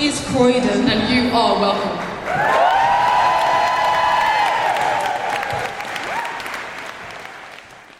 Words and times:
is 0.00 0.24
Croydon. 0.28 0.88
And 0.88 1.14
you 1.14 1.30
are 1.32 1.60
welcome. 1.60 1.98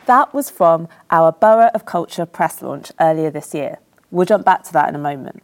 That 0.06 0.34
was 0.34 0.50
from 0.50 0.88
our 1.10 1.32
Borough 1.32 1.70
of 1.74 1.86
Culture 1.86 2.26
press 2.26 2.60
launch 2.60 2.92
earlier 3.00 3.30
this 3.30 3.54
year. 3.54 3.78
We'll 4.10 4.26
jump 4.26 4.44
back 4.44 4.62
to 4.64 4.72
that 4.74 4.88
in 4.88 4.94
a 4.94 4.98
moment. 4.98 5.42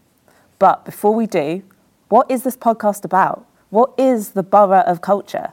But 0.59 0.85
before 0.85 1.15
we 1.15 1.27
do, 1.27 1.63
what 2.09 2.31
is 2.31 2.43
this 2.43 2.57
podcast 2.57 3.05
about? 3.05 3.47
What 3.71 3.93
is 3.97 4.31
the 4.33 4.43
Borough 4.43 4.83
of 4.83 5.01
Culture? 5.01 5.53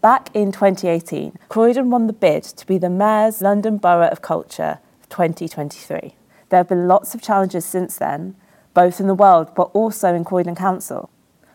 Back 0.00 0.34
in 0.34 0.52
2018, 0.52 1.38
Croydon 1.48 1.90
won 1.90 2.06
the 2.06 2.12
bid 2.12 2.44
to 2.44 2.66
be 2.66 2.78
the 2.78 2.90
Mayor's 2.90 3.40
London 3.40 3.78
Borough 3.78 4.08
of 4.08 4.22
Culture 4.22 4.78
2023. 5.10 6.14
There 6.48 6.58
have 6.58 6.68
been 6.68 6.86
lots 6.86 7.14
of 7.14 7.22
challenges 7.22 7.64
since 7.64 7.96
then, 7.96 8.36
both 8.74 9.00
in 9.00 9.06
the 9.06 9.14
world 9.14 9.54
but 9.54 9.70
also 9.74 10.14
in 10.14 10.24
Croydon 10.24 10.54
Council. 10.54 11.10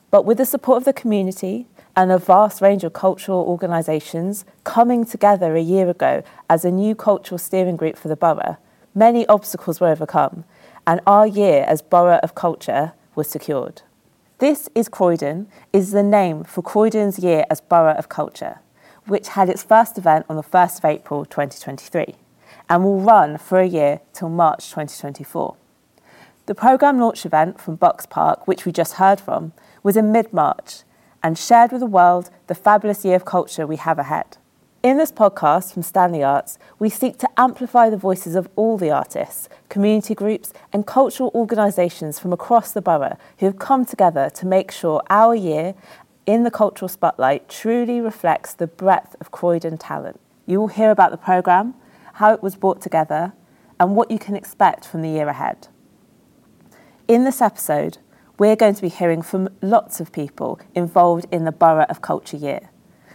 But 0.09 0.25
with 0.25 0.37
the 0.37 0.45
support 0.45 0.77
of 0.77 0.85
the 0.85 0.93
community 0.93 1.67
and 1.95 2.11
a 2.11 2.17
vast 2.17 2.61
range 2.61 2.83
of 2.83 2.93
cultural 2.93 3.39
organisations 3.39 4.45
coming 4.63 5.05
together 5.05 5.55
a 5.55 5.61
year 5.61 5.89
ago 5.89 6.23
as 6.49 6.63
a 6.63 6.71
new 6.71 6.95
cultural 6.95 7.37
steering 7.37 7.75
group 7.75 7.97
for 7.97 8.07
the 8.07 8.15
borough, 8.15 8.57
many 8.95 9.27
obstacles 9.27 9.79
were 9.79 9.89
overcome, 9.89 10.45
and 10.85 11.01
our 11.05 11.27
year 11.27 11.65
as 11.67 11.81
Borough 11.81 12.19
of 12.23 12.35
Culture 12.35 12.93
was 13.15 13.27
secured. 13.27 13.81
This 14.39 14.69
is 14.75 14.87
Croydon 14.87 15.47
is 15.73 15.91
the 15.91 16.03
name 16.03 16.43
for 16.43 16.61
Croydon's 16.61 17.19
year 17.19 17.45
as 17.49 17.59
Borough 17.59 17.95
of 17.95 18.07
Culture, 18.07 18.59
which 19.07 19.29
had 19.29 19.49
its 19.49 19.63
first 19.63 19.97
event 19.97 20.25
on 20.29 20.35
the 20.35 20.43
1st 20.43 20.77
of 20.77 20.85
April 20.85 21.25
2023 21.25 22.15
and 22.69 22.83
will 22.83 22.99
run 22.99 23.37
for 23.37 23.59
a 23.59 23.65
year 23.65 24.01
till 24.13 24.29
March 24.29 24.69
2024. 24.69 25.55
The 26.47 26.55
programme 26.55 26.97
launch 26.97 27.25
event 27.25 27.59
from 27.59 27.77
Boxpark, 27.77 28.47
which 28.47 28.65
we 28.65 28.71
just 28.71 28.93
heard 28.93 29.19
from, 29.19 29.51
was 29.83 29.97
in 29.97 30.13
mid 30.13 30.31
March 30.31 30.83
and 31.21 31.37
shared 31.37 31.73
with 31.73 31.81
the 31.81 31.85
world 31.85 32.29
the 32.47 32.55
fabulous 32.55 33.03
year 33.03 33.17
of 33.17 33.25
culture 33.25 33.67
we 33.67 33.75
have 33.75 33.99
ahead. 33.99 34.37
In 34.81 34.95
this 34.95 35.11
podcast 35.11 35.73
from 35.73 35.83
Stanley 35.83 36.23
Arts, 36.23 36.57
we 36.79 36.87
seek 36.87 37.17
to 37.17 37.29
amplify 37.37 37.89
the 37.89 37.97
voices 37.97 38.33
of 38.33 38.47
all 38.55 38.77
the 38.77 38.89
artists, 38.89 39.49
community 39.67 40.15
groups, 40.15 40.53
and 40.71 40.87
cultural 40.87 41.31
organisations 41.35 42.17
from 42.17 42.31
across 42.31 42.71
the 42.71 42.81
borough 42.81 43.17
who 43.39 43.45
have 43.45 43.59
come 43.59 43.83
together 43.85 44.29
to 44.29 44.45
make 44.45 44.71
sure 44.71 45.03
our 45.09 45.35
year 45.35 45.75
in 46.25 46.43
the 46.43 46.51
cultural 46.51 46.87
spotlight 46.87 47.49
truly 47.49 47.99
reflects 47.99 48.53
the 48.53 48.67
breadth 48.67 49.17
of 49.19 49.31
Croydon 49.31 49.77
talent. 49.77 50.17
You 50.45 50.61
will 50.61 50.67
hear 50.69 50.91
about 50.91 51.11
the 51.11 51.17
programme, 51.17 51.75
how 52.13 52.31
it 52.31 52.41
was 52.41 52.55
brought 52.55 52.79
together, 52.79 53.33
and 53.81 53.97
what 53.97 54.09
you 54.09 54.17
can 54.17 54.37
expect 54.37 54.85
from 54.85 55.01
the 55.01 55.09
year 55.09 55.27
ahead. 55.27 55.67
In 57.07 57.23
this 57.23 57.41
episode, 57.41 57.99
we're 58.37 58.57
going 58.57 58.75
to 58.75 58.81
be 58.81 58.89
hearing 58.89 59.21
from 59.21 59.47
lots 59.61 60.01
of 60.01 60.11
people 60.11 60.59
involved 60.75 61.25
in 61.31 61.45
the 61.45 61.53
Borough 61.53 61.85
of 61.87 62.01
Culture 62.01 62.35
Year. 62.35 62.69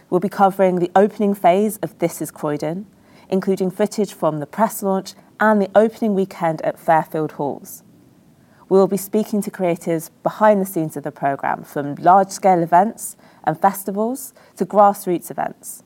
We'll 0.09 0.19
be 0.19 0.29
covering 0.29 0.79
the 0.79 0.89
opening 0.95 1.35
phase 1.35 1.77
of 1.77 1.99
This 1.99 2.19
is 2.19 2.31
Croydon, 2.31 2.87
including 3.29 3.69
footage 3.69 4.11
from 4.11 4.39
the 4.39 4.47
press 4.47 4.81
launch 4.81 5.13
and 5.39 5.61
the 5.61 5.69
opening 5.75 6.15
weekend 6.15 6.59
at 6.63 6.79
Fairfield 6.79 7.33
Halls. 7.33 7.83
We 8.67 8.79
will 8.79 8.87
be 8.87 8.97
speaking 8.97 9.43
to 9.43 9.51
creatives 9.51 10.09
behind 10.23 10.59
the 10.59 10.65
scenes 10.65 10.97
of 10.97 11.03
the 11.03 11.11
programme, 11.11 11.63
from 11.63 11.93
large 11.93 12.29
scale 12.29 12.63
events 12.63 13.15
and 13.43 13.61
festivals 13.61 14.33
to 14.55 14.65
grassroots 14.65 15.29
events. 15.29 15.83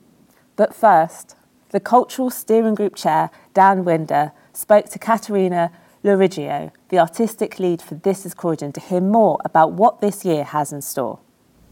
But 0.55 0.73
first, 0.73 1.35
the 1.71 1.81
Cultural 1.81 2.29
Steering 2.29 2.75
Group 2.75 2.95
Chair, 2.95 3.31
Dan 3.53 3.83
Winder, 3.83 4.31
spoke 4.53 4.85
to 4.91 4.97
Caterina 4.97 5.73
Loriggio, 6.07 6.71
the 6.87 6.99
artistic 6.99 7.59
lead 7.59 7.81
for 7.81 7.95
This 7.95 8.25
is 8.25 8.33
Croydon, 8.33 8.71
to 8.71 8.79
hear 8.79 9.01
more 9.01 9.39
about 9.43 9.73
what 9.73 9.99
this 9.99 10.23
year 10.23 10.45
has 10.45 10.71
in 10.71 10.81
store. 10.81 11.19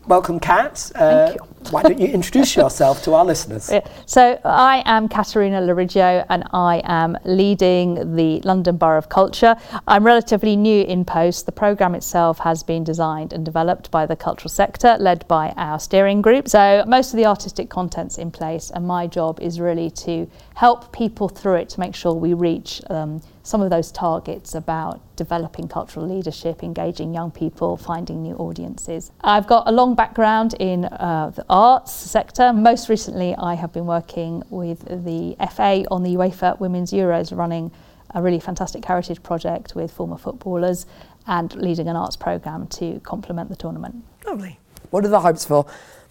Welcome, 0.07 0.41
Kat. 0.41 0.91
Uh, 0.93 1.27
Thank 1.27 1.39
you. 1.39 1.71
why 1.71 1.81
don't 1.81 1.97
you 1.97 2.07
introduce 2.07 2.53
yourself 2.55 3.01
to 3.03 3.13
our 3.13 3.23
listeners? 3.23 3.71
So 4.05 4.39
I 4.43 4.83
am 4.85 5.07
Caterina 5.07 5.61
Loriggio 5.61 6.25
and 6.29 6.43
I 6.51 6.81
am 6.83 7.17
leading 7.23 8.15
the 8.15 8.41
London 8.41 8.75
Borough 8.75 8.97
of 8.97 9.07
Culture. 9.07 9.55
I'm 9.87 10.03
relatively 10.03 10.57
new 10.57 10.83
in 10.83 11.05
post. 11.05 11.45
The 11.45 11.53
programme 11.53 11.95
itself 11.95 12.37
has 12.39 12.61
been 12.61 12.83
designed 12.83 13.31
and 13.31 13.45
developed 13.45 13.89
by 13.89 14.05
the 14.05 14.17
cultural 14.17 14.49
sector, 14.49 14.97
led 14.99 15.25
by 15.29 15.53
our 15.55 15.79
steering 15.79 16.21
group. 16.21 16.49
So 16.49 16.83
most 16.85 17.13
of 17.13 17.17
the 17.17 17.25
artistic 17.25 17.69
content's 17.69 18.17
in 18.17 18.31
place 18.31 18.69
and 18.69 18.85
my 18.85 19.07
job 19.07 19.39
is 19.39 19.61
really 19.61 19.89
to 19.91 20.29
help 20.55 20.91
people 20.91 21.29
through 21.29 21.55
it 21.55 21.69
to 21.69 21.79
make 21.79 21.95
sure 21.95 22.13
we 22.13 22.33
reach 22.33 22.81
um, 22.89 23.21
some 23.45 23.61
of 23.61 23.69
those 23.69 23.91
targets 23.91 24.55
about 24.55 24.99
developing 25.15 25.67
cultural 25.67 26.05
leadership, 26.07 26.63
engaging 26.63 27.13
young 27.13 27.29
people, 27.29 27.77
finding 27.77 28.23
new 28.23 28.33
audiences. 28.35 29.11
I've 29.21 29.45
got 29.45 29.67
a 29.67 29.71
long 29.71 29.93
background 29.93 30.55
in 30.59 30.85
uh, 30.85 31.31
the 31.35 31.45
arts 31.47 31.93
sector. 31.93 32.51
Most 32.51 32.89
recently, 32.89 33.35
I 33.35 33.53
have 33.53 33.71
been 33.71 33.85
working 33.85 34.41
with 34.49 34.79
the 35.05 35.35
FA 35.51 35.85
on 35.91 36.01
the 36.01 36.15
UEFA 36.15 36.59
Women's 36.59 36.91
Euros, 36.91 37.37
running 37.37 37.71
a 38.15 38.21
really 38.21 38.39
fantastic 38.39 38.83
heritage 38.83 39.21
project 39.21 39.75
with 39.75 39.91
former 39.91 40.17
footballers 40.17 40.87
and 41.27 41.53
leading 41.55 41.87
an 41.87 41.95
arts 41.95 42.15
programme 42.15 42.65
to 42.67 42.99
complement 43.01 43.49
the 43.49 43.55
tournament. 43.55 44.03
Lovely. 44.25 44.57
What 44.89 45.05
are 45.05 45.09
the 45.09 45.19
hopes 45.19 45.45
for 45.45 45.67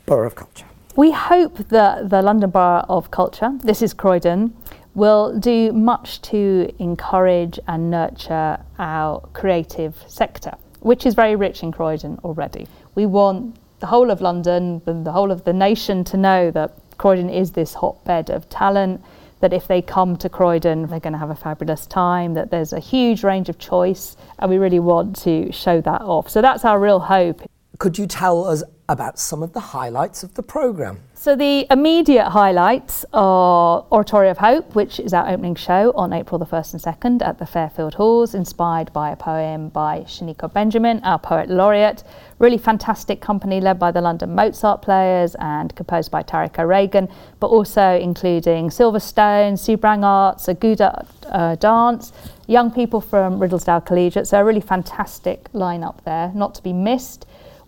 Borough 0.07 0.29
of 0.29 0.37
Culture? 0.37 0.67
We 0.95 1.11
hope 1.11 1.69
that 1.71 2.11
the 2.11 2.23
London 2.23 2.51
Borough 2.51 2.85
of 2.89 3.11
Culture, 3.11 3.59
this 3.65 3.83
is 3.83 3.93
Croydon, 3.93 4.57
will 4.95 5.39
do 5.39 5.73
much 5.73 6.23
to 6.23 6.73
encourage 6.79 7.59
and 7.67 7.91
nurture 7.91 8.59
our 8.79 9.21
creative 9.33 9.95
sector, 10.07 10.55
which 10.81 11.05
is 11.05 11.15
very 11.15 11.37
rich 11.37 11.63
in 11.63 11.73
Croydon 11.73 12.19
already. 12.25 12.67
We 12.95 13.07
want 13.07 13.57
the 13.81 13.87
whole 13.87 14.11
of 14.11 14.21
London, 14.21 14.81
the, 14.85 14.95
the 14.95 15.13
whole 15.13 15.31
of 15.31 15.45
the 15.45 15.53
nation 15.53 16.05
to 16.05 16.17
know 16.17 16.51
that 16.53 16.79
Croydon 16.97 17.29
is 17.29 17.53
this 17.53 17.75
hotbed 17.75 18.31
of 18.31 18.49
talent, 18.49 19.03
that 19.41 19.53
if 19.53 19.67
they 19.67 19.83
come 19.83 20.17
to 20.17 20.29
Croydon, 20.29 20.87
they're 20.87 21.01
going 21.01 21.13
to 21.13 21.19
have 21.19 21.31
a 21.31 21.35
fabulous 21.35 21.87
time, 21.87 22.35
that 22.35 22.51
there's 22.51 22.73
a 22.73 22.81
huge 22.81 23.25
range 23.25 23.49
of 23.49 23.59
choice, 23.59 24.17
and 24.39 24.51
we 24.51 24.59
really 24.59 24.79
want 24.79 25.17
to 25.17 25.51
show 25.53 25.81
that 25.81 26.01
off. 26.03 26.31
So 26.31 26.41
that's 26.41 26.65
our 26.65 26.79
real 26.79 27.01
hope. 27.01 27.43
Could 27.79 27.99
you 27.99 28.07
tell 28.07 28.45
us 28.45 28.63
about 28.89 29.19
some 29.19 29.43
of 29.43 29.53
the 29.53 29.61
highlights 29.61 30.23
of 30.23 30.35
the 30.35 30.43
programme? 30.43 31.01
So 31.15 31.35
the 31.35 31.67
immediate 31.71 32.29
highlights 32.29 33.07
are 33.15 33.87
Oratorio 33.91 34.33
of 34.33 34.39
Hope, 34.39 34.75
which 34.75 35.01
is 35.01 35.15
our 35.15 35.27
opening 35.27 35.55
show 35.55 35.91
on 35.93 36.13
April 36.13 36.39
the 36.39 36.45
1st 36.45 36.75
and 36.75 36.83
2nd 36.83 37.27
at 37.27 37.39
the 37.39 37.47
Fairfield 37.47 37.95
Halls, 37.95 38.35
inspired 38.35 38.93
by 38.93 39.11
a 39.11 39.17
poem 39.17 39.71
by 39.71 40.01
Shaniqua 40.01 40.53
Benjamin, 40.53 41.01
our 41.03 41.19
poet 41.19 41.49
laureate. 41.49 42.05
Really 42.39 42.59
fantastic 42.59 43.23
company 43.23 43.59
led 43.59 43.79
by 43.79 43.91
the 43.91 44.03
London 44.03 44.35
Mozart 44.35 44.83
players 44.83 45.35
and 45.37 45.75
composed 45.75 46.11
by 46.11 46.21
Tarik 46.23 46.59
O'Regan, 46.59 47.09
but 47.41 47.47
also 47.47 47.99
including 47.99 48.69
Silverstone, 48.69 49.55
Sabrang 49.55 50.05
Arts, 50.05 50.47
a 50.49 50.53
Gouda 50.53 51.07
uh, 51.29 51.55
dance, 51.55 52.13
young 52.47 52.71
people 52.71 53.01
from 53.01 53.39
Riddlesdown 53.39 53.87
Collegiate. 53.87 54.27
So 54.27 54.41
a 54.41 54.45
really 54.45 54.61
fantastic 54.61 55.51
lineup 55.53 56.05
there, 56.05 56.33
not 56.35 56.55
to 56.57 56.63
be 56.63 56.75
missed. 56.75 57.25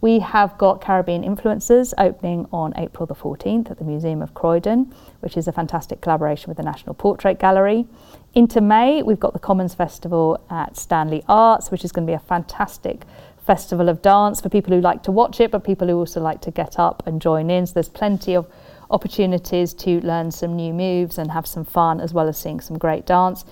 We 0.07 0.21
have 0.21 0.57
got 0.57 0.81
Caribbean 0.81 1.25
Influences 1.25 1.93
opening 1.99 2.47
on 2.53 2.73
April 2.77 3.07
the 3.07 3.15
14th 3.17 3.73
at 3.73 3.79
the 3.79 3.85
Museum 3.85 4.23
of 4.23 4.35
Croydon, 4.35 4.95
which 5.19 5.37
is 5.37 5.49
a 5.49 5.53
fantastic 5.53 6.01
collaboration 6.01 6.49
with 6.49 6.59
the 6.59 6.63
National 6.63 6.95
Portrait 6.95 7.41
Gallery. 7.41 7.87
Into 8.33 8.61
May, 8.61 9.03
we've 9.03 9.19
got 9.19 9.33
the 9.33 9.41
Commons 9.41 9.75
Festival 9.75 10.41
at 10.49 10.77
Stanley 10.77 11.25
Arts, 11.29 11.73
which 11.73 11.85
is 11.85 11.91
going 11.91 12.07
to 12.07 12.11
be 12.13 12.15
a 12.15 12.21
fantastic 12.21 13.03
festival 13.45 13.89
of 13.89 14.01
dance 14.01 14.41
for 14.41 14.49
people 14.49 14.73
who 14.73 14.81
like 14.81 15.03
to 15.03 15.11
watch 15.11 15.41
it, 15.41 15.51
but 15.51 15.65
people 15.65 15.89
who 15.89 15.97
also 15.97 16.21
like 16.21 16.41
to 16.43 16.53
get 16.53 16.79
up 16.79 17.03
and 17.05 17.21
join 17.21 17.51
in. 17.51 17.67
So 17.67 17.75
there's 17.75 17.89
plenty 17.89 18.37
of 18.37 18.47
opportunities 18.93 19.75
to 19.75 20.01
learn 20.03 20.31
some 20.31 20.55
new 20.55 20.73
moves 20.73 21.19
and 21.19 21.33
have 21.33 21.49
some 21.49 21.65
fun, 21.65 22.01
as 22.01 22.15
well 22.15 22.29
as 22.29 22.39
seeing 22.39 22.61
some 22.61 22.79
great 22.79 23.07
dance. 23.07 23.45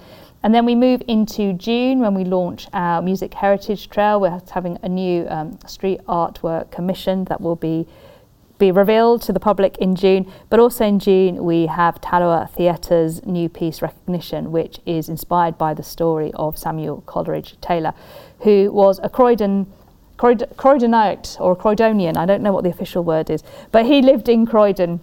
And 0.44 0.54
then 0.54 0.66
we 0.66 0.74
move 0.74 1.02
into 1.08 1.54
June 1.54 2.00
when 2.00 2.12
we 2.12 2.22
launch 2.22 2.68
our 2.74 3.00
Music 3.00 3.32
Heritage 3.32 3.88
Trail. 3.88 4.20
We're 4.20 4.42
having 4.52 4.78
a 4.82 4.88
new 4.90 5.26
um, 5.30 5.58
street 5.66 6.02
artwork 6.06 6.70
commission 6.70 7.24
that 7.24 7.40
will 7.40 7.56
be 7.56 7.88
be 8.58 8.70
revealed 8.70 9.20
to 9.22 9.32
the 9.32 9.40
public 9.40 9.78
in 9.78 9.96
June. 9.96 10.30
But 10.50 10.60
also 10.60 10.84
in 10.84 10.98
June, 10.98 11.44
we 11.44 11.66
have 11.66 11.98
Talawa 12.02 12.50
Theatre's 12.50 13.24
new 13.24 13.48
piece 13.48 13.80
Recognition, 13.80 14.52
which 14.52 14.80
is 14.84 15.08
inspired 15.08 15.56
by 15.56 15.72
the 15.72 15.82
story 15.82 16.30
of 16.34 16.58
Samuel 16.58 17.02
Coleridge 17.06 17.58
Taylor, 17.62 17.94
who 18.40 18.70
was 18.70 19.00
a 19.02 19.08
Croydon 19.08 19.66
Croyd- 20.18 20.48
Croydonite 20.56 21.40
or 21.40 21.56
Croydonian, 21.56 22.18
I 22.18 22.26
don't 22.26 22.42
know 22.42 22.52
what 22.52 22.64
the 22.64 22.70
official 22.70 23.02
word 23.02 23.30
is, 23.30 23.42
but 23.72 23.86
he 23.86 24.02
lived 24.02 24.28
in 24.28 24.46
Croydon 24.46 25.00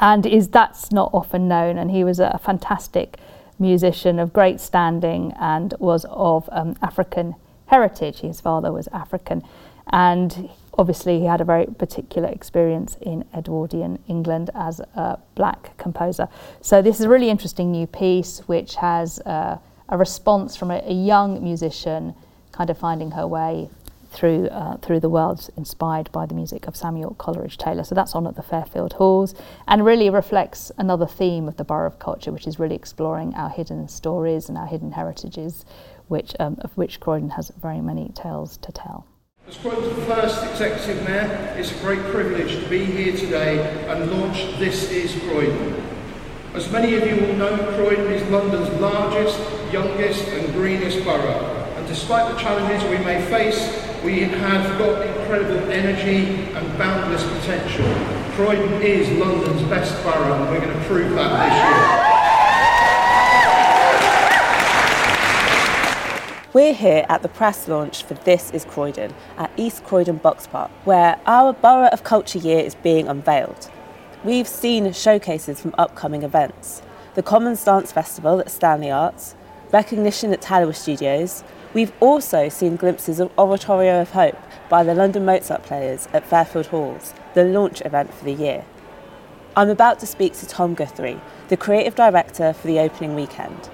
and 0.00 0.26
is 0.26 0.48
that's 0.48 0.90
not 0.90 1.10
often 1.14 1.46
known 1.48 1.78
and 1.78 1.92
he 1.92 2.02
was 2.02 2.18
a 2.18 2.38
fantastic 2.42 3.16
musician 3.58 4.18
of 4.18 4.32
great 4.32 4.60
standing 4.60 5.32
and 5.40 5.74
was 5.78 6.04
of 6.10 6.48
um, 6.52 6.76
African 6.82 7.34
heritage. 7.66 8.20
His 8.20 8.40
father 8.40 8.72
was 8.72 8.88
African, 8.88 9.42
and 9.88 10.48
obviously 10.78 11.20
he 11.20 11.26
had 11.26 11.40
a 11.40 11.44
very 11.44 11.66
particular 11.66 12.28
experience 12.28 12.96
in 13.00 13.24
Edwardian 13.34 13.98
England 14.08 14.50
as 14.54 14.80
a 14.80 15.18
black 15.34 15.76
composer. 15.78 16.28
So 16.60 16.82
this 16.82 16.98
is 17.00 17.06
a 17.06 17.08
really 17.08 17.30
interesting 17.30 17.72
new 17.72 17.86
piece, 17.86 18.40
which 18.46 18.76
has 18.76 19.18
uh, 19.20 19.58
a 19.88 19.96
response 19.96 20.56
from 20.56 20.70
a, 20.70 20.82
a 20.86 20.92
young 20.92 21.42
musician, 21.42 22.14
kind 22.52 22.70
of 22.70 22.78
finding 22.78 23.12
her 23.12 23.26
way 23.26 23.68
through 24.16 24.48
uh, 24.48 24.78
through 24.78 25.00
the 25.00 25.10
world, 25.10 25.48
inspired 25.56 26.10
by 26.10 26.26
the 26.26 26.34
music 26.34 26.66
of 26.66 26.74
Samuel 26.74 27.14
Coleridge 27.14 27.58
Taylor. 27.58 27.84
So 27.84 27.94
that's 27.94 28.14
on 28.14 28.26
at 28.26 28.34
the 28.34 28.42
Fairfield 28.42 28.94
Halls, 28.94 29.34
and 29.68 29.84
really 29.84 30.10
reflects 30.10 30.72
another 30.78 31.06
theme 31.06 31.46
of 31.46 31.56
the 31.56 31.64
Borough 31.64 31.86
of 31.86 31.98
Culture, 31.98 32.32
which 32.32 32.46
is 32.46 32.58
really 32.58 32.74
exploring 32.74 33.34
our 33.34 33.50
hidden 33.50 33.86
stories 33.88 34.48
and 34.48 34.56
our 34.56 34.66
hidden 34.66 34.92
heritages, 34.92 35.64
which 36.08 36.34
um, 36.40 36.56
of 36.62 36.76
which 36.76 36.98
Croydon 36.98 37.30
has 37.30 37.52
very 37.60 37.80
many 37.80 38.10
tales 38.14 38.56
to 38.58 38.72
tell. 38.72 39.06
As 39.46 39.56
Croydon's 39.58 40.04
first 40.06 40.42
executive 40.44 41.04
mayor, 41.04 41.54
it's 41.56 41.70
a 41.70 41.78
great 41.80 42.02
privilege 42.06 42.56
to 42.60 42.68
be 42.68 42.84
here 42.84 43.16
today 43.16 43.60
and 43.86 44.10
launch 44.10 44.58
This 44.58 44.90
Is 44.90 45.14
Croydon. 45.22 45.84
As 46.54 46.72
many 46.72 46.96
of 46.96 47.06
you 47.06 47.14
will 47.14 47.36
know, 47.36 47.56
Croydon 47.76 48.10
is 48.12 48.28
London's 48.30 48.70
largest, 48.80 49.38
youngest 49.70 50.26
and 50.28 50.52
greenest 50.54 51.04
borough. 51.04 51.55
Despite 51.86 52.34
the 52.34 52.40
challenges 52.40 52.82
we 52.90 52.98
may 53.04 53.24
face, 53.26 53.60
we 54.04 54.20
have 54.20 54.78
got 54.78 55.06
incredible 55.06 55.70
energy 55.70 56.26
and 56.52 56.78
boundless 56.78 57.22
potential. 57.22 57.86
Croydon 58.34 58.82
is 58.82 59.08
London's 59.18 59.62
best 59.70 60.02
borough 60.02 60.34
and 60.34 60.50
we're 60.50 60.60
going 60.60 60.76
to 60.76 60.84
prove 60.86 61.12
that 61.14 61.30
this 61.44 61.54
year. 61.64 62.16
We're 66.52 66.74
here 66.74 67.06
at 67.08 67.22
the 67.22 67.28
press 67.28 67.68
launch 67.68 68.02
for 68.02 68.14
This 68.14 68.50
is 68.50 68.64
Croydon 68.64 69.14
at 69.36 69.50
East 69.56 69.84
Croydon 69.84 70.16
Box 70.16 70.46
Park, 70.46 70.70
where 70.84 71.20
our 71.26 71.52
Borough 71.52 71.88
of 71.88 72.02
Culture 72.02 72.38
Year 72.38 72.60
is 72.60 72.74
being 72.74 73.08
unveiled. 73.08 73.70
We've 74.24 74.48
seen 74.48 74.92
showcases 74.92 75.60
from 75.60 75.74
upcoming 75.78 76.24
events 76.24 76.82
the 77.14 77.22
Commons 77.22 77.64
Dance 77.64 77.92
Festival 77.92 78.40
at 78.40 78.50
Stanley 78.50 78.90
Arts, 78.90 79.34
recognition 79.72 80.32
at 80.32 80.40
Talawa 80.42 80.74
Studios, 80.74 81.44
We've 81.76 81.92
also 82.00 82.48
seen 82.48 82.76
glimpses 82.76 83.20
of 83.20 83.30
Oratorio 83.36 84.00
of 84.00 84.12
Hope 84.12 84.38
by 84.70 84.82
the 84.82 84.94
London 84.94 85.26
Mozart 85.26 85.62
Players 85.62 86.08
at 86.14 86.24
Fairfield 86.24 86.68
Halls, 86.68 87.12
the 87.34 87.44
launch 87.44 87.82
event 87.84 88.14
for 88.14 88.24
the 88.24 88.32
year. 88.32 88.64
I'm 89.54 89.68
about 89.68 90.00
to 90.00 90.06
speak 90.06 90.32
to 90.38 90.46
Tom 90.46 90.72
Guthrie, 90.72 91.20
the 91.48 91.56
creative 91.58 91.94
director 91.94 92.54
for 92.54 92.66
the 92.66 92.78
opening 92.78 93.14
weekend, 93.14 93.68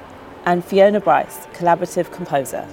and 0.45 0.65
Fiona 0.65 0.99
Bryce, 0.99 1.47
collaborative 1.53 2.11
composer. 2.11 2.67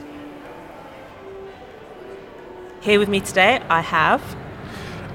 Here 2.81 2.97
with 2.97 3.07
me 3.07 3.19
today, 3.19 3.61
I 3.69 3.81
have 3.81 4.35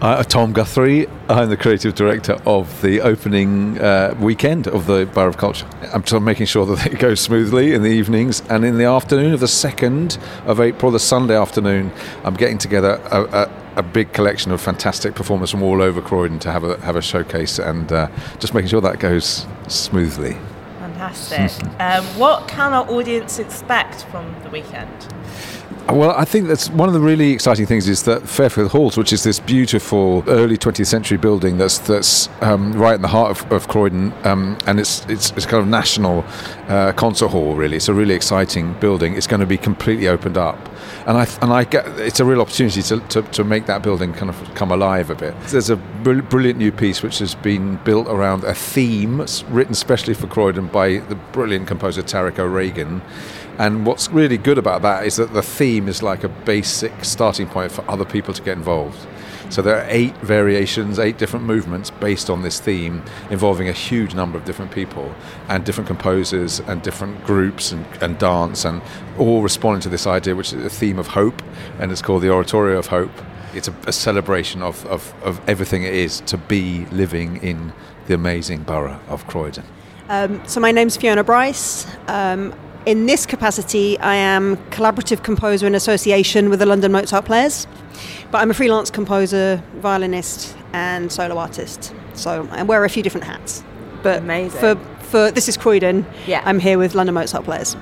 uh, 0.00 0.23
Tom 0.23 0.52
Guthrie. 0.52 1.06
I'm 1.29 1.49
the 1.49 1.56
creative 1.56 1.94
director 1.94 2.37
of 2.46 2.82
the 2.82 3.00
opening 3.00 3.79
uh, 3.79 4.14
weekend 4.20 4.67
of 4.69 4.87
the 4.87 5.06
Borough 5.06 5.29
of 5.29 5.37
Culture. 5.37 5.67
I'm 5.93 6.25
making 6.25 6.46
sure 6.46 6.67
that 6.67 6.87
it 6.93 6.99
goes 6.99 7.20
smoothly 7.20 7.73
in 7.73 7.82
the 7.82 7.91
evenings 7.91 8.43
and 8.49 8.64
in 8.64 8.79
the 8.79 8.85
afternoon 8.85 9.32
of 9.32 9.41
the 9.41 9.46
2nd 9.46 10.19
of 10.46 10.61
April, 10.61 10.91
the 10.91 10.99
Sunday 10.99 11.37
afternoon, 11.37 11.93
I'm 12.25 12.35
getting 12.35 12.58
together 12.58 13.00
a, 13.11 13.23
a, 13.23 13.50
a 13.76 13.82
big 13.82 14.12
collection 14.12 14.52
of 14.52 14.61
fantastic 14.61 15.14
performers 15.14 15.50
from 15.50 15.62
all 15.62 15.82
over 15.82 16.00
Croydon 16.00 16.38
to 16.41 16.52
have 16.52 16.64
a, 16.64 16.81
have 16.81 16.96
a 16.96 17.02
showcase 17.02 17.58
and 17.58 17.93
uh, 17.93 18.08
just 18.38 18.55
making 18.55 18.69
sure 18.69 18.81
that 18.81 18.99
goes 18.99 19.46
smoothly. 19.69 20.37
Fantastic. 20.79 21.64
um, 21.81 22.05
what 22.19 22.49
can 22.49 22.73
our 22.73 22.88
audience 22.91 23.38
expect 23.38 24.05
from 24.05 24.35
the 24.43 24.50
weekend? 24.50 25.08
Well, 25.89 26.13
I 26.13 26.25
think 26.25 26.49
that's 26.49 26.71
one 26.71 26.89
of 26.89 26.95
the 26.95 27.01
really 27.01 27.33
exciting 27.33 27.67
things 27.67 27.89
is 27.89 28.05
that 28.05 28.27
Fairfield 28.27 28.71
Halls, 28.71 28.97
which 28.97 29.13
is 29.13 29.23
this 29.23 29.39
beautiful 29.39 30.25
early 30.27 30.57
20th 30.57 30.87
century 30.87 31.19
building 31.19 31.59
that's 31.59 31.79
that's 31.79 32.31
um, 32.41 32.73
right 32.73 32.95
in 32.95 33.03
the 33.03 33.09
heart 33.09 33.31
of, 33.31 33.53
of 33.53 33.69
Croydon, 33.69 34.15
um, 34.25 34.57
and 34.67 34.81
it's, 34.81 35.05
it's 35.11 35.31
it's 35.33 35.45
kind 35.45 35.63
of 35.63 35.69
national 35.69 36.25
uh, 36.69 36.95
concert 36.95 37.29
hall. 37.29 37.55
Really, 37.55 37.77
it's 37.77 37.89
a 37.89 37.95
really 37.95 38.15
exciting 38.15 38.73
building. 38.81 39.15
It's 39.15 39.27
going 39.27 39.41
to 39.41 39.47
be 39.47 39.59
completely 39.59 40.09
opened 40.09 40.39
up, 40.39 40.59
and 41.07 41.19
I 41.19 41.29
and 41.43 41.53
I 41.53 41.65
get 41.65 41.87
it's 42.01 42.19
a 42.19 42.25
real 42.25 42.41
opportunity 42.41 42.81
to, 42.81 43.01
to, 43.01 43.21
to 43.23 43.45
make 43.45 43.67
that 43.67 43.83
building 43.83 44.15
kind 44.15 44.31
of 44.31 44.55
come 44.55 44.73
alive 44.73 45.11
a 45.11 45.15
bit. 45.15 45.39
There's 45.49 45.69
a 45.69 45.77
brilliant 45.77 46.59
new 46.59 46.73
piece 46.73 47.03
which 47.03 47.19
has 47.19 47.35
been 47.35 47.77
built 47.85 48.09
around 48.09 48.43
a 48.45 48.55
theme 48.55 49.27
written 49.51 49.75
specially 49.75 50.15
for 50.15 50.29
Croydon 50.29 50.69
by 50.69 50.99
the 50.99 51.15
brilliant 51.15 51.69
composer 51.69 52.03
Tarik 52.03 52.39
O'Regan 52.39 53.03
and 53.59 53.87
what's 53.87 54.11
really 54.11 54.39
good 54.39 54.59
about 54.59 54.83
that 54.83 55.06
is 55.06 55.17
that 55.17 55.33
the 55.33 55.43
theme 55.43 55.89
is 55.89 56.03
like 56.03 56.25
a 56.25 56.29
basic 56.29 57.05
starting 57.05 57.47
point 57.47 57.73
for 57.73 57.89
other 57.91 58.05
people 58.05 58.35
to 58.35 58.43
get 58.43 58.56
involved. 58.56 59.06
So 59.51 59.62
there 59.62 59.77
are 59.77 59.87
eight 59.89 60.17
variations, 60.19 60.99
eight 60.99 61.19
different 61.19 61.45
movements 61.45 61.91
based 61.91 62.31
on 62.31 62.43
this 62.43 62.59
theme, 62.59 63.05
involving 63.31 63.69
a 63.69 63.73
huge 63.73 64.15
number 64.15 64.39
of 64.39 64.45
different 64.45 64.73
people 64.73 65.15
and 65.49 65.65
different 65.65 65.87
composers 65.87 66.61
and 66.61 66.83
different 66.83 67.25
groups 67.25 67.71
and, 67.71 67.87
and 68.01 68.19
dance, 68.19 68.65
and 68.65 68.83
all 69.19 69.43
responding 69.43 69.83
to 69.83 69.89
this 69.89 70.06
idea, 70.06 70.35
which 70.35 70.53
is 70.53 70.65
a 70.65 70.71
theme 70.71 70.99
of 70.99 71.09
hope, 71.09 71.43
and 71.79 71.93
it's 71.93 72.03
called 72.03 72.23
the 72.23 72.31
Oratorio 72.31 72.79
of 72.79 72.87
Hope. 72.87 73.12
It's 73.55 73.69
a, 73.69 73.75
a 73.87 73.93
celebration 73.93 74.62
of, 74.62 74.85
of, 74.87 75.15
of 75.23 75.41
everything 75.49 75.85
it 75.85 75.95
is 75.95 76.21
to 76.23 76.37
be 76.37 76.87
living 76.87 77.37
in 77.37 77.73
the 78.06 78.15
amazing 78.15 78.65
borough 78.65 78.99
of 79.09 79.27
Croydon. 79.27 79.65
Um, 80.09 80.47
so 80.49 80.59
my 80.59 80.73
name's 80.73 80.97
Fiona 80.97 81.23
Bryce. 81.23 81.87
Um, 82.09 82.55
in 82.87 83.07
this 83.07 83.27
capacity, 83.27 83.99
I 83.99 84.15
am 84.15 84.57
collaborative 84.71 85.23
composer 85.23 85.67
in 85.67 85.75
association 85.75 86.51
with 86.51 86.59
the 86.59 86.67
London 86.67 86.93
Mozart 86.93 87.25
Players, 87.25 87.67
but 88.31 88.39
I'm 88.39 88.51
a 88.51 88.55
freelance 88.55 88.91
composer, 88.91 89.63
violinist, 89.77 90.57
and 90.73 91.11
solo 91.11 91.39
artist. 91.39 91.95
So 92.15 92.49
I 92.51 92.63
wear 92.63 92.85
a 92.85 92.91
few 92.91 93.03
different 93.03 93.27
hats. 93.27 93.65
But 94.03 94.19
Amazing. 94.19 94.61
For, 94.61 94.77
for 95.01 95.31
this 95.31 95.49
is 95.49 95.57
Croydon. 95.57 96.05
Yeah. 96.27 96.43
I'm 96.45 96.59
here 96.59 96.79
with 96.79 96.95
London 96.95 97.15
Mozart 97.15 97.45
Players. 97.45 97.77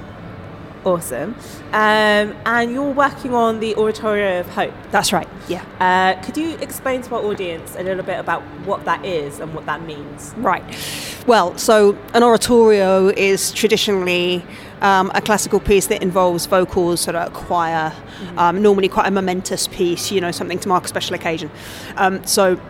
Awesome. 0.84 1.36
Um, 1.68 2.34
and 2.44 2.72
you're 2.72 2.90
working 2.90 3.34
on 3.34 3.60
the 3.60 3.74
Oratorio 3.76 4.40
of 4.40 4.48
Hope. 4.48 4.74
That's 4.90 5.12
right, 5.12 5.28
yeah. 5.48 5.64
Uh, 5.78 6.20
could 6.22 6.36
you 6.36 6.56
explain 6.56 7.02
to 7.02 7.14
our 7.14 7.22
audience 7.22 7.76
a 7.76 7.82
little 7.82 8.02
bit 8.02 8.18
about 8.18 8.42
what 8.66 8.84
that 8.84 9.04
is 9.04 9.38
and 9.38 9.54
what 9.54 9.64
that 9.66 9.82
means? 9.82 10.34
Right. 10.36 10.64
Well, 11.26 11.56
so 11.56 11.96
an 12.14 12.24
oratorio 12.24 13.08
is 13.08 13.52
traditionally 13.52 14.44
um, 14.80 15.12
a 15.14 15.20
classical 15.20 15.60
piece 15.60 15.86
that 15.86 16.02
involves 16.02 16.46
vocals, 16.46 17.00
sort 17.00 17.14
of 17.14 17.28
a 17.28 17.30
choir, 17.30 17.90
mm-hmm. 17.90 18.38
um, 18.38 18.60
normally 18.60 18.88
quite 18.88 19.06
a 19.06 19.12
momentous 19.12 19.68
piece, 19.68 20.10
you 20.10 20.20
know, 20.20 20.32
something 20.32 20.58
to 20.58 20.68
mark 20.68 20.84
a 20.84 20.88
special 20.88 21.14
occasion. 21.14 21.50
Um, 21.96 22.26
so 22.26 22.60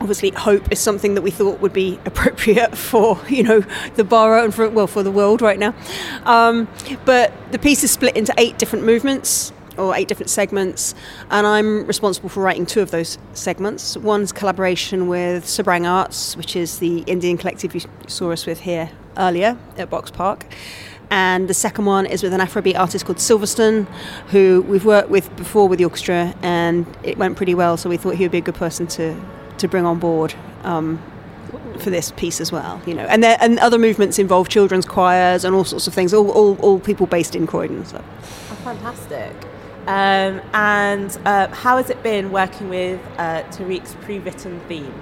obviously 0.00 0.30
hope 0.30 0.72
is 0.72 0.78
something 0.78 1.14
that 1.14 1.22
we 1.22 1.30
thought 1.30 1.60
would 1.60 1.72
be 1.72 1.98
appropriate 2.06 2.76
for 2.76 3.20
you 3.28 3.42
know 3.42 3.60
the 3.94 4.04
borough 4.04 4.44
and 4.44 4.54
for 4.54 4.68
well 4.68 4.86
for 4.86 5.02
the 5.02 5.10
world 5.10 5.42
right 5.42 5.58
now 5.58 5.74
um, 6.24 6.68
but 7.04 7.32
the 7.52 7.58
piece 7.58 7.84
is 7.84 7.90
split 7.90 8.16
into 8.16 8.34
eight 8.38 8.58
different 8.58 8.84
movements 8.84 9.52
or 9.76 9.94
eight 9.94 10.08
different 10.08 10.30
segments 10.30 10.94
and 11.30 11.46
i'm 11.46 11.86
responsible 11.86 12.28
for 12.28 12.42
writing 12.42 12.66
two 12.66 12.80
of 12.80 12.90
those 12.90 13.18
segments 13.34 13.96
one's 13.96 14.32
collaboration 14.32 15.06
with 15.06 15.44
Sabrang 15.44 15.88
Arts 15.88 16.36
which 16.36 16.56
is 16.56 16.78
the 16.78 16.98
indian 17.00 17.36
collective 17.36 17.74
you 17.74 17.80
saw 18.06 18.32
us 18.32 18.46
with 18.46 18.60
here 18.60 18.90
earlier 19.16 19.56
at 19.76 19.90
box 19.90 20.10
park 20.10 20.46
and 21.12 21.48
the 21.48 21.54
second 21.54 21.86
one 21.86 22.06
is 22.06 22.22
with 22.22 22.32
an 22.32 22.40
Afrobeat 22.40 22.78
artist 22.78 23.04
called 23.04 23.18
Silverstone, 23.18 23.88
who 24.28 24.64
we've 24.68 24.84
worked 24.84 25.10
with 25.10 25.34
before 25.34 25.66
with 25.66 25.80
the 25.80 25.84
orchestra, 25.84 26.32
and 26.40 26.86
it 27.02 27.18
went 27.18 27.36
pretty 27.36 27.52
well. 27.52 27.76
So 27.76 27.90
we 27.90 27.96
thought 27.96 28.14
he 28.14 28.22
would 28.22 28.30
be 28.30 28.38
a 28.38 28.42
good 28.42 28.54
person 28.54 28.86
to 28.86 29.20
to 29.60 29.68
bring 29.68 29.86
on 29.86 29.98
board 29.98 30.34
um, 30.64 31.00
for 31.78 31.90
this 31.90 32.12
piece 32.12 32.40
as 32.40 32.52
well. 32.52 32.80
You 32.86 32.94
know, 32.94 33.06
and 33.06 33.22
there, 33.22 33.38
and 33.40 33.58
other 33.58 33.78
movements 33.78 34.18
involve 34.18 34.48
children's 34.48 34.86
choirs 34.86 35.44
and 35.44 35.54
all 35.54 35.64
sorts 35.64 35.86
of 35.86 35.94
things. 35.94 36.12
All, 36.12 36.30
all, 36.30 36.56
all 36.60 36.78
people 36.80 37.06
based 37.06 37.34
in 37.34 37.46
Croydon. 37.46 37.84
So. 37.86 38.02
Oh, 38.02 38.54
fantastic. 38.64 39.32
Um, 39.86 40.40
and 40.52 41.18
uh, 41.24 41.48
how 41.48 41.78
has 41.78 41.90
it 41.90 42.02
been 42.02 42.30
working 42.30 42.68
with 42.68 43.00
uh, 43.16 43.42
Tarik's 43.50 43.96
pre-written 44.02 44.60
theme? 44.68 44.94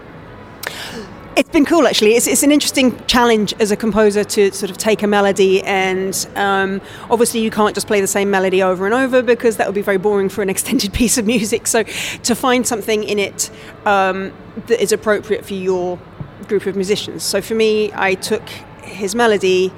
It's 1.37 1.51
been 1.51 1.65
cool 1.65 1.87
actually. 1.87 2.15
It's, 2.15 2.27
it's 2.27 2.43
an 2.43 2.51
interesting 2.51 2.99
challenge 3.07 3.55
as 3.61 3.71
a 3.71 3.77
composer 3.77 4.25
to 4.25 4.51
sort 4.51 4.71
of 4.71 4.77
take 4.77 5.05
a 5.05 5.07
melody 5.07 5.63
and 5.63 6.29
um, 6.35 6.81
obviously 7.11 7.41
you 7.41 7.51
can't 7.51 7.77
just 7.77 7.87
play 7.87 8.01
the 8.01 8.09
same 8.09 8.29
melody 8.29 8.61
over 8.61 8.87
and 8.87 8.95
over 8.95 9.23
because 9.23 9.57
that 9.59 9.69
would 9.69 9.75
be 9.75 9.83
very 9.83 9.99
boring 9.99 10.29
for 10.29 10.43
an 10.43 10.51
extended 10.57 10.93
piece 10.93 11.17
of 11.17 11.27
music. 11.27 11.69
So 11.69 11.85
to 11.85 12.35
find 12.35 12.67
something 12.67 13.05
in 13.05 13.21
it 13.21 13.51
um, 13.87 14.33
that 14.67 14.83
is 14.83 14.91
appropriate 14.91 15.45
for 15.45 15.55
your 15.55 16.01
group 16.49 16.67
of 16.67 16.75
musicians. 16.75 17.23
So 17.23 17.41
for 17.41 17.55
me, 17.55 17.93
I 17.95 18.15
took 18.15 18.49
his 18.83 19.15
melody 19.15 19.73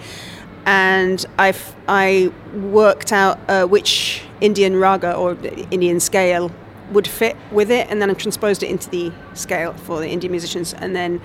and 0.64 1.24
I've 1.38 1.74
I 1.88 2.32
worked 2.54 3.12
out 3.12 3.38
uh, 3.48 3.66
which 3.66 4.22
Indian 4.40 4.76
raga 4.76 5.14
or 5.14 5.36
Indian 5.70 6.00
scale 6.00 6.50
would 6.90 7.06
fit 7.06 7.36
with 7.50 7.70
it, 7.70 7.88
and 7.90 8.00
then 8.00 8.10
I 8.10 8.14
transposed 8.14 8.62
it 8.62 8.70
into 8.70 8.90
the 8.90 9.12
scale 9.34 9.72
for 9.74 10.00
the 10.00 10.08
Indian 10.08 10.30
musicians, 10.30 10.74
and 10.74 10.94
then 10.94 11.20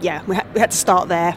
yeah, 0.00 0.22
we, 0.26 0.36
ha- 0.36 0.46
we 0.54 0.60
had 0.60 0.70
to 0.70 0.76
start 0.76 1.08
there. 1.08 1.36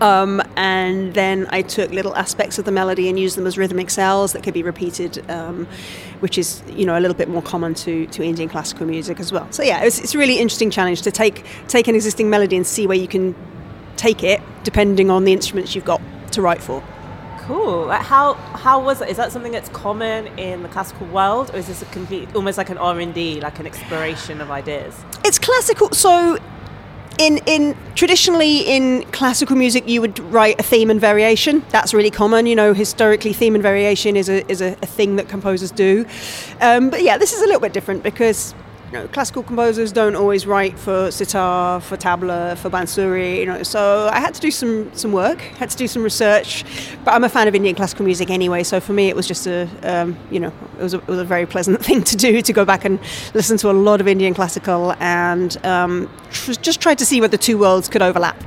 Um, 0.00 0.42
and 0.56 1.12
then 1.14 1.46
I 1.50 1.62
took 1.62 1.90
little 1.90 2.16
aspects 2.16 2.58
of 2.58 2.64
the 2.64 2.72
melody 2.72 3.08
and 3.08 3.18
used 3.18 3.36
them 3.36 3.46
as 3.46 3.58
rhythmic 3.58 3.90
cells 3.90 4.32
that 4.32 4.42
could 4.42 4.54
be 4.54 4.62
repeated, 4.62 5.28
um, 5.30 5.66
which 6.20 6.38
is 6.38 6.62
you 6.68 6.86
know 6.86 6.98
a 6.98 7.00
little 7.00 7.16
bit 7.16 7.28
more 7.28 7.42
common 7.42 7.74
to, 7.74 8.06
to 8.06 8.24
Indian 8.24 8.48
classical 8.48 8.86
music 8.86 9.20
as 9.20 9.30
well. 9.30 9.50
So 9.52 9.62
yeah, 9.62 9.84
it's, 9.84 9.98
it's 9.98 10.14
a 10.14 10.18
really 10.18 10.38
interesting 10.38 10.70
challenge 10.70 11.02
to 11.02 11.10
take 11.10 11.44
take 11.68 11.86
an 11.88 11.94
existing 11.94 12.30
melody 12.30 12.56
and 12.56 12.66
see 12.66 12.86
where 12.86 12.96
you 12.96 13.08
can 13.08 13.34
take 13.96 14.24
it 14.24 14.40
depending 14.64 15.10
on 15.10 15.24
the 15.24 15.32
instruments 15.32 15.74
you've 15.74 15.84
got 15.84 16.00
to 16.32 16.42
write 16.42 16.62
for. 16.62 16.82
Cool. 17.46 17.90
How 17.90 18.34
how 18.34 18.82
was 18.82 19.02
it? 19.02 19.10
Is 19.10 19.18
that 19.18 19.30
something 19.30 19.52
that's 19.52 19.68
common 19.68 20.26
in 20.38 20.62
the 20.62 20.68
classical 20.70 21.06
world, 21.08 21.50
or 21.52 21.58
is 21.58 21.66
this 21.66 21.82
a 21.82 21.84
complete, 21.86 22.34
almost 22.34 22.56
like 22.56 22.70
an 22.70 22.78
R 22.78 22.98
and 22.98 23.12
D, 23.12 23.38
like 23.38 23.58
an 23.58 23.66
exploration 23.66 24.40
of 24.40 24.50
ideas? 24.50 24.94
It's 25.26 25.38
classical. 25.38 25.90
So, 25.90 26.38
in 27.18 27.38
in 27.44 27.76
traditionally 27.96 28.60
in 28.60 29.02
classical 29.12 29.56
music, 29.56 29.86
you 29.86 30.00
would 30.00 30.18
write 30.32 30.58
a 30.58 30.62
theme 30.62 30.88
and 30.90 30.98
variation. 30.98 31.62
That's 31.68 31.92
really 31.92 32.10
common. 32.10 32.46
You 32.46 32.56
know, 32.56 32.72
historically, 32.72 33.34
theme 33.34 33.54
and 33.54 33.62
variation 33.62 34.16
is 34.16 34.30
a 34.30 34.50
is 34.50 34.62
a, 34.62 34.72
a 34.80 34.86
thing 34.86 35.16
that 35.16 35.28
composers 35.28 35.70
do. 35.70 36.06
Um, 36.62 36.88
but 36.88 37.02
yeah, 37.02 37.18
this 37.18 37.34
is 37.34 37.42
a 37.42 37.44
little 37.44 37.60
bit 37.60 37.74
different 37.74 38.02
because 38.02 38.54
know, 38.94 39.06
classical 39.08 39.42
composers 39.42 39.92
don't 39.92 40.16
always 40.16 40.46
write 40.46 40.78
for 40.78 41.10
sitar, 41.10 41.80
for 41.80 41.96
tabla, 41.96 42.56
for 42.56 42.70
bansuri, 42.70 43.38
you 43.38 43.46
know. 43.46 43.62
So 43.62 44.08
I 44.10 44.20
had 44.20 44.34
to 44.34 44.40
do 44.40 44.50
some 44.50 44.94
some 44.94 45.12
work, 45.12 45.40
had 45.40 45.70
to 45.70 45.76
do 45.76 45.86
some 45.86 46.02
research. 46.02 46.64
But 47.04 47.12
I'm 47.12 47.24
a 47.24 47.28
fan 47.28 47.46
of 47.48 47.54
Indian 47.54 47.74
classical 47.74 48.04
music 48.04 48.30
anyway, 48.30 48.62
so 48.62 48.80
for 48.80 48.92
me 48.92 49.08
it 49.08 49.16
was 49.16 49.26
just 49.26 49.46
a 49.46 49.68
um, 49.82 50.16
you 50.30 50.40
know 50.40 50.52
it 50.78 50.82
was 50.82 50.94
a, 50.94 50.98
it 50.98 51.08
was 51.08 51.18
a 51.18 51.24
very 51.24 51.44
pleasant 51.46 51.84
thing 51.86 52.02
to 52.04 52.16
do 52.16 52.40
to 52.40 52.52
go 52.52 52.64
back 52.64 52.84
and 52.84 52.98
listen 53.34 53.58
to 53.58 53.70
a 53.70 53.76
lot 53.88 54.00
of 54.00 54.08
Indian 54.08 54.32
classical 54.32 54.94
and 55.00 55.64
um, 55.66 56.08
tr- 56.30 56.52
just 56.52 56.80
try 56.80 56.94
to 56.94 57.04
see 57.04 57.20
where 57.20 57.28
the 57.28 57.38
two 57.38 57.58
worlds 57.58 57.88
could 57.88 58.02
overlap. 58.02 58.42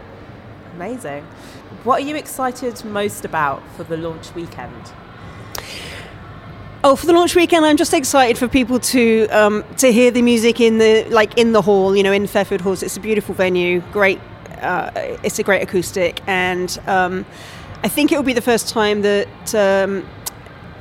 Amazing. 0.75 1.23
What 1.83 2.01
are 2.01 2.05
you 2.05 2.15
excited 2.15 2.83
most 2.85 3.25
about 3.25 3.61
for 3.75 3.83
the 3.83 3.97
launch 3.97 4.33
weekend? 4.33 4.91
Oh, 6.89 6.95
for 6.95 7.05
the 7.05 7.11
launch 7.11 7.35
weekend, 7.35 7.65
I'm 7.65 7.75
just 7.75 7.93
excited 7.93 8.37
for 8.37 8.47
people 8.47 8.79
to 8.79 9.27
um, 9.27 9.65
to 9.75 9.91
hear 9.91 10.09
the 10.09 10.21
music 10.21 10.61
in 10.61 10.77
the 10.77 11.03
like 11.09 11.37
in 11.37 11.51
the 11.51 11.61
hall. 11.61 11.93
You 11.93 12.01
know, 12.01 12.13
in 12.13 12.25
Fairfield 12.27 12.61
Halls, 12.61 12.81
it's 12.81 12.95
a 12.95 13.01
beautiful 13.01 13.35
venue. 13.35 13.81
Great, 13.91 14.21
uh, 14.61 14.91
it's 15.21 15.37
a 15.37 15.43
great 15.43 15.61
acoustic, 15.61 16.21
and 16.27 16.79
um, 16.87 17.25
I 17.83 17.89
think 17.89 18.13
it 18.13 18.15
will 18.15 18.23
be 18.23 18.31
the 18.31 18.39
first 18.39 18.69
time 18.69 19.01
that 19.01 19.53
um, 19.53 20.07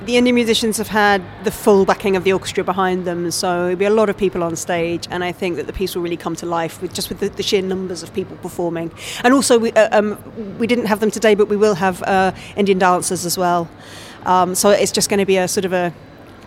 the 0.05 0.17
Indian 0.17 0.37
musicians 0.37 0.77
have 0.77 0.87
had 0.87 1.25
the 1.43 1.51
full 1.51 1.85
backing 1.85 2.15
of 2.15 2.23
the 2.23 2.33
orchestra 2.33 2.63
behind 2.63 3.05
them. 3.05 3.29
So 3.33 3.63
there'll 3.63 3.77
be 3.77 3.85
a 3.85 3.91
lot 3.91 4.09
of 4.09 4.17
people 4.17 4.45
on 4.45 4.55
stage, 4.55 5.09
and 5.11 5.25
I 5.25 5.33
think 5.33 5.57
that 5.57 5.67
the 5.67 5.73
piece 5.73 5.97
will 5.97 6.03
really 6.03 6.17
come 6.17 6.37
to 6.37 6.47
life 6.47 6.81
with 6.81 6.95
just 6.95 7.09
with 7.09 7.19
the, 7.19 7.31
the 7.31 7.43
sheer 7.43 7.63
numbers 7.63 8.05
of 8.05 8.15
people 8.15 8.37
performing. 8.37 8.93
And 9.25 9.35
also, 9.35 9.59
we, 9.59 9.73
uh, 9.73 9.99
um, 9.99 10.57
we 10.59 10.69
didn't 10.69 10.87
have 10.87 11.01
them 11.01 11.11
today, 11.11 11.35
but 11.35 11.49
we 11.49 11.57
will 11.57 11.75
have 11.75 12.01
uh, 12.05 12.31
Indian 12.55 12.79
dancers 12.79 13.27
as 13.27 13.37
well. 13.37 13.69
Um, 14.26 14.56
so 14.56 14.71
it's 14.71 14.90
just 14.90 15.09
going 15.09 15.21
to 15.21 15.25
be 15.25 15.37
a 15.37 15.47
sort 15.47 15.64
of 15.64 15.73
a 15.73 15.95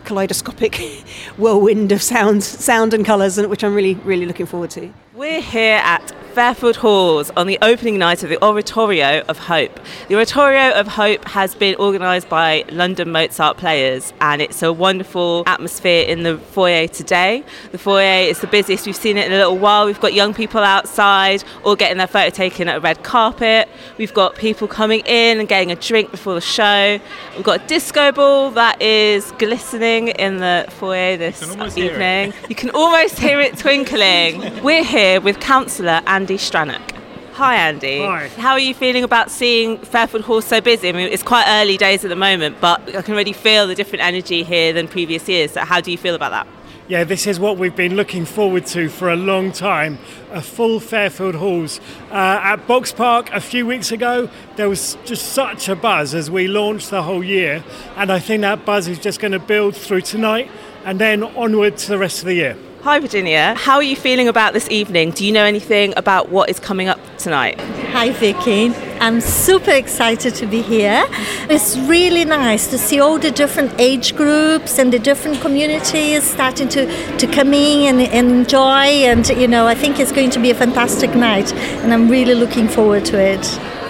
kaleidoscopic 0.03 0.75
whirlwind 1.37 1.91
of 1.93 2.01
sound, 2.01 2.43
sound 2.43 2.93
and 2.93 3.05
colours, 3.05 3.37
which 3.39 3.63
I'm 3.63 3.73
really, 3.73 3.95
really 3.95 4.25
looking 4.25 4.45
forward 4.45 4.69
to. 4.71 4.93
We're 5.19 5.41
here 5.41 5.81
at 5.83 6.13
Fairfield 6.33 6.77
Halls 6.77 7.31
on 7.31 7.47
the 7.47 7.57
opening 7.61 7.97
night 7.97 8.23
of 8.23 8.29
the 8.29 8.41
Oratorio 8.41 9.21
of 9.27 9.37
Hope. 9.37 9.77
The 10.07 10.15
Oratorio 10.15 10.71
of 10.71 10.87
Hope 10.87 11.25
has 11.25 11.55
been 11.55 11.75
organised 11.75 12.29
by 12.29 12.63
London 12.69 13.11
Mozart 13.11 13.57
Players 13.57 14.13
and 14.21 14.41
it's 14.41 14.63
a 14.63 14.71
wonderful 14.71 15.43
atmosphere 15.47 16.05
in 16.07 16.23
the 16.23 16.37
foyer 16.37 16.87
today. 16.87 17.43
The 17.71 17.77
foyer 17.77 18.21
is 18.21 18.39
the 18.39 18.47
busiest 18.47 18.85
we've 18.85 18.95
seen 18.95 19.17
it 19.17 19.25
in 19.27 19.33
a 19.33 19.37
little 19.37 19.57
while. 19.57 19.85
We've 19.87 19.99
got 19.99 20.13
young 20.13 20.33
people 20.33 20.61
outside 20.61 21.43
all 21.65 21.75
getting 21.75 21.97
their 21.97 22.07
photo 22.07 22.29
taken 22.29 22.69
at 22.69 22.77
a 22.77 22.79
red 22.79 23.03
carpet. 23.03 23.67
We've 23.97 24.13
got 24.13 24.35
people 24.35 24.69
coming 24.69 25.01
in 25.01 25.39
and 25.39 25.49
getting 25.49 25.71
a 25.71 25.75
drink 25.75 26.11
before 26.11 26.35
the 26.35 26.41
show. 26.41 26.99
We've 27.35 27.43
got 27.43 27.63
a 27.63 27.67
disco 27.67 28.11
ball 28.13 28.51
that 28.51 28.81
is 28.81 29.31
glistening 29.33 30.09
in 30.09 30.37
the 30.37 30.67
foyer 30.69 31.17
this 31.17 31.41
evening. 31.75 32.33
You 32.47 32.55
can 32.55 32.69
almost 32.69 33.19
hear 33.19 33.41
it 33.41 33.57
twinkling. 33.57 34.63
We're 34.63 34.83
here 34.83 35.08
with 35.17 35.39
Councillor 35.39 36.01
Andy 36.05 36.37
Stranack. 36.37 36.91
Hi, 37.33 37.55
Andy. 37.55 37.99
Hi. 37.99 38.27
How 38.27 38.51
are 38.51 38.59
you 38.59 38.73
feeling 38.73 39.03
about 39.03 39.31
seeing 39.31 39.77
Fairfield 39.77 40.25
Hall 40.25 40.41
so 40.41 40.61
busy? 40.61 40.89
I 40.89 40.91
mean, 40.91 41.11
it's 41.11 41.23
quite 41.23 41.45
early 41.47 41.77
days 41.77 42.03
at 42.03 42.09
the 42.09 42.15
moment, 42.15 42.57
but 42.61 42.81
I 42.95 43.01
can 43.01 43.13
already 43.13 43.33
feel 43.33 43.65
the 43.65 43.75
different 43.75 44.03
energy 44.03 44.43
here 44.43 44.73
than 44.73 44.87
previous 44.87 45.27
years. 45.27 45.51
So, 45.51 45.61
how 45.61 45.81
do 45.81 45.89
you 45.89 45.97
feel 45.97 46.15
about 46.15 46.31
that? 46.31 46.47
Yeah, 46.89 47.03
this 47.03 47.27
is 47.27 47.39
what 47.39 47.57
we've 47.57 47.75
been 47.75 47.95
looking 47.95 48.25
forward 48.25 48.65
to 48.67 48.89
for 48.89 49.09
a 49.09 49.15
long 49.15 49.51
time 49.51 49.99
a 50.31 50.41
full 50.41 50.79
Fairfield 50.79 51.35
Halls. 51.35 51.79
Uh, 52.11 52.41
at 52.43 52.67
Box 52.67 52.91
Park 52.91 53.29
a 53.31 53.39
few 53.39 53.65
weeks 53.65 53.91
ago, 53.91 54.29
there 54.55 54.67
was 54.67 54.97
just 55.05 55.33
such 55.33 55.69
a 55.69 55.75
buzz 55.75 56.13
as 56.13 56.29
we 56.29 56.47
launched 56.47 56.89
the 56.89 57.03
whole 57.03 57.23
year, 57.23 57.63
and 57.95 58.11
I 58.11 58.19
think 58.19 58.41
that 58.41 58.65
buzz 58.65 58.87
is 58.87 58.99
just 58.99 59.19
going 59.19 59.31
to 59.31 59.39
build 59.39 59.75
through 59.75 60.01
tonight 60.01 60.49
and 60.83 60.99
then 60.99 61.23
onward 61.23 61.77
to 61.77 61.89
the 61.89 61.97
rest 61.97 62.19
of 62.19 62.25
the 62.25 62.33
year. 62.33 62.57
Hi, 62.83 62.97
Virginia. 62.97 63.55
How 63.55 63.75
are 63.75 63.83
you 63.83 63.97
feeling 63.97 64.29
about 64.29 64.53
this 64.53 64.69
evening? 64.69 65.11
Do 65.11 65.25
you 65.25 65.33
know 65.33 65.43
anything 65.43 65.93
about 65.97 66.29
what 66.29 66.49
is 66.49 66.61
coming 66.61 66.87
up 66.87 66.97
tonight? 67.17 67.59
Hi, 67.91 68.11
Vicky. 68.11 68.73
I'm 69.01 69.19
super 69.19 69.71
excited 69.71 70.33
to 70.35 70.47
be 70.47 70.61
here. 70.61 71.05
It's 71.49 71.77
really 71.77 72.23
nice 72.23 72.67
to 72.67 72.77
see 72.77 73.01
all 73.01 73.19
the 73.19 73.31
different 73.31 73.73
age 73.81 74.15
groups 74.15 74.79
and 74.79 74.93
the 74.93 74.99
different 74.99 75.41
communities 75.41 76.23
starting 76.23 76.69
to, 76.69 77.17
to 77.17 77.27
come 77.27 77.53
in 77.53 77.99
and, 77.99 78.13
and 78.13 78.31
enjoy. 78.31 78.85
And, 79.11 79.27
you 79.27 79.49
know, 79.49 79.67
I 79.67 79.75
think 79.75 79.99
it's 79.99 80.13
going 80.13 80.29
to 80.29 80.39
be 80.39 80.49
a 80.49 80.55
fantastic 80.55 81.13
night, 81.15 81.51
and 81.83 81.93
I'm 81.93 82.07
really 82.09 82.33
looking 82.33 82.69
forward 82.69 83.03
to 83.07 83.19
it. 83.19 83.45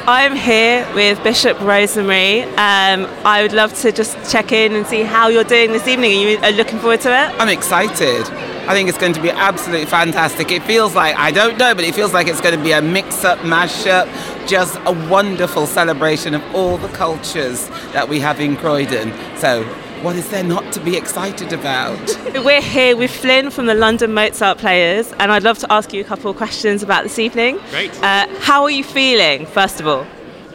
I'm 0.07 0.35
here 0.35 0.87
with 0.95 1.23
Bishop 1.23 1.61
Rosemary. 1.61 2.41
Um, 2.41 3.05
I 3.23 3.43
would 3.43 3.53
love 3.53 3.71
to 3.81 3.91
just 3.91 4.31
check 4.31 4.51
in 4.51 4.73
and 4.73 4.87
see 4.87 5.03
how 5.03 5.27
you're 5.27 5.43
doing 5.43 5.73
this 5.73 5.87
evening. 5.87 6.39
Are 6.43 6.49
you 6.49 6.57
looking 6.57 6.79
forward 6.79 7.01
to 7.01 7.09
it? 7.09 7.39
I'm 7.39 7.49
excited. 7.49 8.48
I 8.67 8.73
think 8.73 8.89
it's 8.89 8.97
going 8.97 9.13
to 9.13 9.21
be 9.21 9.31
absolutely 9.31 9.85
fantastic. 9.85 10.51
It 10.51 10.63
feels 10.63 10.95
like, 10.95 11.15
I 11.15 11.31
don't 11.31 11.57
know, 11.57 11.73
but 11.73 11.83
it 11.83 11.95
feels 11.95 12.13
like 12.13 12.27
it's 12.27 12.41
going 12.41 12.57
to 12.57 12.63
be 12.63 12.71
a 12.71 12.81
mix 12.81 13.23
up, 13.23 13.43
mash 13.43 13.87
up, 13.87 14.07
just 14.47 14.79
a 14.85 14.91
wonderful 15.09 15.65
celebration 15.65 16.35
of 16.35 16.43
all 16.55 16.77
the 16.77 16.87
cultures 16.89 17.67
that 17.93 18.07
we 18.07 18.19
have 18.19 18.39
in 18.39 18.55
Croydon. 18.57 19.13
So, 19.37 19.63
what 20.01 20.15
is 20.15 20.29
there 20.29 20.43
not 20.43 20.71
to 20.73 20.79
be 20.79 20.95
excited 20.95 21.51
about? 21.51 21.99
We're 22.33 22.61
here 22.61 22.95
with 22.95 23.11
Flynn 23.11 23.49
from 23.49 23.65
the 23.65 23.73
London 23.73 24.13
Mozart 24.13 24.57
Players, 24.57 25.11
and 25.13 25.31
I'd 25.31 25.43
love 25.43 25.57
to 25.59 25.71
ask 25.71 25.91
you 25.91 26.01
a 26.01 26.05
couple 26.05 26.31
of 26.31 26.37
questions 26.37 26.83
about 26.83 27.03
this 27.03 27.19
evening. 27.19 27.59
Great. 27.71 27.91
Uh, 28.01 28.27
how 28.39 28.63
are 28.63 28.71
you 28.71 28.83
feeling, 28.83 29.45
first 29.45 29.79
of 29.79 29.87
all? 29.87 30.05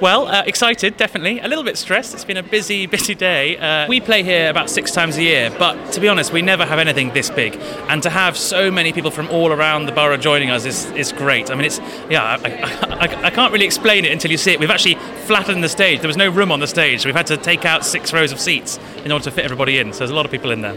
Well, 0.01 0.27
uh, 0.27 0.43
excited, 0.45 0.97
definitely. 0.97 1.39
A 1.39 1.47
little 1.47 1.63
bit 1.63 1.79
stressed. 1.79 2.15
It's 2.15 2.25
been 2.25 2.37
a 2.37 2.43
busy, 2.43 2.87
busy 2.95 3.15
day. 3.15 3.57
Uh, 3.57 3.87
we 3.87 4.01
play 4.01 4.25
here 4.25 4.51
about 4.51 4.69
six 4.69 4.91
times 4.91 5.17
a 5.17 5.23
year, 5.23 5.55
but 5.57 5.93
to 5.93 6.01
be 6.01 6.09
honest, 6.09 6.33
we 6.33 6.43
never 6.43 6.67
have 6.67 6.81
anything 6.81 7.13
this 7.13 7.31
big. 7.31 7.55
And 7.89 8.03
to 8.03 8.11
have 8.11 8.37
so 8.37 8.73
many 8.73 8.93
people 8.93 9.13
from 9.13 9.29
all 9.29 9.53
around 9.53 9.87
the 9.87 9.93
borough 9.93 10.17
joining 10.17 10.51
us 10.51 10.65
is, 10.65 10.91
is 10.93 11.13
great. 11.13 11.49
I 11.51 11.55
mean, 11.55 11.67
it's, 11.67 11.79
yeah, 12.11 12.39
I, 12.45 12.51
I, 13.07 13.27
I, 13.27 13.31
can't 13.31 13.53
really 13.53 13.67
explain 13.67 14.05
it 14.05 14.11
until 14.11 14.33
you 14.33 14.37
see 14.37 14.53
it. 14.53 14.59
We've 14.59 14.71
actually 14.71 14.97
flattened 15.27 15.63
the 15.63 15.69
stage. 15.69 16.01
There 16.01 16.09
was 16.09 16.17
no 16.17 16.29
room 16.29 16.51
on 16.51 16.59
the 16.59 16.67
stage, 16.67 17.03
so 17.03 17.09
we've 17.09 17.15
had 17.15 17.29
to 17.29 17.37
take 17.37 17.65
out 17.65 17.85
six 17.85 18.13
rows 18.13 18.33
of 18.33 18.41
seats 18.41 18.81
in 19.05 19.13
order 19.13 19.25
to 19.25 19.31
fit 19.31 19.45
everybody 19.45 19.79
in. 19.79 19.93
So 19.93 20.01
there's 20.01 20.11
a 20.11 20.15
lot 20.15 20.27
of 20.27 20.33
people 20.33 20.51
in 20.51 20.61
there. 20.61 20.75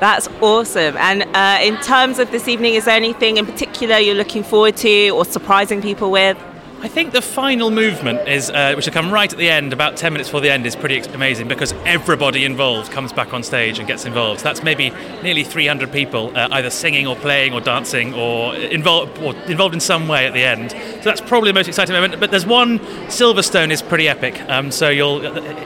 That's 0.00 0.26
awesome. 0.40 0.96
And 0.96 1.24
uh, 1.36 1.58
in 1.62 1.76
terms 1.82 2.18
of 2.18 2.30
this 2.30 2.48
evening, 2.48 2.74
is 2.74 2.86
there 2.86 2.96
anything 2.96 3.36
in 3.36 3.44
particular 3.44 3.98
you're 3.98 4.14
looking 4.14 4.42
forward 4.42 4.76
to 4.78 5.10
or 5.10 5.26
surprising 5.26 5.82
people 5.82 6.10
with? 6.10 6.38
I 6.84 6.88
think 6.88 7.14
the 7.14 7.22
final 7.22 7.70
movement 7.70 8.28
is, 8.28 8.50
uh, 8.50 8.74
which 8.76 8.84
will 8.84 8.92
come 8.92 9.10
right 9.10 9.32
at 9.32 9.38
the 9.38 9.48
end, 9.48 9.72
about 9.72 9.96
10 9.96 10.12
minutes 10.12 10.28
before 10.28 10.42
the 10.42 10.50
end, 10.50 10.66
is 10.66 10.76
pretty 10.76 10.98
amazing 11.14 11.48
because 11.48 11.72
everybody 11.86 12.44
involved 12.44 12.92
comes 12.92 13.10
back 13.10 13.32
on 13.32 13.42
stage 13.42 13.78
and 13.78 13.88
gets 13.88 14.04
involved. 14.04 14.40
So 14.40 14.44
that's 14.44 14.62
maybe 14.62 14.90
nearly 15.22 15.44
300 15.44 15.90
people 15.90 16.30
uh, 16.36 16.48
either 16.50 16.68
singing 16.68 17.06
or 17.06 17.16
playing 17.16 17.54
or 17.54 17.62
dancing 17.62 18.12
or 18.12 18.54
involved, 18.54 19.16
or 19.20 19.34
involved 19.46 19.72
in 19.72 19.80
some 19.80 20.08
way 20.08 20.26
at 20.26 20.34
the 20.34 20.44
end. 20.44 20.72
So 20.72 21.04
that's 21.04 21.22
probably 21.22 21.48
the 21.48 21.54
most 21.54 21.68
exciting 21.68 21.94
moment. 21.94 22.20
But 22.20 22.30
there's 22.30 22.44
one, 22.44 22.78
Silverstone 23.08 23.70
is 23.70 23.80
pretty 23.80 24.06
epic. 24.06 24.38
Um, 24.50 24.70
so 24.70 24.90
you'll, 24.90 25.20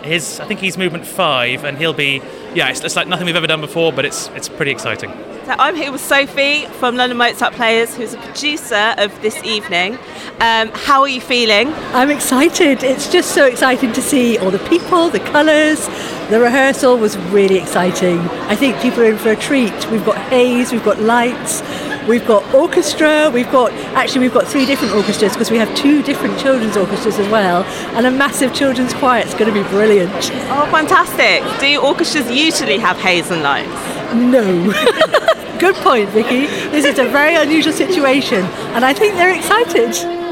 his, 0.05 0.39
I 0.39 0.47
think 0.47 0.61
he's 0.61 0.79
movement 0.79 1.05
five 1.05 1.65
and 1.65 1.77
he'll 1.79 1.93
be, 1.93 2.23
yeah, 2.55 2.71
it's, 2.71 2.83
it's 2.83 2.97
like 2.97 3.09
nothing 3.09 3.27
we've 3.27 3.37
ever 3.37 3.47
done 3.47 3.61
before, 3.61 3.93
but 3.93 4.05
it's, 4.05 4.29
it's 4.29 4.49
pretty 4.49 4.71
exciting. 4.71 5.11
So 5.49 5.55
I'm 5.59 5.75
here 5.75 5.91
with 5.91 6.01
Sophie 6.01 6.67
from 6.67 6.97
London 6.97 7.17
Mozart 7.17 7.55
Players, 7.55 7.95
who's 7.97 8.13
a 8.13 8.19
producer 8.19 8.95
of 8.99 9.19
this 9.23 9.43
evening. 9.45 9.95
Um, 10.41 10.71
how 10.75 11.01
are 11.01 11.09
you 11.09 11.21
feeling? 11.21 11.69
I'm 11.95 12.11
excited. 12.11 12.83
It's 12.83 13.11
just 13.11 13.35
so 13.35 13.47
exciting 13.47 13.93
to 13.95 14.03
see 14.03 14.37
all 14.39 14.51
the 14.51 14.59
people, 14.69 15.09
the 15.09 15.21
colours. 15.21 15.87
The 16.29 16.39
rehearsal 16.39 16.99
was 16.99 17.17
really 17.33 17.57
exciting. 17.57 18.19
I 18.19 18.57
think 18.57 18.79
people 18.81 19.01
are 19.01 19.11
in 19.11 19.17
for 19.17 19.31
a 19.31 19.37
treat. 19.37 19.73
We've 19.91 20.05
got 20.05 20.19
haze, 20.29 20.71
we've 20.71 20.85
got 20.85 21.01
lights, 21.01 21.63
we've 22.09 22.27
got 22.27 22.43
orchestra, 22.55 23.31
we've 23.33 23.51
got 23.53 23.71
actually 23.95 24.21
we've 24.21 24.35
got 24.35 24.47
three 24.47 24.65
different 24.67 24.95
orchestras 24.95 25.33
because 25.33 25.51
we 25.51 25.59
have 25.59 25.73
two 25.77 26.03
different 26.03 26.39
children's 26.39 26.77
orchestras 26.77 27.19
as 27.19 27.29
well, 27.29 27.63
and 27.97 28.07
a 28.07 28.11
massive 28.11 28.55
children's 28.55 28.95
choir. 28.95 29.21
It's 29.21 29.35
going 29.35 29.53
to 29.53 29.63
be 29.63 29.69
brilliant. 29.69 30.11
Oh, 30.51 30.67
fantastic! 30.71 31.43
Do 31.61 31.81
orchestras 31.81 32.31
usually 32.31 32.79
have 32.79 32.97
haze 32.99 33.31
and 33.31 33.43
lights? 33.43 34.15
No. 34.15 34.73
Good 35.59 35.75
point, 35.77 36.09
Vicky. 36.11 36.47
This 36.71 36.85
is 36.85 36.99
a 36.99 37.05
very 37.05 37.35
unusual 37.35 37.73
situation, 37.73 38.45
and 38.75 38.85
I 38.85 38.95
think 38.95 39.15
they're 39.15 39.37
excited. 39.37 40.28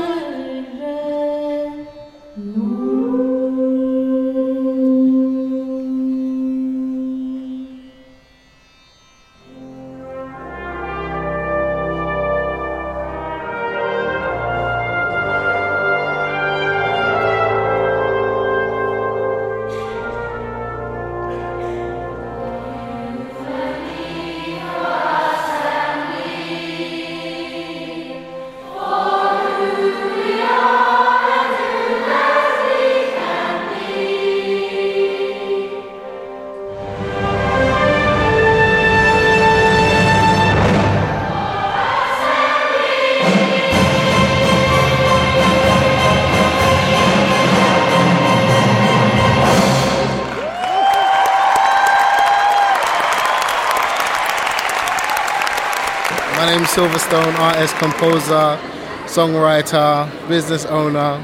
Silverstone, 56.77 57.33
artist, 57.39 57.75
composer, 57.77 58.59
songwriter, 59.07 60.29
business 60.29 60.67
owner. 60.67 61.23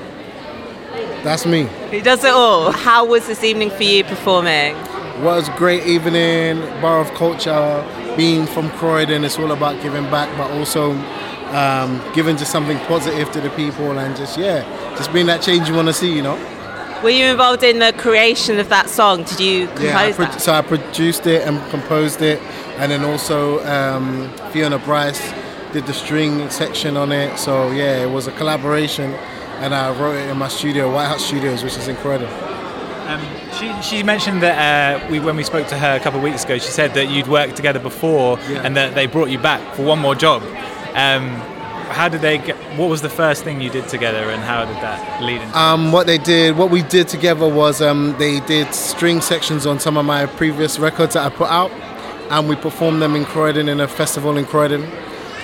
That's 1.23 1.45
me. 1.45 1.65
He 1.91 2.01
does 2.01 2.25
it 2.25 2.33
all. 2.33 2.73
How 2.73 3.05
was 3.05 3.27
this 3.27 3.45
evening 3.45 3.69
for 3.69 3.83
you 3.83 4.03
performing? 4.03 4.75
Was 5.23 5.51
a 5.51 5.57
great 5.59 5.85
evening, 5.85 6.59
Bar 6.81 7.03
of 7.03 7.13
Culture. 7.13 7.85
Being 8.17 8.47
from 8.47 8.71
Croydon, 8.71 9.25
it's 9.25 9.39
all 9.39 9.53
about 9.53 9.83
giving 9.83 10.05
back, 10.05 10.35
but 10.39 10.51
also 10.53 10.93
um, 11.51 12.03
giving 12.15 12.39
just 12.39 12.51
something 12.51 12.79
positive 12.87 13.31
to 13.33 13.41
the 13.43 13.51
people 13.51 13.99
and 13.99 14.17
just 14.17 14.39
yeah, 14.39 14.63
just 14.97 15.13
being 15.13 15.27
that 15.27 15.43
change 15.43 15.69
you 15.69 15.75
want 15.75 15.89
to 15.89 15.93
see, 15.93 16.17
you 16.17 16.23
know. 16.23 16.39
Were 17.03 17.11
you 17.11 17.27
involved 17.27 17.63
in 17.63 17.79
the 17.79 17.93
creation 17.99 18.59
of 18.59 18.71
that 18.71 18.89
song? 18.89 19.25
Did 19.25 19.41
you 19.41 19.67
compose 19.67 19.83
Yeah, 19.85 19.99
I 19.99 20.13
pro- 20.13 20.25
that? 20.25 20.41
so 20.41 20.55
I 20.55 20.63
produced 20.63 21.27
it 21.27 21.47
and 21.47 21.61
composed 21.71 22.23
it, 22.23 22.41
and 22.79 22.91
then 22.91 23.05
also 23.05 23.63
um, 23.67 24.33
Fiona 24.51 24.79
Bryce 24.79 25.21
did 25.73 25.87
the 25.87 25.95
string 25.95 26.49
section 26.51 26.97
on 26.97 27.13
it. 27.13 27.39
So 27.39 27.71
yeah, 27.71 28.03
it 28.03 28.11
was 28.11 28.27
a 28.27 28.33
collaboration, 28.33 29.13
and 29.63 29.75
I 29.75 29.91
wrote 29.99 30.17
it 30.17 30.29
in 30.29 30.37
my 30.37 30.49
studio, 30.49 30.93
White 30.93 31.07
House 31.07 31.25
Studios, 31.25 31.63
which 31.65 31.77
is 31.77 31.89
incredible. 31.89 32.33
Um, 33.09 33.21
she, 33.59 33.73
she 33.83 34.03
mentioned 34.03 34.43
that 34.43 35.03
uh, 35.03 35.11
we, 35.11 35.19
when 35.21 35.37
we 35.37 35.43
spoke 35.43 35.67
to 35.69 35.77
her 35.77 35.97
a 35.97 36.01
couple 36.01 36.19
of 36.19 36.25
weeks 36.25 36.45
ago, 36.45 36.59
she 36.59 36.71
said 36.71 36.95
that 36.95 37.11
you'd 37.11 37.27
worked 37.27 37.57
together 37.57 37.81
before 37.81 38.39
and 38.41 38.77
that 38.77 38.95
they 38.95 39.07
brought 39.07 39.29
you 39.29 39.39
back 39.39 39.75
for 39.75 39.83
one 39.83 39.99
more 39.99 40.15
job. 40.15 40.43
Um, 40.95 41.29
how 41.91 42.09
did 42.09 42.23
they 42.23 42.39
get, 42.39 42.57
what 42.79 42.89
was 42.89 43.03
the 43.03 43.11
first 43.11 43.45
thing 43.45 43.61
you 43.61 43.69
did 43.69 43.87
together 43.89 44.31
and 44.31 44.43
how 44.43 44.65
did 44.65 44.77
that 44.77 45.23
lead 45.23 45.43
into 45.43 45.59
Um, 45.59 45.93
what 45.93 46.07
they 46.07 46.17
did, 46.17 46.57
what 46.57 46.71
we 46.71 46.83
did 46.83 47.09
together 47.09 47.47
was 47.47 47.83
um, 47.83 48.15
they 48.19 48.41
did 48.41 48.73
string 48.73 49.21
sections 49.21 49.67
on 49.67 49.79
some 49.79 49.99
of 49.99 50.07
my 50.07 50.27
previous 50.27 50.79
records 50.79 51.15
that 51.15 51.27
I 51.27 51.35
put 51.35 51.51
out, 51.51 51.71
and 52.31 52.49
we 52.49 52.57
performed 52.57 53.03
them 53.03 53.15
in 53.15 53.25
Croydon 53.27 53.69
in 53.69 53.81
a 53.81 53.89
festival 53.89 54.39
in 54.39 54.47
Croydon. 54.47 54.89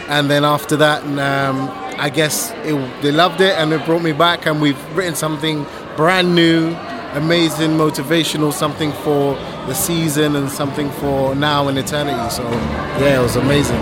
And 0.08 0.30
then 0.30 0.44
after 0.44 0.74
that, 0.76 1.02
um, 1.02 1.68
I 1.98 2.08
guess 2.08 2.50
it, 2.64 3.02
they 3.02 3.12
loved 3.12 3.40
it, 3.42 3.54
and 3.58 3.72
it 3.72 3.84
brought 3.84 4.02
me 4.02 4.12
back, 4.12 4.46
and 4.46 4.60
we've 4.60 4.96
written 4.96 5.14
something 5.14 5.66
brand 5.96 6.34
new, 6.34 6.74
amazing, 7.12 7.72
motivational, 7.72 8.52
something 8.52 8.92
for 9.04 9.34
the 9.66 9.74
season 9.74 10.34
and 10.36 10.50
something 10.50 10.90
for 10.92 11.34
now 11.34 11.68
and 11.68 11.78
eternity. 11.78 12.30
So 12.30 12.42
yeah, 13.00 13.20
it 13.20 13.22
was 13.22 13.36
amazing. 13.36 13.76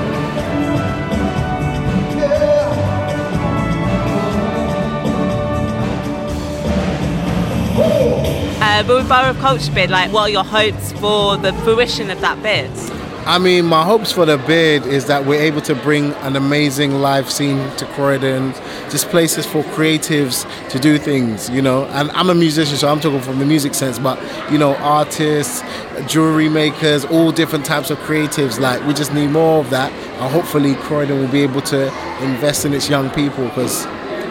Uh, 8.59 8.83
but 8.83 8.97
with 8.97 9.09
Borough 9.09 9.30
of 9.30 9.38
Culture 9.38 9.73
bid, 9.73 9.90
like, 9.90 10.12
what 10.12 10.23
are 10.23 10.30
your 10.30 10.45
hopes 10.45 10.92
for 10.92 11.37
the 11.37 11.52
fruition 11.64 12.11
of 12.11 12.21
that 12.21 12.42
bid? 12.42 12.95
I 13.28 13.38
mean, 13.38 13.66
my 13.66 13.83
hopes 13.83 14.12
for 14.12 14.25
the 14.25 14.38
bid 14.38 14.87
is 14.87 15.06
that 15.06 15.26
we're 15.26 15.42
able 15.42 15.61
to 15.62 15.75
bring 15.75 16.12
an 16.23 16.37
amazing 16.37 17.00
live 17.00 17.28
scene 17.28 17.59
to 17.75 17.85
Croydon, 17.87 18.53
just 18.88 19.09
places 19.09 19.44
for 19.44 19.64
creatives 19.64 20.46
to 20.70 20.79
do 20.79 20.96
things, 20.96 21.50
you 21.50 21.61
know. 21.61 21.87
And 21.87 22.12
I'm 22.12 22.31
a 22.31 22.37
musician, 22.37 22.77
so 22.77 22.87
I'm 22.87 23.00
talking 23.00 23.20
from 23.20 23.40
the 23.40 23.44
music 23.44 23.74
sense, 23.74 23.98
but 23.98 24.16
you 24.53 24.59
know, 24.59 24.77
artists, 24.77 25.64
jewelry 26.07 26.48
makers, 26.48 27.05
all 27.05 27.33
different 27.33 27.64
types 27.64 27.90
of 27.90 27.98
creatives. 27.98 28.61
Like, 28.61 28.87
we 28.87 28.94
just 28.94 29.12
need 29.12 29.31
more 29.31 29.59
of 29.59 29.70
that, 29.70 29.90
and 29.90 30.33
hopefully, 30.33 30.77
Croydon 30.77 31.18
will 31.18 31.33
be 31.33 31.42
able 31.42 31.62
to 31.62 31.87
invest 32.22 32.64
in 32.64 32.72
its 32.72 32.88
young 32.88 33.11
people 33.11 33.48
because 33.48 33.87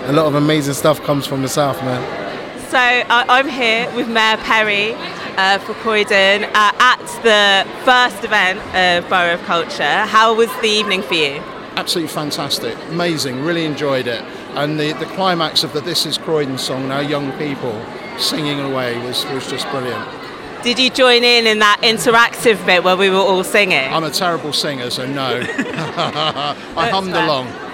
a 0.06 0.14
lot 0.14 0.26
of 0.26 0.36
amazing 0.36 0.74
stuff 0.74 1.04
comes 1.04 1.28
from 1.28 1.42
the 1.42 1.50
south, 1.50 1.82
man. 1.84 2.02
So 2.70 2.78
I'm 2.80 3.50
here 3.50 3.94
with 3.94 4.08
Mayor 4.08 4.38
Perry 4.38 4.96
uh, 5.38 5.60
for 5.60 5.74
Croydon 5.76 6.44
uh, 6.44 6.72
at 6.80 7.00
the 7.24 7.70
first 7.84 8.24
event 8.24 8.60
of 8.76 9.10
Borough 9.10 9.36
of 9.36 9.42
Culture. 9.44 10.06
How 10.06 10.34
was 10.34 10.50
the 10.62 10.68
evening 10.68 11.02
for 11.02 11.14
you? 11.16 11.42
Absolutely 11.76 12.14
fantastic, 12.14 12.78
amazing, 12.90 13.44
really 13.44 13.66
enjoyed 13.66 14.08
it. 14.08 14.22
And 14.56 14.80
the, 14.80 14.94
the 14.94 15.06
climax 15.08 15.64
of 15.64 15.74
the 15.74 15.82
This 15.82 16.06
Is 16.06 16.18
Croydon 16.18 16.58
song, 16.58 16.88
now 16.88 17.00
young 17.00 17.32
people 17.38 17.74
singing 18.18 18.60
away, 18.60 18.98
was, 19.06 19.26
was 19.26 19.50
just 19.50 19.68
brilliant. 19.70 20.08
Did 20.64 20.80
you 20.80 20.90
join 20.90 21.24
in 21.24 21.46
in 21.46 21.60
that 21.60 21.82
interactive 21.84 22.66
bit 22.66 22.84
where 22.84 22.98
we 22.98 23.10
were 23.10 23.18
all 23.18 23.44
singing? 23.44 23.94
I'm 23.94 24.04
a 24.04 24.10
terrible 24.10 24.54
singer, 24.54 24.90
so 24.90 25.06
no. 25.06 25.44
I 25.48 26.90
hummed 26.90 27.14
along. 27.14 27.65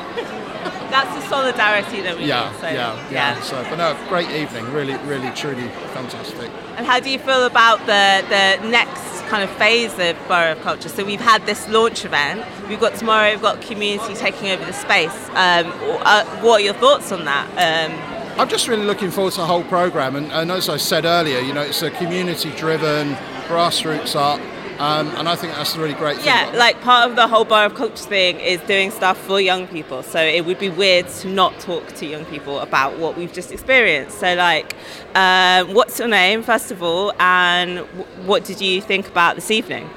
That's 0.92 1.16
the 1.16 1.30
solidarity 1.30 2.02
that 2.02 2.18
we 2.18 2.26
Yeah, 2.26 2.52
need. 2.52 2.60
So, 2.60 2.68
yeah, 2.68 3.10
yeah, 3.10 3.42
So, 3.42 3.64
but 3.70 3.78
no, 3.78 3.98
great 4.10 4.30
evening, 4.30 4.72
really, 4.74 4.96
really, 5.08 5.32
truly 5.32 5.70
fantastic. 5.94 6.52
And 6.76 6.86
how 6.86 7.00
do 7.00 7.10
you 7.10 7.18
feel 7.18 7.46
about 7.46 7.80
the, 7.86 8.24
the 8.30 8.68
next 8.68 9.22
kind 9.30 9.44
of 9.44 9.50
phase 9.58 9.94
of 9.98 10.18
Borough 10.28 10.52
of 10.52 10.62
Culture? 10.62 10.90
So 10.90 11.06
we've 11.06 11.22
had 11.22 11.46
this 11.46 11.68
launch 11.70 12.04
event. 12.04 12.46
We've 12.68 12.80
got 12.80 12.96
tomorrow. 12.96 13.32
We've 13.32 13.42
got 13.42 13.62
community 13.62 14.14
taking 14.16 14.52
over 14.52 14.66
the 14.66 14.74
space. 14.74 15.16
Um, 15.30 15.72
uh, 16.04 16.26
what 16.42 16.62
are 16.62 16.64
your 16.66 16.74
thoughts 16.74 17.12
on 17.12 17.24
that? 17.26 17.48
Um, 17.58 18.40
I'm 18.40 18.50
just 18.50 18.68
really 18.68 18.86
looking 18.86 19.12
forward 19.12 19.34
to 19.34 19.42
the 19.42 19.46
whole 19.46 19.64
programme, 19.66 20.16
and, 20.16 20.32
and 20.32 20.52
as 20.52 20.70
I 20.70 20.78
said 20.78 21.06
earlier, 21.06 21.40
you 21.40 21.54
know, 21.54 21.62
it's 21.62 21.82
a 21.82 21.92
community-driven, 21.92 23.14
grassroots 23.48 24.16
art, 24.16 24.42
um, 24.82 25.08
and 25.18 25.30
I 25.30 25.36
think 25.36 25.54
that's 25.54 25.76
a 25.76 25.80
really 25.80 25.94
great 25.94 26.18
thing. 26.18 26.26
yeah, 26.26 26.52
like 26.56 26.82
part 26.82 27.10
of 27.10 27.16
the 27.16 27.28
whole 27.28 27.46
Bar 27.46 27.66
of 27.66 27.76
Culture 27.76 28.04
thing 28.04 28.40
is 28.40 28.60
doing 28.62 28.90
stuff 28.92 29.18
for 29.28 29.40
young 29.40 29.68
people. 29.68 30.02
So 30.04 30.20
it 30.20 30.46
would 30.46 30.60
be 30.60 30.70
weird 30.70 31.08
to 31.20 31.28
not 31.28 31.60
talk 31.60 31.88
to 32.00 32.06
young 32.06 32.26
people 32.26 32.60
about 32.60 32.98
what 32.98 33.18
we've 33.18 33.32
just 33.32 33.52
experienced. 33.52 34.20
So 34.20 34.34
like, 34.36 34.76
um, 35.16 35.74
what's 35.74 36.00
your 36.00 36.08
name 36.08 36.42
first 36.44 36.72
of 36.72 36.82
all, 36.82 37.14
and 37.20 37.78
w- 37.78 38.06
what 38.26 38.44
did 38.44 38.60
you 38.60 38.82
think 38.82 39.08
about 39.08 39.36
this 39.36 39.52
evening? 39.52 39.90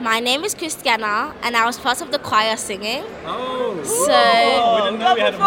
My 0.00 0.18
name 0.20 0.42
is 0.44 0.54
Christiana, 0.54 1.34
and 1.42 1.56
I 1.56 1.64
was 1.64 1.78
part 1.78 2.00
of 2.00 2.10
the 2.10 2.18
choir 2.18 2.56
singing. 2.56 3.04
Oh, 3.24 3.80
so 3.84 4.74
we 4.76 4.82
didn't 4.90 4.98
know 5.00 5.14
we 5.14 5.20
had 5.20 5.34
a 5.34 5.38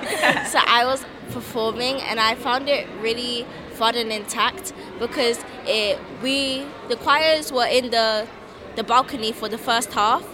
performer. 0.00 0.44
so 0.52 0.58
I 0.66 0.82
was 0.86 1.04
performing, 1.32 2.00
and 2.00 2.18
I 2.18 2.34
found 2.36 2.68
it 2.68 2.86
really 3.00 3.46
and 3.88 4.12
intact 4.12 4.72
because 4.98 5.42
it 5.66 5.98
we 6.22 6.64
the 6.88 6.96
choirs 6.96 7.52
were 7.52 7.66
in 7.66 7.90
the 7.90 8.26
the 8.76 8.84
balcony 8.84 9.32
for 9.32 9.48
the 9.48 9.58
first 9.58 9.92
half, 9.92 10.24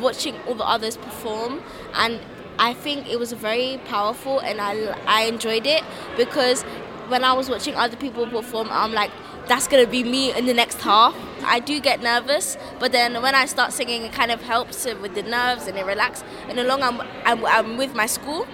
watching 0.00 0.36
all 0.46 0.54
the 0.54 0.66
others 0.66 0.96
perform, 0.96 1.62
and 1.94 2.20
I 2.58 2.74
think 2.74 3.08
it 3.08 3.18
was 3.18 3.32
very 3.32 3.80
powerful, 3.86 4.40
and 4.40 4.60
I 4.60 4.96
I 5.06 5.24
enjoyed 5.24 5.66
it 5.66 5.82
because 6.16 6.62
when 7.08 7.24
I 7.24 7.32
was 7.32 7.48
watching 7.48 7.74
other 7.74 7.96
people 7.96 8.26
perform, 8.26 8.68
I'm 8.70 8.92
like, 8.92 9.10
that's 9.46 9.68
gonna 9.68 9.86
be 9.86 10.02
me 10.02 10.36
in 10.36 10.46
the 10.46 10.54
next 10.54 10.80
half. 10.80 11.14
I 11.44 11.60
do 11.60 11.80
get 11.80 12.02
nervous, 12.02 12.56
but 12.80 12.92
then 12.92 13.22
when 13.22 13.34
I 13.34 13.46
start 13.46 13.72
singing, 13.72 14.02
it 14.02 14.12
kind 14.12 14.30
of 14.30 14.42
helps 14.42 14.84
with 14.84 15.14
the 15.14 15.22
nerves 15.22 15.66
and 15.66 15.78
it 15.78 15.86
relax. 15.86 16.24
And 16.48 16.58
along, 16.58 16.82
I'm, 16.82 17.00
I'm, 17.24 17.44
I'm 17.46 17.76
with 17.76 17.94
my 17.94 18.06
school, 18.06 18.46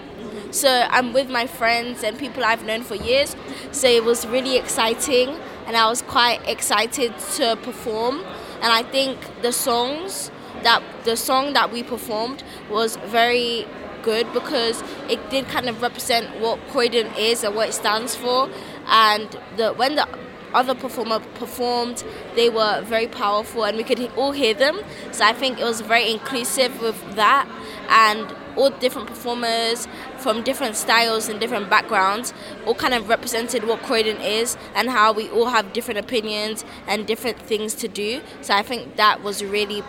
so 0.53 0.87
I'm 0.91 1.13
with 1.13 1.29
my 1.31 1.47
friends 1.47 2.05
and 2.05 2.19
people 2.19 2.45
I've 2.45 2.65
known 2.65 2.83
for 2.83 2.95
years. 2.95 3.35
So 3.73 3.89
it 3.89 4.05
was 4.05 4.27
really 4.27 4.57
exciting, 4.57 5.31
and 5.67 5.77
I 5.77 5.89
was 5.89 6.03
quite 6.03 6.47
excited 6.49 7.19
to 7.37 7.57
perform. 7.57 8.19
And 8.63 8.71
I 8.71 8.83
think 8.83 9.19
the 9.43 9.53
songs 9.53 10.31
that 10.63 10.83
the 11.05 11.17
song 11.17 11.55
that 11.55 11.73
we 11.73 11.83
performed 11.83 12.45
was 12.71 12.97
very 12.97 13.67
good 14.03 14.33
because 14.33 14.83
it 15.09 15.31
did 15.31 15.49
kind 15.49 15.69
of 15.69 15.81
represent 15.81 16.41
what 16.41 16.61
Croydon 16.69 17.07
is 17.17 17.43
and 17.43 17.55
what 17.57 17.71
it 17.71 17.73
stands 17.73 18.15
for. 18.15 18.51
And 18.87 19.37
the 19.57 19.73
when 19.73 19.97
the 19.97 20.07
other 20.55 20.75
performer 20.75 21.21
performed, 21.35 22.05
they 22.37 22.51
were 22.51 22.83
very 22.83 23.09
powerful 23.09 23.65
and 23.65 23.77
we 23.77 23.85
could 23.85 24.01
all 24.17 24.33
hear 24.33 24.55
them. 24.55 24.81
So 25.11 25.25
I 25.25 25.33
think 25.33 25.59
it 25.59 25.65
was 25.65 25.81
very 25.81 26.11
inclusive 26.11 26.81
with 26.83 27.17
that 27.17 27.49
and 27.89 28.35
all 28.57 28.71
different 28.71 29.09
performers 29.09 29.89
from 30.19 30.43
different 30.43 30.77
styles 30.77 31.29
and 31.29 31.41
different 31.41 31.69
backgrounds 31.71 32.33
all 32.67 32.75
kind 32.75 32.95
of 32.95 33.09
represented 33.09 33.65
what 33.65 33.83
Croydon 33.83 34.21
is 34.21 34.57
and 34.75 34.91
how 34.91 35.13
we 35.13 35.29
all 35.31 35.47
have 35.47 35.73
different 35.73 35.99
opinions 35.99 36.65
and 36.87 37.07
different 37.07 37.39
things 37.39 37.75
to 37.75 37.89
do. 37.89 38.21
So 38.41 38.55
I 38.55 38.63
think 38.63 38.97
that 38.97 39.23
was 39.23 39.43
really 39.43 39.83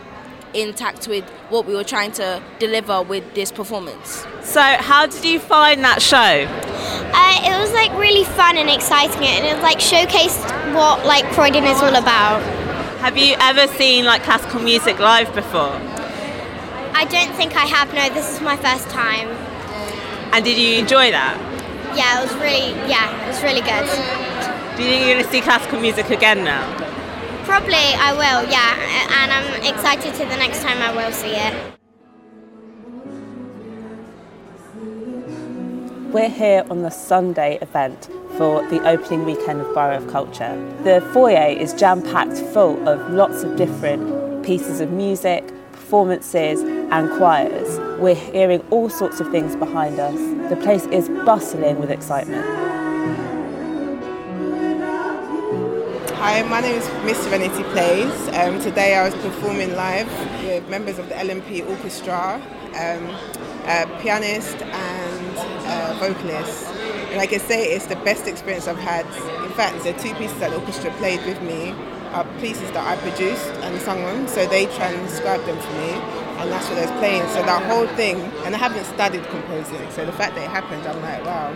intact 0.54 1.08
with 1.08 1.24
what 1.50 1.66
we 1.66 1.74
were 1.74 1.84
trying 1.84 2.12
to 2.12 2.42
deliver 2.60 3.02
with 3.02 3.34
this 3.34 3.52
performance. 3.52 4.26
So 4.44 4.62
how 4.62 5.08
did 5.08 5.26
you 5.26 5.40
find 5.40 5.84
that 5.84 6.02
show? 6.02 6.18
Uh, 7.16 7.40
it 7.44 7.60
was 7.60 7.74
like 7.74 7.92
really 7.98 8.24
fun 8.24 8.58
and 8.58 8.70
exciting, 8.70 9.24
and 9.24 9.46
it 9.46 9.62
like 9.62 9.80
showcased 9.80 10.44
what 10.76 11.06
like 11.06 11.26
Croydon 11.32 11.64
is 11.64 11.82
all 11.82 11.96
about. 11.96 12.42
Have 13.00 13.18
you 13.18 13.36
ever 13.40 13.68
seen 13.74 14.06
like 14.06 14.24
classical 14.24 14.62
music 14.62 15.00
live 15.00 15.34
before? 15.34 15.93
I 17.04 17.06
don't 17.06 17.36
think 17.36 17.54
I 17.58 17.66
have. 17.66 17.94
No, 17.94 18.08
this 18.14 18.34
is 18.34 18.40
my 18.40 18.56
first 18.56 18.88
time. 18.88 19.28
And 20.32 20.46
did 20.46 20.58
you 20.58 20.80
enjoy 20.80 21.12
that? 21.12 21.36
Yeah, 21.98 22.22
it 22.22 22.24
was 22.24 22.34
really 22.36 22.72
yeah, 22.90 23.26
it 23.26 23.28
was 23.28 23.44
really 23.44 23.60
good. 23.60 23.84
Do 24.78 24.84
you 24.84 24.90
think 24.90 25.06
you're 25.06 25.16
going 25.16 25.26
to 25.26 25.30
see 25.30 25.42
classical 25.42 25.82
music 25.82 26.12
again 26.12 26.46
now? 26.46 26.64
Probably 27.44 27.76
I 27.76 28.14
will. 28.14 28.50
Yeah, 28.50 28.80
and 29.20 29.34
I'm 29.34 29.76
excited 29.76 30.14
to 30.14 30.20
the 30.20 30.38
next 30.38 30.62
time 30.62 30.82
I 30.82 30.96
will 30.96 31.12
see 31.12 31.36
it. 31.36 31.54
We're 36.14 36.30
here 36.30 36.66
on 36.70 36.84
the 36.84 36.90
Sunday 36.90 37.58
event 37.62 38.06
for 38.38 38.66
the 38.70 38.82
opening 38.88 39.26
weekend 39.26 39.60
of 39.60 39.74
Borough 39.74 39.98
of 39.98 40.08
Culture. 40.08 40.56
The 40.86 41.02
foyer 41.12 41.50
is 41.50 41.74
jam 41.74 42.02
packed 42.02 42.38
full 42.54 42.88
of 42.88 43.12
lots 43.12 43.44
of 43.44 43.58
different 43.58 44.46
pieces 44.46 44.80
of 44.80 44.92
music, 44.92 45.44
performances, 45.94 46.64
and 46.64 47.08
choirs. 47.20 47.78
We're 48.00 48.16
hearing 48.16 48.62
all 48.72 48.90
sorts 48.90 49.20
of 49.20 49.30
things 49.30 49.56
behind 49.56 50.00
us. 50.00 50.16
The 50.50 50.56
place 50.56 50.88
is 50.88 51.08
bustling 51.24 51.80
with 51.80 51.92
excitement. 51.92 52.44
Hi, 56.16 56.42
my 56.50 56.62
name 56.62 56.82
is 56.82 56.90
Miss 57.06 57.24
Serenity 57.24 57.62
Plays. 57.66 58.28
Um, 58.30 58.60
today 58.60 58.96
I 58.96 59.04
was 59.06 59.14
performing 59.22 59.76
live 59.76 60.10
with 60.44 60.68
members 60.68 60.98
of 60.98 61.10
the 61.10 61.14
LMP 61.14 61.64
Orchestra, 61.70 62.42
um, 62.74 64.00
pianist 64.02 64.64
and 64.64 66.00
vocalist. 66.00 66.70
And 67.12 67.22
I 67.22 67.28
can 67.28 67.40
say 67.40 67.66
it's 67.66 67.86
the 67.86 67.98
best 67.98 68.26
experience 68.26 68.68
I've 68.68 68.80
had. 68.80 69.06
In 69.46 69.52
fact, 69.52 69.84
the 69.84 69.94
two 69.94 70.16
pieces 70.16 70.40
that 70.40 70.50
the 70.50 70.58
orchestra 70.58 70.90
played 70.94 71.24
with 71.28 71.40
me 71.44 71.76
are 72.14 72.26
pieces 72.40 72.70
that 72.72 72.86
I 72.86 72.96
produced 73.02 73.48
and 73.64 73.80
sung 73.82 74.02
them, 74.04 74.28
so 74.28 74.46
they 74.46 74.66
transcribed 74.68 75.46
them 75.46 75.60
for 75.60 75.74
me, 75.74 75.92
and 76.40 76.52
that's 76.52 76.70
what 76.70 76.78
I 76.78 76.82
was 76.82 76.92
playing. 77.00 77.24
So 77.30 77.42
that 77.44 77.64
whole 77.72 77.88
thing, 77.96 78.18
and 78.46 78.56
I 78.56 78.58
haven't 78.58 78.86
studied 78.86 79.24
composing, 79.28 79.90
so 79.92 80.06
the 80.06 80.12
fact 80.12 80.36
that 80.36 80.44
it 80.44 80.50
happened, 80.50 80.86
I'm 80.88 81.02
like, 81.02 81.24
wow, 81.26 81.56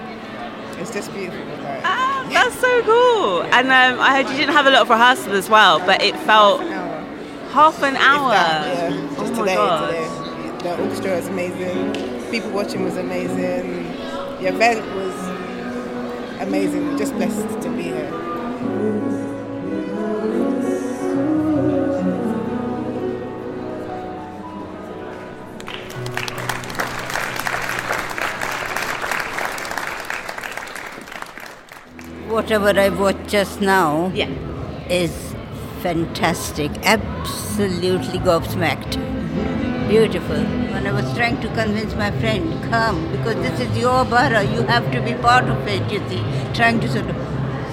it's 0.80 0.92
just 0.94 1.14
beautiful. 1.14 1.46
Like, 1.64 1.82
Ah, 1.84 2.28
that's 2.32 2.60
so 2.60 2.82
cool. 2.84 3.44
And 3.54 3.68
um, 3.68 4.00
I 4.00 4.16
heard 4.16 4.30
you 4.32 4.38
didn't 4.38 4.54
have 4.54 4.66
a 4.66 4.72
lot 4.72 4.82
of 4.82 4.90
rehearsal 4.90 5.34
as 5.34 5.50
well, 5.50 5.80
but 5.80 6.02
it 6.02 6.16
felt 6.22 6.62
half 7.52 7.82
an 7.84 7.96
hour. 7.98 8.34
Half 8.34 8.66
an 8.66 8.78
hour. 8.78 8.92
yeah, 8.92 9.16
just 9.18 9.34
oh 9.34 9.40
today, 9.40 9.56
today. 9.86 10.64
The 10.64 10.82
orchestra 10.84 11.16
was 11.16 11.28
amazing. 11.28 12.32
People 12.32 12.52
watching 12.52 12.84
was 12.84 12.98
amazing. 12.98 13.84
The 14.42 14.48
event 14.48 14.86
was 14.96 16.42
amazing. 16.42 16.98
Just 16.98 17.14
blessed 17.14 17.62
to 17.62 17.70
be 17.70 17.84
here. 17.84 19.27
Whatever 32.38 32.80
I 32.80 32.90
watched 32.90 33.30
just 33.30 33.62
now 33.62 34.12
is 34.88 35.34
fantastic. 35.82 36.70
Absolutely 36.84 38.20
gobsmacked. 38.20 38.98
Beautiful. 39.90 40.44
When 40.74 40.86
I 40.86 40.92
was 40.92 41.12
trying 41.16 41.42
to 41.42 41.48
convince 41.56 41.96
my 41.96 42.12
friend, 42.20 42.64
come, 42.70 43.12
because 43.12 43.38
this 43.38 43.60
is 43.60 43.76
your 43.76 44.06
borough, 44.06 44.42
you 44.42 44.62
have 44.68 44.92
to 44.92 45.02
be 45.02 45.16
part 45.16 45.46
of 45.46 45.68
it, 45.68 45.92
you 45.92 45.98
see. 46.10 46.22
Trying 46.54 46.80
to 46.82 46.88
sort 46.88 47.10
of. 47.10 47.16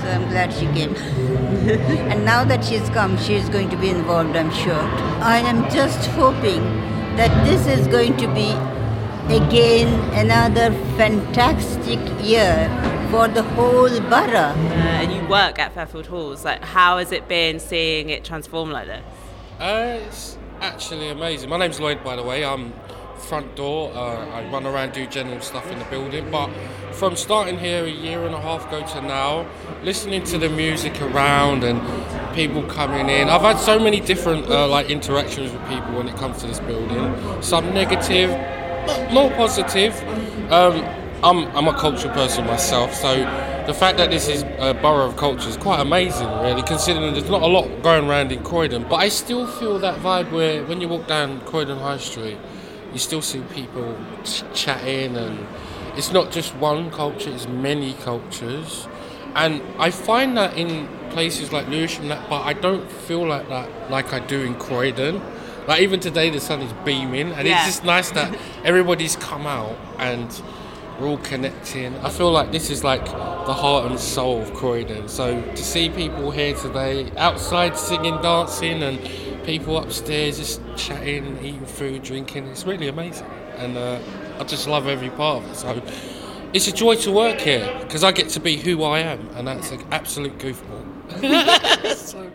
So 0.00 0.08
I'm 0.08 0.30
glad 0.30 0.50
she 0.54 0.64
came. 0.68 0.94
and 2.10 2.24
now 2.24 2.42
that 2.44 2.64
she's 2.64 2.88
come, 2.88 3.18
she 3.18 3.34
is 3.34 3.50
going 3.50 3.68
to 3.68 3.76
be 3.76 3.90
involved, 3.90 4.34
I'm 4.34 4.50
sure. 4.50 4.86
I 5.34 5.40
am 5.40 5.64
just 5.70 6.06
hoping 6.12 6.62
that 7.18 7.44
this 7.44 7.66
is 7.66 7.86
going 7.86 8.16
to 8.16 8.26
be 8.28 8.54
again 9.30 9.88
another 10.14 10.72
fantastic 10.96 11.98
year 12.22 12.68
for 13.10 13.28
the 13.28 13.42
whole 13.42 14.00
borough. 14.00 14.52
Uh, 14.54 15.00
and 15.00 15.12
you 15.12 15.28
work 15.28 15.58
at 15.58 15.72
Fairfield 15.72 16.06
Halls. 16.06 16.44
Like, 16.44 16.62
how 16.62 16.98
has 16.98 17.12
it 17.12 17.28
been 17.28 17.58
seeing 17.58 18.10
it 18.10 18.24
transform 18.24 18.70
like 18.70 18.86
this? 18.86 19.04
Uh, 19.58 20.00
it's 20.06 20.38
actually 20.60 21.08
amazing. 21.08 21.48
My 21.48 21.56
name's 21.56 21.80
Lloyd, 21.80 22.02
by 22.04 22.16
the 22.16 22.22
way. 22.22 22.44
I'm 22.44 22.72
front 23.24 23.56
door. 23.56 23.90
Uh, 23.94 24.26
I 24.28 24.50
run 24.50 24.66
around, 24.66 24.92
do 24.92 25.06
general 25.06 25.40
stuff 25.40 25.70
in 25.70 25.78
the 25.78 25.84
building. 25.86 26.30
But 26.30 26.50
from 26.92 27.16
starting 27.16 27.58
here 27.58 27.84
a 27.84 27.90
year 27.90 28.24
and 28.24 28.34
a 28.34 28.40
half 28.40 28.66
ago 28.68 28.86
to 28.86 29.00
now, 29.00 29.46
listening 29.82 30.22
to 30.24 30.38
the 30.38 30.48
music 30.48 31.00
around 31.00 31.64
and 31.64 31.80
people 32.34 32.62
coming 32.64 33.08
in, 33.08 33.28
I've 33.28 33.42
had 33.42 33.58
so 33.58 33.78
many 33.78 34.00
different 34.00 34.46
uh, 34.46 34.68
like 34.68 34.90
interactions 34.90 35.52
with 35.52 35.68
people 35.68 35.94
when 35.94 36.08
it 36.08 36.16
comes 36.16 36.38
to 36.42 36.46
this 36.46 36.60
building. 36.60 37.42
Some 37.42 37.72
negative, 37.72 38.30
more 39.12 39.30
positive. 39.30 39.94
Um, 40.52 40.84
I'm, 41.22 41.46
I'm 41.56 41.68
a 41.68 41.78
cultural 41.78 42.12
person 42.12 42.46
myself, 42.46 42.92
so 42.94 43.16
the 43.66 43.72
fact 43.72 43.96
that 43.96 44.10
this 44.10 44.28
is 44.28 44.42
a 44.58 44.74
borough 44.74 45.06
of 45.06 45.16
culture 45.16 45.48
is 45.48 45.56
quite 45.56 45.80
amazing, 45.80 46.28
really, 46.40 46.62
considering 46.62 47.14
there's 47.14 47.30
not 47.30 47.42
a 47.42 47.46
lot 47.46 47.82
going 47.82 48.08
around 48.08 48.30
in 48.30 48.42
Croydon. 48.42 48.84
But 48.88 48.96
I 48.96 49.08
still 49.08 49.46
feel 49.46 49.78
that 49.78 49.98
vibe 50.00 50.30
where 50.32 50.64
when 50.64 50.82
you 50.82 50.88
walk 50.88 51.06
down 51.06 51.40
Croydon 51.42 51.78
High 51.78 51.96
Street, 51.96 52.36
you 52.92 52.98
still 52.98 53.22
see 53.22 53.40
people 53.54 53.96
ch- 54.22 54.44
chatting, 54.52 55.16
and 55.16 55.46
it's 55.96 56.12
not 56.12 56.30
just 56.30 56.54
one 56.56 56.90
culture, 56.90 57.30
it's 57.30 57.48
many 57.48 57.94
cultures. 57.94 58.86
And 59.34 59.62
I 59.78 59.90
find 59.90 60.36
that 60.36 60.56
in 60.58 60.86
places 61.10 61.52
like 61.52 61.66
Lewisham, 61.68 62.08
that, 62.08 62.28
but 62.28 62.42
I 62.42 62.52
don't 62.52 62.90
feel 62.90 63.26
like 63.26 63.48
that 63.48 63.90
like 63.90 64.12
I 64.12 64.20
do 64.20 64.42
in 64.42 64.54
Croydon. 64.56 65.22
Like 65.66 65.80
even 65.82 66.00
today, 66.00 66.30
the 66.30 66.40
sun 66.40 66.60
is 66.62 66.72
beaming, 66.84 67.32
and 67.32 67.46
Yeah. 67.48 67.56
it's 67.56 67.66
just 67.66 67.84
nice 67.84 68.10
that 68.10 68.36
everybody's 68.64 69.16
come 69.16 69.46
out 69.46 69.76
and 69.98 70.28
we're 71.00 71.08
all 71.08 71.18
connecting. 71.18 71.96
I 71.98 72.08
feel 72.10 72.30
like 72.30 72.52
this 72.52 72.70
is 72.70 72.84
like 72.84 73.04
the 73.06 73.52
heart 73.54 73.90
and 73.90 73.98
soul 73.98 74.42
of 74.42 74.54
Croydon. 74.54 75.08
So 75.08 75.40
to 75.42 75.56
see 75.64 75.88
people 75.88 76.30
here 76.30 76.54
today, 76.54 77.10
outside 77.16 77.76
singing, 77.76 78.20
dancing, 78.22 78.82
and 78.82 79.00
people 79.44 79.76
upstairs 79.78 80.38
just 80.38 80.60
chatting, 80.76 81.36
eating 81.42 81.66
food, 81.66 82.02
drinking, 82.02 82.46
it's 82.48 82.64
really 82.64 82.88
amazing. 82.88 83.26
And 83.56 83.76
uh, 83.76 83.98
I 84.38 84.44
just 84.44 84.68
love 84.68 84.86
every 84.86 85.10
part 85.10 85.42
of 85.44 85.50
it. 85.50 85.56
So 85.56 85.82
it's 86.52 86.68
a 86.68 86.72
joy 86.72 86.94
to 86.96 87.10
work 87.10 87.40
here 87.40 87.76
because 87.80 88.04
I 88.04 88.12
get 88.12 88.28
to 88.30 88.40
be 88.40 88.56
who 88.56 88.84
I 88.84 89.00
am, 89.00 89.28
and 89.34 89.48
that's 89.48 89.72
an 89.72 89.82
absolute 89.90 90.38
goofball. 90.38 90.84
So- 91.96 92.30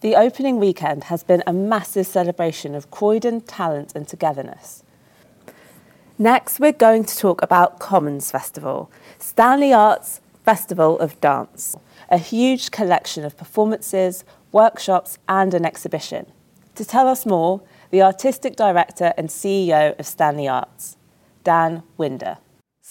The 0.00 0.16
opening 0.16 0.58
weekend 0.58 1.04
has 1.04 1.22
been 1.22 1.42
a 1.46 1.52
massive 1.52 2.06
celebration 2.06 2.74
of 2.74 2.90
Croydon 2.90 3.42
talent 3.42 3.92
and 3.94 4.08
togetherness. 4.08 4.82
Next, 6.18 6.58
we're 6.58 6.72
going 6.72 7.04
to 7.04 7.18
talk 7.18 7.42
about 7.42 7.78
Commons 7.78 8.30
Festival, 8.30 8.90
Stanley 9.18 9.74
Arts 9.74 10.22
Festival 10.42 10.98
of 11.00 11.20
Dance, 11.20 11.76
a 12.08 12.16
huge 12.16 12.70
collection 12.70 13.26
of 13.26 13.36
performances, 13.36 14.24
workshops, 14.52 15.18
and 15.28 15.52
an 15.52 15.66
exhibition. 15.66 16.24
To 16.76 16.84
tell 16.86 17.06
us 17.06 17.26
more, 17.26 17.60
the 17.90 18.00
artistic 18.00 18.56
director 18.56 19.12
and 19.18 19.28
CEO 19.28 19.98
of 19.98 20.06
Stanley 20.06 20.48
Arts, 20.48 20.96
Dan 21.44 21.82
Winder. 21.98 22.38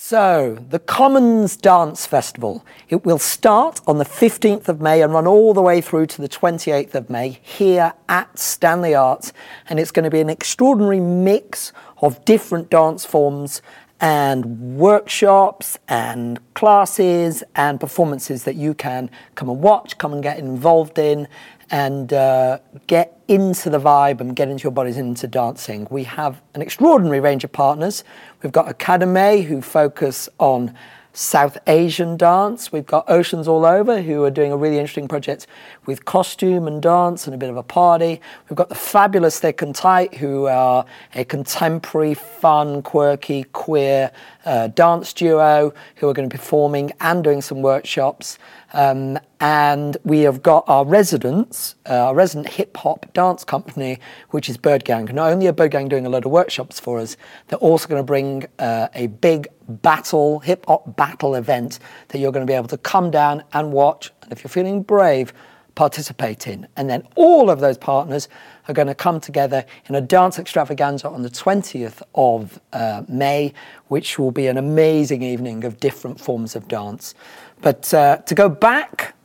So, 0.10 0.58
the 0.68 0.80
Commons 0.80 1.56
Dance 1.56 2.08
Festival. 2.08 2.66
It 2.90 3.06
will 3.06 3.20
start 3.20 3.80
on 3.86 4.00
the 4.00 4.06
15th 4.06 4.68
of 4.68 4.82
May 4.82 5.04
and 5.04 5.14
run 5.14 5.28
all 5.28 5.54
the 5.54 5.62
way 5.62 5.82
through 5.82 6.08
to 6.08 6.20
the 6.24 6.28
28th 6.28 6.96
of 6.96 7.12
May 7.12 7.40
here 7.44 7.94
at 8.08 8.40
Stanley 8.40 8.96
Arts. 8.96 9.34
And 9.70 9.80
it's 9.80 9.92
going 9.92 10.06
to 10.06 10.10
be 10.10 10.20
an 10.20 10.28
extraordinary 10.28 11.00
mix 11.00 11.74
of 12.02 12.26
different 12.26 12.72
dance 12.72 13.06
forms 13.06 13.62
and 14.02 14.78
workshops 14.78 15.78
and 15.88 16.40
classes 16.54 17.44
and 17.56 17.80
performances 17.80 18.44
that 18.46 18.56
you 18.56 18.74
can 18.74 19.10
come 19.36 19.50
and 19.50 19.62
watch, 19.62 19.98
come 19.98 20.14
and 20.14 20.24
get 20.24 20.40
involved 20.40 20.98
in, 20.98 21.28
and 21.72 22.14
uh, 22.14 22.60
get 22.88 23.22
into 23.28 23.70
the 23.70 23.80
vibe 23.80 24.22
and 24.22 24.36
get 24.36 24.50
into 24.50 24.64
your 24.64 24.72
bodies 24.72 24.98
into 24.98 25.28
dancing. 25.28 25.88
We 25.92 26.04
have 26.06 26.42
an 26.56 26.62
extraordinary 26.62 27.20
range 27.20 27.44
of 27.44 27.52
partners. 27.52 28.04
We've 28.42 28.52
got 28.52 28.76
Akademi 28.76 29.44
who 29.44 29.62
focus 29.62 30.30
on 30.40 30.74
South 31.20 31.58
Asian 31.68 32.16
dance. 32.16 32.72
We've 32.72 32.86
got 32.86 33.04
Oceans 33.10 33.46
All 33.46 33.66
Over 33.66 34.02
who 34.02 34.24
are 34.24 34.32
doing 34.32 34.54
a 34.54 34.58
really 34.58 34.78
interesting 34.78 35.10
project 35.10 35.48
with 35.86 36.06
costume 36.06 36.66
and 36.66 36.82
dance 36.82 37.28
and 37.28 37.36
a 37.36 37.38
bit 37.38 37.50
of 37.50 37.58
a 37.58 37.62
party. 37.62 38.22
We've 38.48 38.56
got 38.56 38.70
the 38.70 38.76
fabulous 38.76 39.38
Thick 39.38 39.62
and 39.62 39.76
Tight 39.76 40.14
who 40.14 40.46
are 40.46 40.86
a 41.14 41.26
contemporary, 41.26 42.14
fun, 42.14 42.82
quirky, 42.84 43.44
queer 43.52 44.14
uh, 44.46 44.68
dance 44.68 45.12
duo 45.12 45.74
who 45.98 46.08
are 46.08 46.14
going 46.14 46.30
to 46.30 46.34
be 46.34 46.40
performing 46.40 46.94
and 47.02 47.22
doing 47.22 47.42
some 47.42 47.62
workshops. 47.62 48.40
Um, 48.74 49.18
and 49.40 49.98
we 50.04 50.22
have 50.22 50.44
got 50.44 50.64
our 50.68 50.86
residents, 50.86 51.76
uh, 51.90 52.08
our 52.08 52.16
resident 52.16 52.50
hip 52.50 52.76
hop 52.78 53.12
dance 53.14 53.44
company, 53.44 54.00
which 54.30 54.50
is 54.50 54.58
Bird 54.58 54.86
Gang. 54.86 55.06
Not 55.06 55.32
only 55.32 55.48
are 55.48 55.54
Bird 55.54 55.72
Gang 55.72 55.88
doing 55.88 56.06
a 56.06 56.10
load 56.10 56.26
of 56.26 56.32
workshops 56.32 56.80
for 56.80 57.00
us, 57.00 57.18
they're 57.48 57.60
also 57.60 57.88
going 57.88 58.00
to 58.00 58.06
bring 58.06 58.46
uh, 58.60 58.90
a 58.94 59.08
big 59.08 59.48
battle, 59.68 60.40
hip 60.40 60.66
hop 60.68 60.96
battle 60.96 61.36
event 61.36 61.80
that 62.10 62.20
you're 62.20 62.32
going 62.32 62.46
to 62.46 62.50
be 62.50 62.56
able 62.56 62.68
to 62.68 62.78
come 62.78 63.10
down 63.12 63.44
and 63.54 63.72
watch. 63.72 64.12
And 64.24 64.32
if 64.32 64.44
you're 64.44 64.50
feeling 64.50 64.84
brave, 64.84 65.34
participate 65.80 66.46
in. 66.46 66.68
And 66.76 66.90
then 66.90 67.04
all 67.16 67.50
of 67.50 67.62
those 67.62 67.78
partners 67.78 68.28
are 68.68 68.74
going 68.74 68.90
to 68.90 68.94
come 68.96 69.22
together 69.22 69.66
in 69.86 69.96
a 69.96 70.02
dance 70.02 70.38
extravaganza 70.38 71.08
on 71.08 71.22
the 71.22 71.30
20th 71.30 72.02
of 72.16 72.60
uh, 72.74 73.04
May, 73.08 73.54
which 73.88 74.20
will 74.20 74.32
be 74.32 74.48
an 74.48 74.58
amazing 74.58 75.24
evening 75.24 75.64
of 75.64 75.80
different 75.80 76.20
forms 76.20 76.54
of 76.54 76.68
dance. 76.68 77.16
But 77.62 77.94
uh, 77.94 78.18
to 78.18 78.36
go 78.36 78.50
back 78.50 79.16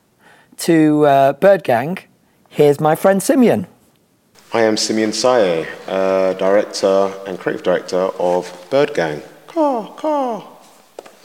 to 0.58 1.06
uh, 1.06 1.32
Bird 1.34 1.62
Gang, 1.64 1.98
here's 2.48 2.80
my 2.80 2.94
friend 2.94 3.22
Simeon. 3.22 3.66
I 4.52 4.62
am 4.62 4.76
Simeon 4.76 5.12
Saye, 5.12 5.66
uh, 5.88 6.32
director 6.34 7.12
and 7.26 7.38
creative 7.38 7.64
director 7.64 8.10
of 8.18 8.66
Bird 8.70 8.94
Gang. 8.94 9.22
Caw, 9.48 9.92
caw. 9.94 10.54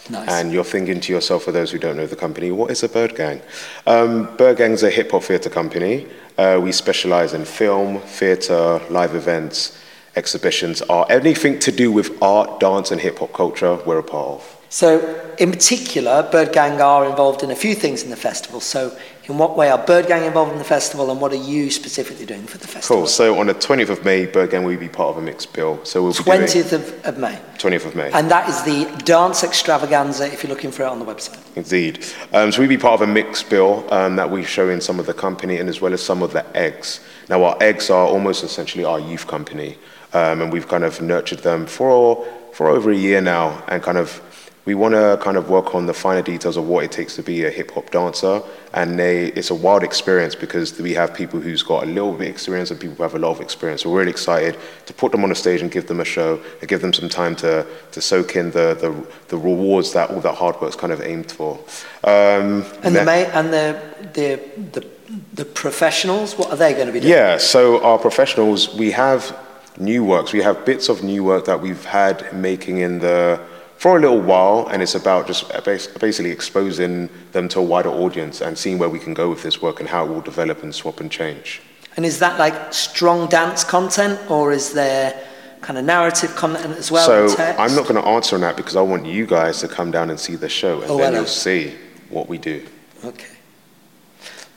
Nice. 0.10 0.28
And 0.30 0.52
you're 0.52 0.64
thinking 0.64 1.00
to 1.02 1.14
yourself, 1.14 1.44
for 1.44 1.52
those 1.52 1.72
who 1.72 1.78
don't 1.78 1.96
know 1.96 2.08
the 2.08 2.16
company, 2.16 2.52
what 2.52 2.72
is 2.72 2.82
a 2.82 2.90
Bird 2.90 3.16
Gang? 3.16 3.42
Um, 3.86 4.36
Bird 4.38 4.58
Gang 4.58 4.72
is 4.72 4.82
a 4.82 4.90
hip 4.90 5.12
hop 5.12 5.24
theatre 5.24 5.52
company. 5.52 6.08
Uh, 6.38 6.60
we 6.62 6.72
specialise 6.72 7.34
in 7.34 7.46
film, 7.46 8.00
theatre, 8.00 8.82
live 8.90 9.14
events, 9.14 9.78
exhibitions 10.16 10.82
are 10.84 11.06
anything 11.10 11.60
to 11.60 11.72
do 11.72 11.92
with 11.92 12.22
art, 12.22 12.60
dance, 12.60 12.92
and 12.92 13.02
hip 13.02 13.20
hop 13.20 13.34
culture, 13.34 13.76
we're 13.86 14.00
a 14.00 14.04
part 14.04 14.42
of. 14.42 14.59
So, 14.70 15.34
in 15.40 15.52
particular, 15.52 16.28
Bird 16.32 16.54
Gang 16.54 16.80
are 16.80 17.06
involved 17.10 17.42
in 17.42 17.50
a 17.50 17.56
few 17.56 17.74
things 17.74 18.04
in 18.04 18.12
the 18.12 18.16
festival. 18.16 18.60
So, 18.60 18.96
in 19.24 19.38
what 19.38 19.56
way 19.58 19.70
are 19.70 19.78
Bird 19.78 20.08
Gang 20.08 20.26
involved 20.26 20.52
in 20.52 20.58
the 20.58 20.64
festival, 20.64 21.10
and 21.12 21.20
what 21.20 21.32
are 21.32 21.36
you 21.36 21.70
specifically 21.70 22.26
doing 22.26 22.46
for 22.46 22.58
the 22.58 22.68
festival? 22.68 23.02
Cool. 23.02 23.08
So 23.08 23.40
on 23.40 23.48
the 23.48 23.54
20th 23.54 23.90
of 23.90 24.04
May, 24.04 24.26
Bird 24.26 24.52
Gang 24.52 24.64
will 24.64 24.78
be 24.78 24.90
part 24.90 25.10
of 25.10 25.18
a 25.18 25.22
mixed 25.22 25.54
bill. 25.54 25.84
So 25.86 26.04
we'll 26.04 26.14
be 26.14 26.24
doing 26.24 26.42
20th 26.42 26.74
of, 26.74 27.06
of 27.06 27.18
May. 27.20 27.40
20th 27.58 27.86
of 27.86 27.96
May. 27.96 28.12
And 28.12 28.30
that 28.32 28.50
is 28.50 28.64
the 28.64 29.04
dance 29.04 29.44
extravaganza 29.44 30.26
if 30.32 30.44
you're 30.44 30.52
looking 30.52 30.72
for 30.72 30.84
it 30.84 30.88
on 30.88 31.00
the 31.00 31.06
website. 31.06 31.40
Indeed. 31.56 32.06
Um, 32.34 32.52
so 32.52 32.60
we'll 32.60 32.70
be 32.70 32.78
part 32.78 33.02
of 33.02 33.08
a 33.08 33.12
mixed 33.12 33.50
bill 33.50 33.92
um, 33.94 34.16
that 34.16 34.30
we 34.30 34.44
show 34.44 34.70
in 34.70 34.82
some 34.82 35.00
of 35.00 35.06
the 35.06 35.14
company 35.14 35.58
and 35.58 35.70
as 35.70 35.80
well 35.80 35.94
as 35.94 36.04
some 36.04 36.24
of 36.24 36.34
the 36.34 36.46
eggs. 36.58 37.00
Now, 37.30 37.44
our 37.44 37.58
eggs 37.62 37.92
are 37.92 38.08
almost 38.08 38.44
essentially 38.44 38.84
our 38.84 39.00
youth 39.00 39.28
company, 39.28 39.78
um, 40.14 40.42
and 40.42 40.52
we've 40.52 40.68
kind 40.68 40.84
of 40.84 41.02
nurtured 41.02 41.40
them 41.40 41.68
for 41.68 42.26
for 42.52 42.68
over 42.68 42.92
a 42.92 42.96
year 42.96 43.22
now, 43.22 43.64
and 43.68 43.82
kind 43.82 43.98
of 43.98 44.22
we 44.70 44.76
want 44.76 44.94
to 44.94 45.18
kind 45.20 45.36
of 45.36 45.50
work 45.50 45.74
on 45.74 45.88
the 45.88 45.96
finer 45.96 46.22
details 46.22 46.56
of 46.56 46.68
what 46.68 46.84
it 46.84 46.92
takes 46.92 47.16
to 47.16 47.24
be 47.24 47.44
a 47.44 47.50
hip 47.50 47.72
hop 47.72 47.90
dancer. 47.90 48.40
And 48.76 49.00
they, 49.00 49.30
it's 49.40 49.50
a 49.50 49.56
wild 49.56 49.82
experience 49.82 50.36
because 50.36 50.80
we 50.80 50.94
have 50.94 51.12
people 51.22 51.40
who's 51.40 51.64
got 51.64 51.86
a 51.86 51.88
little 51.88 52.14
bit 52.14 52.28
of 52.30 52.36
experience 52.36 52.70
and 52.70 52.80
people 52.80 52.96
who 52.96 53.02
have 53.02 53.16
a 53.16 53.24
lot 53.26 53.32
of 53.32 53.42
experience. 53.42 53.82
So 53.82 53.90
we're 53.90 54.02
really 54.02 54.12
excited 54.12 54.60
to 54.86 54.94
put 54.94 55.12
them 55.12 55.24
on 55.24 55.32
a 55.32 55.36
stage 55.44 55.64
and 55.64 55.72
give 55.72 55.88
them 55.88 56.00
a 56.00 56.06
show 56.06 56.40
and 56.60 56.70
give 56.70 56.82
them 56.82 56.94
some 56.94 57.10
time 57.10 57.36
to, 57.38 57.66
to 57.94 58.00
soak 58.00 58.36
in 58.36 58.52
the, 58.52 58.68
the, 58.84 58.92
the 59.30 59.40
rewards 59.40 59.92
that 59.94 60.12
all 60.12 60.22
that 60.22 60.36
hard 60.36 60.56
work's 60.62 60.76
kind 60.76 60.94
of 60.94 61.02
aimed 61.02 61.32
for. 61.32 61.58
Um, 62.04 62.64
And 62.84 62.96
the, 62.96 63.04
ma- 63.04 63.32
and 63.40 63.52
the, 63.52 63.82
the, 64.14 64.40
the, 64.76 64.88
the 65.34 65.46
professionals, 65.46 66.38
what 66.38 66.52
are 66.52 66.58
they 66.58 66.74
going 66.74 66.86
to 66.86 66.94
be 66.94 67.00
doing? 67.00 67.12
Yeah, 67.12 67.40
so 67.40 67.84
our 67.84 67.98
professionals, 67.98 68.76
we 68.76 68.92
have 68.92 69.36
new 69.80 70.04
works. 70.04 70.32
We 70.32 70.44
have 70.44 70.64
bits 70.64 70.90
of 70.90 71.02
new 71.02 71.24
work 71.24 71.46
that 71.46 71.60
we've 71.60 71.86
had 71.86 72.32
making 72.34 72.78
in 72.78 73.00
the 73.00 73.40
for 73.80 73.96
a 73.98 74.02
little 74.02 74.20
while, 74.20 74.68
and 74.72 74.82
it's 74.84 74.94
about 74.96 75.26
just 75.26 75.46
basically 75.64 76.32
exposing 76.32 77.10
them 77.32 77.48
to 77.48 77.60
a 77.60 77.64
wider 77.64 77.90
audience 77.90 78.42
and 78.42 78.58
seeing 78.58 78.78
where 78.78 78.90
we 78.90 79.00
can 79.00 79.14
go 79.14 79.30
with 79.30 79.42
this 79.42 79.62
work 79.62 79.80
and 79.80 79.88
how 79.88 80.04
it 80.06 80.10
will 80.10 80.20
develop 80.22 80.62
and 80.64 80.76
swap 80.76 81.00
and 81.00 81.10
change. 81.10 81.62
And 81.96 82.06
is 82.06 82.20
that 82.20 82.38
like 82.38 82.74
strong 82.74 83.30
dance 83.30 83.64
content, 83.64 84.20
or 84.30 84.52
is 84.52 84.74
there 84.74 85.14
kind 85.62 85.80
of 85.80 85.86
narrative 85.86 86.36
content 86.36 86.78
as 86.78 86.92
well? 86.92 87.30
so? 87.30 87.42
I'm 87.58 87.74
not 87.74 87.84
going 87.88 87.96
to 88.04 88.06
answer 88.08 88.36
on 88.36 88.42
that 88.42 88.58
because 88.58 88.76
I 88.76 88.82
want 88.82 89.06
you 89.06 89.26
guys 89.26 89.60
to 89.62 89.70
come 89.70 89.92
down 89.92 90.10
and 90.10 90.20
see 90.20 90.36
the 90.36 90.50
show, 90.50 90.82
and 90.82 90.92
Oh, 90.92 90.98
then 90.98 91.14
hello. 91.14 91.20
you'll 91.20 91.26
see 91.28 91.74
what 92.10 92.28
we 92.28 92.38
do. 92.38 92.66
Okay. 93.06 93.34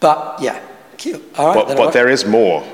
But 0.00 0.38
yeah, 0.42 0.60
cute. 0.96 1.22
All 1.38 1.54
right. 1.54 1.66
but 1.68 1.76
but 1.76 1.92
there 1.92 2.08
is 2.08 2.24
more. 2.26 2.64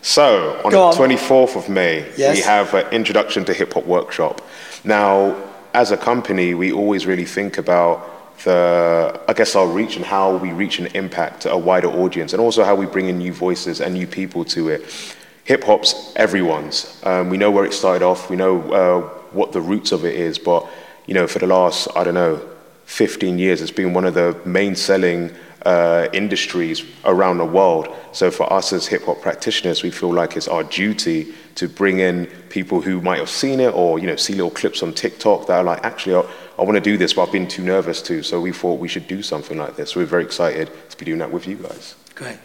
So 0.00 0.58
on 0.64 0.70
Go 0.72 0.90
the 0.90 1.02
on. 1.02 1.10
24th 1.10 1.56
of 1.56 1.68
May, 1.68 2.06
Yes. 2.16 2.34
we 2.36 2.40
have 2.42 2.72
an 2.72 2.86
introduction 2.92 3.44
to 3.44 3.52
hip 3.52 3.74
hop 3.74 3.84
workshop. 3.84 4.40
Now, 4.84 5.34
as 5.74 5.90
a 5.90 5.96
company, 5.96 6.54
we 6.54 6.72
always 6.72 7.06
really 7.06 7.24
think 7.24 7.58
about 7.58 8.10
the, 8.44 9.20
I 9.28 9.32
guess, 9.32 9.56
our 9.56 9.66
reach 9.66 9.96
and 9.96 10.04
how 10.04 10.36
we 10.36 10.52
reach 10.52 10.78
and 10.78 10.94
impact 10.94 11.46
a 11.46 11.56
wider 11.56 11.88
audience, 11.88 12.32
and 12.32 12.40
also 12.40 12.64
how 12.64 12.74
we 12.74 12.86
bring 12.86 13.08
in 13.08 13.18
new 13.18 13.32
voices 13.32 13.80
and 13.80 13.94
new 13.94 14.06
people 14.06 14.44
to 14.46 14.68
it. 14.68 15.16
Hip 15.44 15.64
hop's 15.64 16.12
everyone's. 16.16 17.00
Um, 17.04 17.30
we 17.30 17.36
know 17.36 17.50
where 17.50 17.64
it 17.64 17.72
started 17.72 18.04
off. 18.04 18.30
We 18.30 18.36
know 18.36 18.72
uh, 18.72 19.00
what 19.32 19.52
the 19.52 19.60
roots 19.60 19.92
of 19.92 20.04
it 20.04 20.14
is, 20.14 20.38
but 20.38 20.66
you 21.06 21.14
know, 21.14 21.26
for 21.26 21.38
the 21.38 21.46
last, 21.46 21.88
I 21.96 22.04
don't 22.04 22.14
know, 22.14 22.40
15 22.84 23.38
years, 23.38 23.60
it's 23.60 23.70
been 23.70 23.94
one 23.94 24.04
of 24.04 24.14
the 24.14 24.38
main 24.44 24.74
selling 24.74 25.34
uh, 25.64 26.08
industries 26.12 26.84
around 27.04 27.38
the 27.38 27.44
world. 27.44 27.88
So 28.12 28.30
for 28.30 28.50
us 28.52 28.72
as 28.72 28.86
hip 28.86 29.04
hop 29.04 29.20
practitioners, 29.20 29.82
we 29.82 29.90
feel 29.90 30.12
like 30.12 30.36
it's 30.36 30.48
our 30.48 30.64
duty 30.64 31.34
to 31.56 31.68
bring 31.68 31.98
in 31.98 32.26
people 32.48 32.80
who 32.80 33.00
might 33.00 33.18
have 33.18 33.28
seen 33.28 33.60
it 33.60 33.74
or 33.74 33.98
you 33.98 34.06
know 34.06 34.16
see 34.16 34.34
little 34.34 34.50
clips 34.50 34.82
on 34.82 34.92
TikTok 34.92 35.46
that 35.46 35.58
are 35.58 35.64
like, 35.64 35.84
actually, 35.84 36.14
I, 36.16 36.24
I 36.58 36.62
want 36.62 36.76
to 36.76 36.80
do 36.80 36.96
this, 36.96 37.12
but 37.14 37.22
I've 37.26 37.32
been 37.32 37.48
too 37.48 37.62
nervous 37.62 38.00
to. 38.02 38.22
So 38.22 38.40
we 38.40 38.52
thought 38.52 38.78
we 38.80 38.88
should 38.88 39.08
do 39.08 39.22
something 39.22 39.58
like 39.58 39.76
this. 39.76 39.92
So 39.92 40.00
we're 40.00 40.06
very 40.06 40.24
excited 40.24 40.70
to 40.90 40.96
be 40.96 41.04
doing 41.04 41.18
that 41.18 41.32
with 41.32 41.46
you 41.46 41.56
guys. 41.56 41.94
Great. 42.14 42.38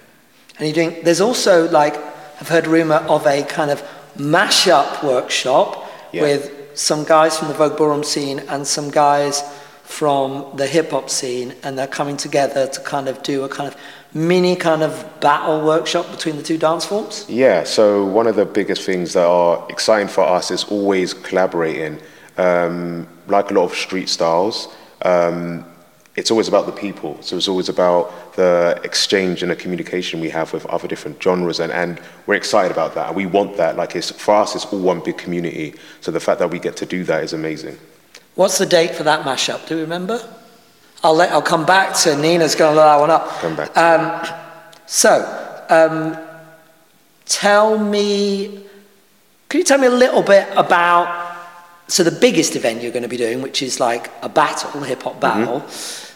And 0.60 0.68
you're 0.68 0.74
doing, 0.90 1.04
there's 1.04 1.22
also 1.22 1.70
like, 1.70 1.96
I've 2.40 2.48
heard 2.48 2.68
rumour 2.68 2.98
of 3.10 3.26
a 3.26 3.44
kind 3.44 3.72
of 3.72 3.84
mashup 4.18 5.04
workshop 5.04 5.90
Yeah. 6.12 6.22
with 6.22 6.78
some 6.78 7.04
guys 7.04 7.38
from 7.38 7.48
the 7.48 7.54
Vogue 7.56 7.78
Ballroom 7.78 8.04
scene 8.04 8.40
and 8.50 8.66
some 8.66 8.90
guys 8.92 9.42
from 9.98 10.52
the 10.56 10.66
hip 10.66 10.90
hop 10.90 11.08
scene, 11.08 11.54
and 11.62 11.78
they're 11.78 11.96
coming 12.00 12.18
together 12.18 12.66
to 12.66 12.82
kind 12.82 13.08
of 13.08 13.22
do 13.22 13.44
a 13.44 13.50
kind 13.50 13.68
of 13.72 13.78
mini 14.16 14.56
kind 14.56 14.82
of 14.82 14.92
battle 15.20 15.64
workshop 15.64 16.10
between 16.10 16.36
the 16.36 16.42
two 16.42 16.58
dance 16.58 16.84
forms. 16.84 17.26
Yeah, 17.30 17.64
so 17.64 18.04
one 18.04 18.26
of 18.26 18.36
the 18.36 18.46
biggest 18.46 18.82
things 18.82 19.14
that 19.14 19.28
are 19.28 19.64
exciting 19.70 20.08
for 20.08 20.24
us 20.24 20.50
is 20.50 20.64
always 20.64 21.14
collaborating. 21.14 22.00
Um, 22.38 23.08
like 23.28 23.52
a 23.52 23.54
lot 23.54 23.66
of 23.66 23.76
street 23.76 24.10
styles, 24.10 24.68
um, 25.04 25.64
it's 26.16 26.32
always 26.32 26.48
about 26.48 26.66
the 26.66 26.72
people. 26.72 27.22
So 27.22 27.38
it's 27.38 27.48
always 27.48 27.70
about 27.70 28.36
the 28.36 28.82
exchange 28.84 29.44
and 29.44 29.52
the 29.52 29.56
communication 29.56 30.20
we 30.20 30.30
have 30.32 30.54
with 30.54 30.66
other 30.66 30.88
different 30.88 31.22
genres, 31.22 31.60
and, 31.60 31.72
and 31.72 32.02
we're 32.26 32.34
excited 32.34 32.72
about 32.72 32.96
that. 32.96 33.14
We 33.14 33.28
want 33.28 33.58
that. 33.58 33.78
Like 33.78 33.96
it's 33.96 34.10
for 34.10 34.34
us, 34.34 34.56
it's 34.56 34.66
all 34.66 34.80
one 34.80 35.02
big 35.02 35.20
community. 35.20 35.76
So 36.02 36.12
the 36.12 36.20
fact 36.20 36.40
that 36.40 36.50
we 36.50 36.58
get 36.58 36.76
to 36.78 36.88
do 36.88 37.04
that 37.04 37.24
is 37.24 37.34
amazing. 37.34 37.78
What's 38.36 38.58
the 38.58 38.66
date 38.66 38.96
for 38.96 39.04
that 39.04 39.26
mashup? 39.26 39.68
Do 39.68 39.76
you 39.76 39.82
remember? 39.82 40.22
I'll 41.04 41.16
let. 41.16 41.32
I'll 41.32 41.42
come 41.42 41.66
back 41.66 41.96
to 41.98 42.18
Nina's 42.18 42.56
going 42.56 42.74
to 42.74 42.78
load 42.78 42.86
that 42.86 43.00
one 43.00 43.12
up. 43.12 43.30
Come 43.40 43.56
back. 43.56 43.78
Um, 43.78 44.28
so, 44.86 45.66
um, 45.70 46.18
tell 47.26 47.78
me. 47.78 48.66
Can 49.50 49.60
you 49.60 49.66
tell 49.66 49.78
me 49.78 49.88
a 49.88 49.92
little 49.92 50.24
bit 50.24 50.48
about? 50.56 51.32
So 51.88 52.04
the 52.04 52.12
biggest 52.12 52.56
event 52.56 52.82
you're 52.82 52.94
going 52.94 53.04
to 53.04 53.10
be 53.10 53.18
doing, 53.18 53.42
which 53.42 53.62
is 53.62 53.80
like 53.80 54.10
a 54.22 54.30
battle, 54.30 54.82
hip 54.82 55.04
hop 55.04 55.20
battle. 55.20 55.64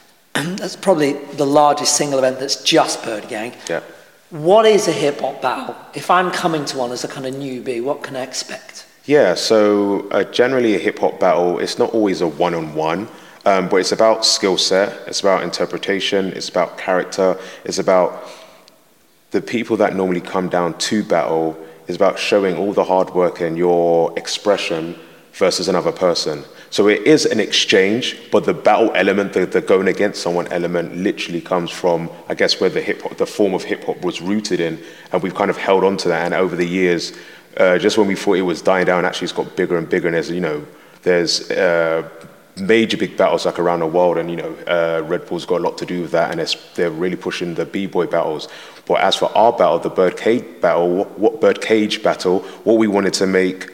That's 0.34 0.76
probably 0.76 1.14
the 1.14 1.46
largest 1.46 1.98
single 1.98 2.20
event 2.20 2.40
that's 2.40 2.62
just 2.64 3.04
Bird 3.04 3.28
Gang. 3.28 3.54
Yeah. 3.68 3.82
What 4.30 4.66
is 4.66 4.88
a 4.88 4.92
hip 4.92 5.20
hop 5.20 5.42
battle? 5.42 5.76
If 5.94 6.12
I'm 6.12 6.32
coming 6.32 6.64
to 6.66 6.78
one 6.78 6.92
as 6.92 7.04
a 7.04 7.08
kind 7.08 7.26
of 7.26 7.34
newbie, 7.34 7.84
what 7.84 8.04
can 8.04 8.16
I 8.16 8.22
expect? 8.22 8.86
Yeah, 9.08 9.36
so 9.36 10.10
uh, 10.10 10.26
generally 10.26 10.76
a 10.76 10.78
hip 10.78 11.00
hop 11.00 11.18
battle, 11.18 11.60
it's 11.60 11.80
not 11.80 11.94
always 11.94 12.20
a 12.20 12.28
one 12.28 12.54
on 12.54 12.76
one, 12.76 13.08
but 13.46 13.76
it's 13.76 13.94
about 13.94 14.26
skill 14.26 14.58
set, 14.58 15.08
it's 15.08 15.22
about 15.22 15.44
interpretation, 15.44 16.34
it's 16.34 16.50
about 16.50 16.78
character, 16.78 17.40
it's 17.64 17.80
about 17.80 18.28
the 19.32 19.40
people 19.42 19.78
that 19.78 19.96
normally 19.96 20.20
come 20.20 20.50
down 20.50 20.78
to 20.80 21.06
battle, 21.06 21.58
it's 21.88 21.96
about 21.96 22.20
showing 22.20 22.58
all 22.58 22.74
the 22.74 22.84
hard 22.84 23.12
work 23.12 23.40
and 23.40 23.58
your 23.58 24.12
expression 24.20 25.00
versus 25.32 25.70
another 25.70 25.94
person. 25.94 26.44
So 26.70 26.90
it 26.90 27.04
is 27.04 27.26
an 27.26 27.40
exchange, 27.40 28.18
but 28.30 28.44
the 28.44 28.54
battle 28.54 28.92
element, 28.94 29.32
the, 29.32 29.46
the 29.46 29.62
going 29.62 29.88
against 29.88 30.22
someone 30.22 30.48
element, 30.48 30.98
literally 30.98 31.40
comes 31.40 31.72
from, 31.72 32.10
I 32.28 32.36
guess, 32.36 32.60
where 32.60 32.70
the 32.70 32.82
hip 32.82 33.04
hop, 33.04 33.16
the 33.16 33.26
form 33.26 33.54
of 33.54 33.64
hip 33.64 33.86
hop 33.86 34.02
was 34.02 34.22
rooted 34.22 34.60
in, 34.60 34.84
and 35.14 35.24
we've 35.24 35.34
kind 35.36 35.50
of 35.50 35.56
held 35.56 35.86
on 35.86 35.96
to 35.98 36.10
that. 36.10 36.26
And 36.26 36.34
over 36.34 36.58
the 36.58 36.68
years, 36.68 37.14
uh, 37.58 37.78
just 37.78 37.98
when 37.98 38.08
we 38.08 38.16
thought 38.16 38.34
it 38.34 38.42
was 38.44 38.62
dying 38.62 38.86
down, 38.86 39.06
actually, 39.06 39.26
it's 39.26 39.34
got 39.34 39.56
bigger 39.56 39.78
and 39.78 39.90
bigger. 39.90 40.08
And 40.08 40.16
there's, 40.16 40.30
you 40.30 40.42
know, 40.42 40.66
there's 41.04 41.50
uh, 41.52 42.08
major 42.60 42.98
big 42.98 43.18
battles 43.18 43.46
like 43.46 43.60
around 43.60 43.80
the 43.80 43.88
world, 43.88 44.18
and 44.18 44.30
you 44.30 44.38
know, 44.38 44.56
uh, 44.68 45.02
Red 45.06 45.26
Bull's 45.26 45.46
got 45.46 45.62
a 45.62 45.64
lot 45.64 45.78
to 45.80 45.86
do 45.86 46.02
with 46.02 46.12
that, 46.12 46.32
and 46.32 46.56
they're 46.76 46.90
really 46.90 47.16
pushing 47.16 47.56
the 47.56 47.66
b-boy 47.66 48.08
battles. 48.08 48.48
But 48.86 49.02
as 49.02 49.16
for 49.16 49.36
our 49.38 49.52
battle, 49.52 49.80
the 49.80 49.90
bird 49.90 50.18
cage 50.18 50.46
battle, 50.62 50.90
what, 50.96 51.20
what 51.20 51.42
bird 51.42 51.62
cage 51.62 52.04
battle, 52.04 52.40
what 52.64 52.78
we 52.78 52.88
wanted 52.88 53.14
to 53.16 53.28
make 53.28 53.72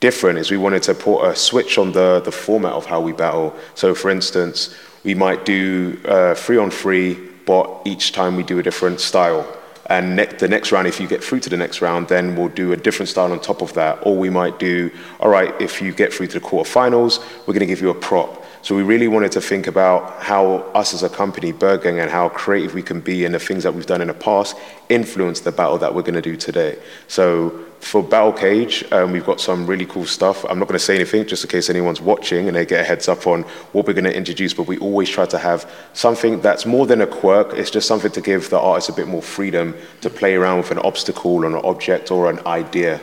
different 0.00 0.38
is 0.38 0.50
we 0.50 0.56
wanted 0.56 0.82
to 0.82 0.94
put 0.94 1.22
a 1.24 1.34
switch 1.34 1.78
on 1.78 1.92
the, 1.92 2.20
the 2.20 2.32
format 2.32 2.72
of 2.72 2.86
how 2.86 3.00
we 3.00 3.12
battle. 3.12 3.54
So, 3.74 3.94
for 3.94 4.10
instance, 4.10 4.74
we 5.04 5.14
might 5.14 5.44
do 5.44 6.00
uh, 6.04 6.34
three 6.34 6.58
on 6.58 6.70
three, 6.70 7.18
but 7.46 7.82
each 7.84 8.12
time 8.12 8.36
we 8.36 8.42
do 8.42 8.58
a 8.58 8.62
different 8.62 9.00
style. 9.00 9.46
And 9.92 10.16
ne- 10.16 10.24
the 10.24 10.48
next 10.48 10.72
round, 10.72 10.88
if 10.88 10.98
you 10.98 11.06
get 11.06 11.22
through 11.22 11.40
to 11.40 11.50
the 11.50 11.56
next 11.58 11.82
round, 11.82 12.08
then 12.08 12.34
we'll 12.34 12.48
do 12.48 12.72
a 12.72 12.78
different 12.78 13.10
style 13.10 13.30
on 13.30 13.38
top 13.40 13.60
of 13.60 13.74
that. 13.74 13.98
Or 14.06 14.16
we 14.16 14.30
might 14.30 14.58
do, 14.58 14.90
all 15.20 15.28
right, 15.28 15.52
if 15.60 15.82
you 15.82 15.92
get 15.92 16.14
through 16.14 16.28
to 16.28 16.40
the 16.40 16.46
quarterfinals, 16.46 17.20
we're 17.40 17.52
going 17.52 17.60
to 17.60 17.66
give 17.66 17.82
you 17.82 17.90
a 17.90 17.94
prop. 17.94 18.42
So 18.62 18.74
we 18.74 18.82
really 18.82 19.06
wanted 19.06 19.32
to 19.32 19.42
think 19.42 19.66
about 19.66 20.22
how 20.22 20.70
us 20.72 20.94
as 20.94 21.02
a 21.02 21.10
company, 21.10 21.52
Bird 21.52 21.82
Gang, 21.82 22.00
and 22.00 22.10
how 22.10 22.30
creative 22.30 22.72
we 22.72 22.82
can 22.82 23.02
be 23.02 23.26
and 23.26 23.34
the 23.34 23.38
things 23.38 23.64
that 23.64 23.74
we've 23.74 23.84
done 23.84 24.00
in 24.00 24.08
the 24.08 24.14
past 24.14 24.56
influence 24.88 25.40
the 25.40 25.52
battle 25.52 25.76
that 25.78 25.94
we're 25.94 26.02
going 26.02 26.14
to 26.14 26.22
do 26.22 26.36
today. 26.36 26.78
So 27.06 27.62
for 27.82 28.00
Battle 28.00 28.32
Cage, 28.32 28.84
um, 28.92 29.10
we've 29.10 29.26
got 29.26 29.40
some 29.40 29.66
really 29.66 29.84
cool 29.84 30.06
stuff. 30.06 30.44
I'm 30.44 30.60
not 30.60 30.68
going 30.68 30.78
to 30.78 30.84
say 30.84 30.94
anything 30.94 31.26
just 31.26 31.42
in 31.42 31.50
case 31.50 31.68
anyone's 31.68 32.00
watching 32.00 32.46
and 32.46 32.56
they 32.56 32.64
get 32.64 32.80
a 32.80 32.84
heads 32.84 33.08
up 33.08 33.26
on 33.26 33.42
what 33.72 33.86
we're 33.86 33.92
going 33.92 34.04
to 34.04 34.16
introduce, 34.16 34.54
but 34.54 34.68
we 34.68 34.78
always 34.78 35.10
try 35.10 35.26
to 35.26 35.36
have 35.36 35.68
something 35.92 36.40
that's 36.40 36.64
more 36.64 36.86
than 36.86 37.00
a 37.00 37.06
quirk. 37.06 37.52
It's 37.54 37.70
just 37.70 37.88
something 37.88 38.12
to 38.12 38.20
give 38.20 38.50
the 38.50 38.58
artist 38.58 38.88
a 38.88 38.92
bit 38.92 39.08
more 39.08 39.20
freedom 39.20 39.74
to 40.00 40.08
play 40.08 40.36
around 40.36 40.58
with 40.58 40.70
an 40.70 40.78
obstacle 40.78 41.32
or 41.32 41.44
an 41.44 41.56
object 41.56 42.12
or 42.12 42.30
an 42.30 42.38
idea. 42.46 43.00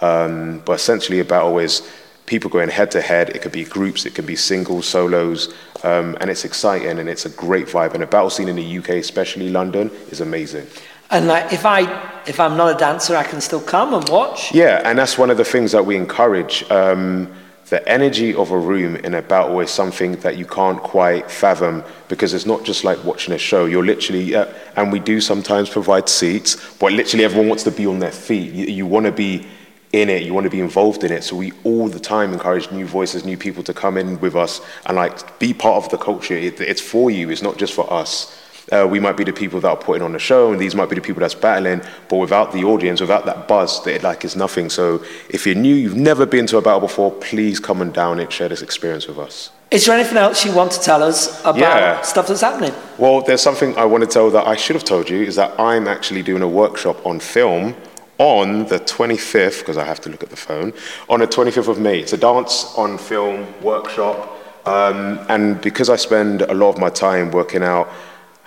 Um, 0.00 0.62
but 0.64 0.74
essentially, 0.74 1.18
a 1.18 1.24
battle 1.24 1.58
is 1.58 1.90
people 2.26 2.50
going 2.50 2.68
head 2.68 2.92
to 2.92 3.00
head. 3.00 3.30
It 3.30 3.42
could 3.42 3.52
be 3.52 3.64
groups, 3.64 4.06
it 4.06 4.14
could 4.14 4.26
be 4.26 4.36
singles, 4.36 4.86
solos, 4.86 5.52
um, 5.82 6.16
and 6.20 6.30
it's 6.30 6.44
exciting 6.44 7.00
and 7.00 7.08
it's 7.08 7.26
a 7.26 7.30
great 7.30 7.66
vibe. 7.66 7.94
And 7.94 8.02
the 8.04 8.06
battle 8.06 8.30
scene 8.30 8.48
in 8.48 8.56
the 8.56 8.78
UK, 8.78 8.90
especially 8.90 9.50
London, 9.50 9.90
is 10.10 10.20
amazing. 10.20 10.68
And 11.10 11.26
like, 11.26 11.52
if 11.52 11.66
I 11.66 12.08
if 12.26 12.38
I'm 12.38 12.56
not 12.56 12.74
a 12.74 12.78
dancer, 12.78 13.16
I 13.16 13.24
can 13.24 13.40
still 13.40 13.60
come 13.60 13.94
and 13.94 14.08
watch. 14.08 14.54
Yeah, 14.54 14.82
and 14.84 14.98
that's 14.98 15.18
one 15.18 15.30
of 15.30 15.36
the 15.36 15.44
things 15.44 15.72
that 15.72 15.84
we 15.84 15.96
encourage. 15.96 16.68
Um, 16.70 17.32
the 17.70 17.88
energy 17.88 18.34
of 18.34 18.50
a 18.50 18.58
room 18.58 18.96
in 18.96 19.14
a 19.14 19.22
battle 19.22 19.60
is 19.60 19.70
something 19.70 20.16
that 20.16 20.36
you 20.36 20.44
can't 20.44 20.82
quite 20.82 21.30
fathom 21.30 21.84
because 22.08 22.34
it's 22.34 22.44
not 22.44 22.64
just 22.64 22.82
like 22.82 23.02
watching 23.04 23.32
a 23.32 23.38
show. 23.38 23.64
You're 23.66 23.84
literally, 23.84 24.34
uh, 24.34 24.52
and 24.74 24.90
we 24.90 24.98
do 24.98 25.20
sometimes 25.20 25.70
provide 25.70 26.08
seats, 26.08 26.56
but 26.78 26.92
literally 26.92 27.24
everyone 27.24 27.48
wants 27.48 27.62
to 27.64 27.70
be 27.70 27.86
on 27.86 28.00
their 28.00 28.10
feet. 28.10 28.52
You, 28.52 28.66
you 28.66 28.86
want 28.86 29.06
to 29.06 29.12
be 29.12 29.46
in 29.92 30.08
it, 30.08 30.24
you 30.24 30.34
want 30.34 30.44
to 30.44 30.50
be 30.50 30.60
involved 30.60 31.04
in 31.04 31.12
it. 31.12 31.22
So 31.22 31.36
we 31.36 31.52
all 31.62 31.88
the 31.88 32.00
time 32.00 32.32
encourage 32.32 32.70
new 32.72 32.86
voices, 32.86 33.24
new 33.24 33.36
people 33.36 33.62
to 33.64 33.74
come 33.74 33.96
in 33.96 34.20
with 34.20 34.34
us 34.34 34.60
and 34.86 34.96
like 34.96 35.38
be 35.38 35.54
part 35.54 35.84
of 35.84 35.90
the 35.90 35.98
culture. 35.98 36.34
It, 36.34 36.60
it's 36.60 36.80
for 36.80 37.10
you, 37.10 37.30
it's 37.30 37.42
not 37.42 37.56
just 37.56 37.72
for 37.72 37.92
us. 37.92 38.36
Uh, 38.70 38.86
we 38.88 39.00
might 39.00 39.16
be 39.16 39.24
the 39.24 39.32
people 39.32 39.60
that 39.60 39.68
are 39.68 39.76
putting 39.76 40.02
on 40.02 40.12
the 40.12 40.18
show, 40.18 40.52
and 40.52 40.60
these 40.60 40.74
might 40.74 40.88
be 40.88 40.94
the 40.94 41.00
people 41.00 41.20
that's 41.20 41.34
battling. 41.34 41.82
But 42.08 42.16
without 42.18 42.52
the 42.52 42.64
audience, 42.64 43.00
without 43.00 43.26
that 43.26 43.48
buzz, 43.48 43.84
it 43.86 44.02
like 44.02 44.24
is 44.24 44.36
nothing. 44.36 44.70
So 44.70 45.02
if 45.28 45.44
you're 45.46 45.56
new, 45.56 45.74
you've 45.74 45.96
never 45.96 46.24
been 46.24 46.46
to 46.46 46.58
a 46.58 46.62
battle 46.62 46.80
before, 46.80 47.10
please 47.10 47.58
come 47.58 47.82
and 47.82 47.92
down 47.92 48.20
it, 48.20 48.32
share 48.32 48.48
this 48.48 48.62
experience 48.62 49.08
with 49.08 49.18
us. 49.18 49.50
Is 49.70 49.86
there 49.86 49.94
anything 49.94 50.18
else 50.18 50.44
you 50.44 50.52
want 50.52 50.72
to 50.72 50.80
tell 50.80 51.02
us 51.02 51.40
about 51.40 51.56
Yeah. 51.58 52.00
stuff 52.02 52.26
that's 52.28 52.40
happening? 52.40 52.72
Well, 52.98 53.22
there's 53.22 53.40
something 53.40 53.76
I 53.76 53.84
want 53.84 54.02
to 54.02 54.10
tell 54.10 54.30
that 54.30 54.46
I 54.46 54.56
should 54.56 54.74
have 54.74 54.84
told 54.84 55.08
you 55.08 55.22
is 55.22 55.36
that 55.36 55.52
I'm 55.58 55.86
actually 55.86 56.22
doing 56.22 56.42
a 56.42 56.48
workshop 56.48 57.04
on 57.06 57.20
film 57.20 57.74
on 58.18 58.66
the 58.66 58.78
25th, 58.80 59.60
because 59.60 59.78
I 59.78 59.84
have 59.84 60.00
to 60.02 60.10
look 60.10 60.22
at 60.22 60.28
the 60.28 60.36
phone, 60.36 60.72
on 61.08 61.20
the 61.20 61.26
25th 61.26 61.68
of 61.68 61.78
May. 61.78 62.00
It's 62.00 62.12
a 62.12 62.18
dance 62.18 62.72
on 62.76 62.98
film 62.98 63.46
workshop. 63.62 64.36
Um, 64.66 65.18
and 65.30 65.58
because 65.60 65.88
I 65.88 65.96
spend 65.96 66.42
a 66.42 66.52
lot 66.52 66.68
of 66.68 66.78
my 66.78 66.90
time 66.90 67.30
working 67.30 67.62
out 67.62 67.88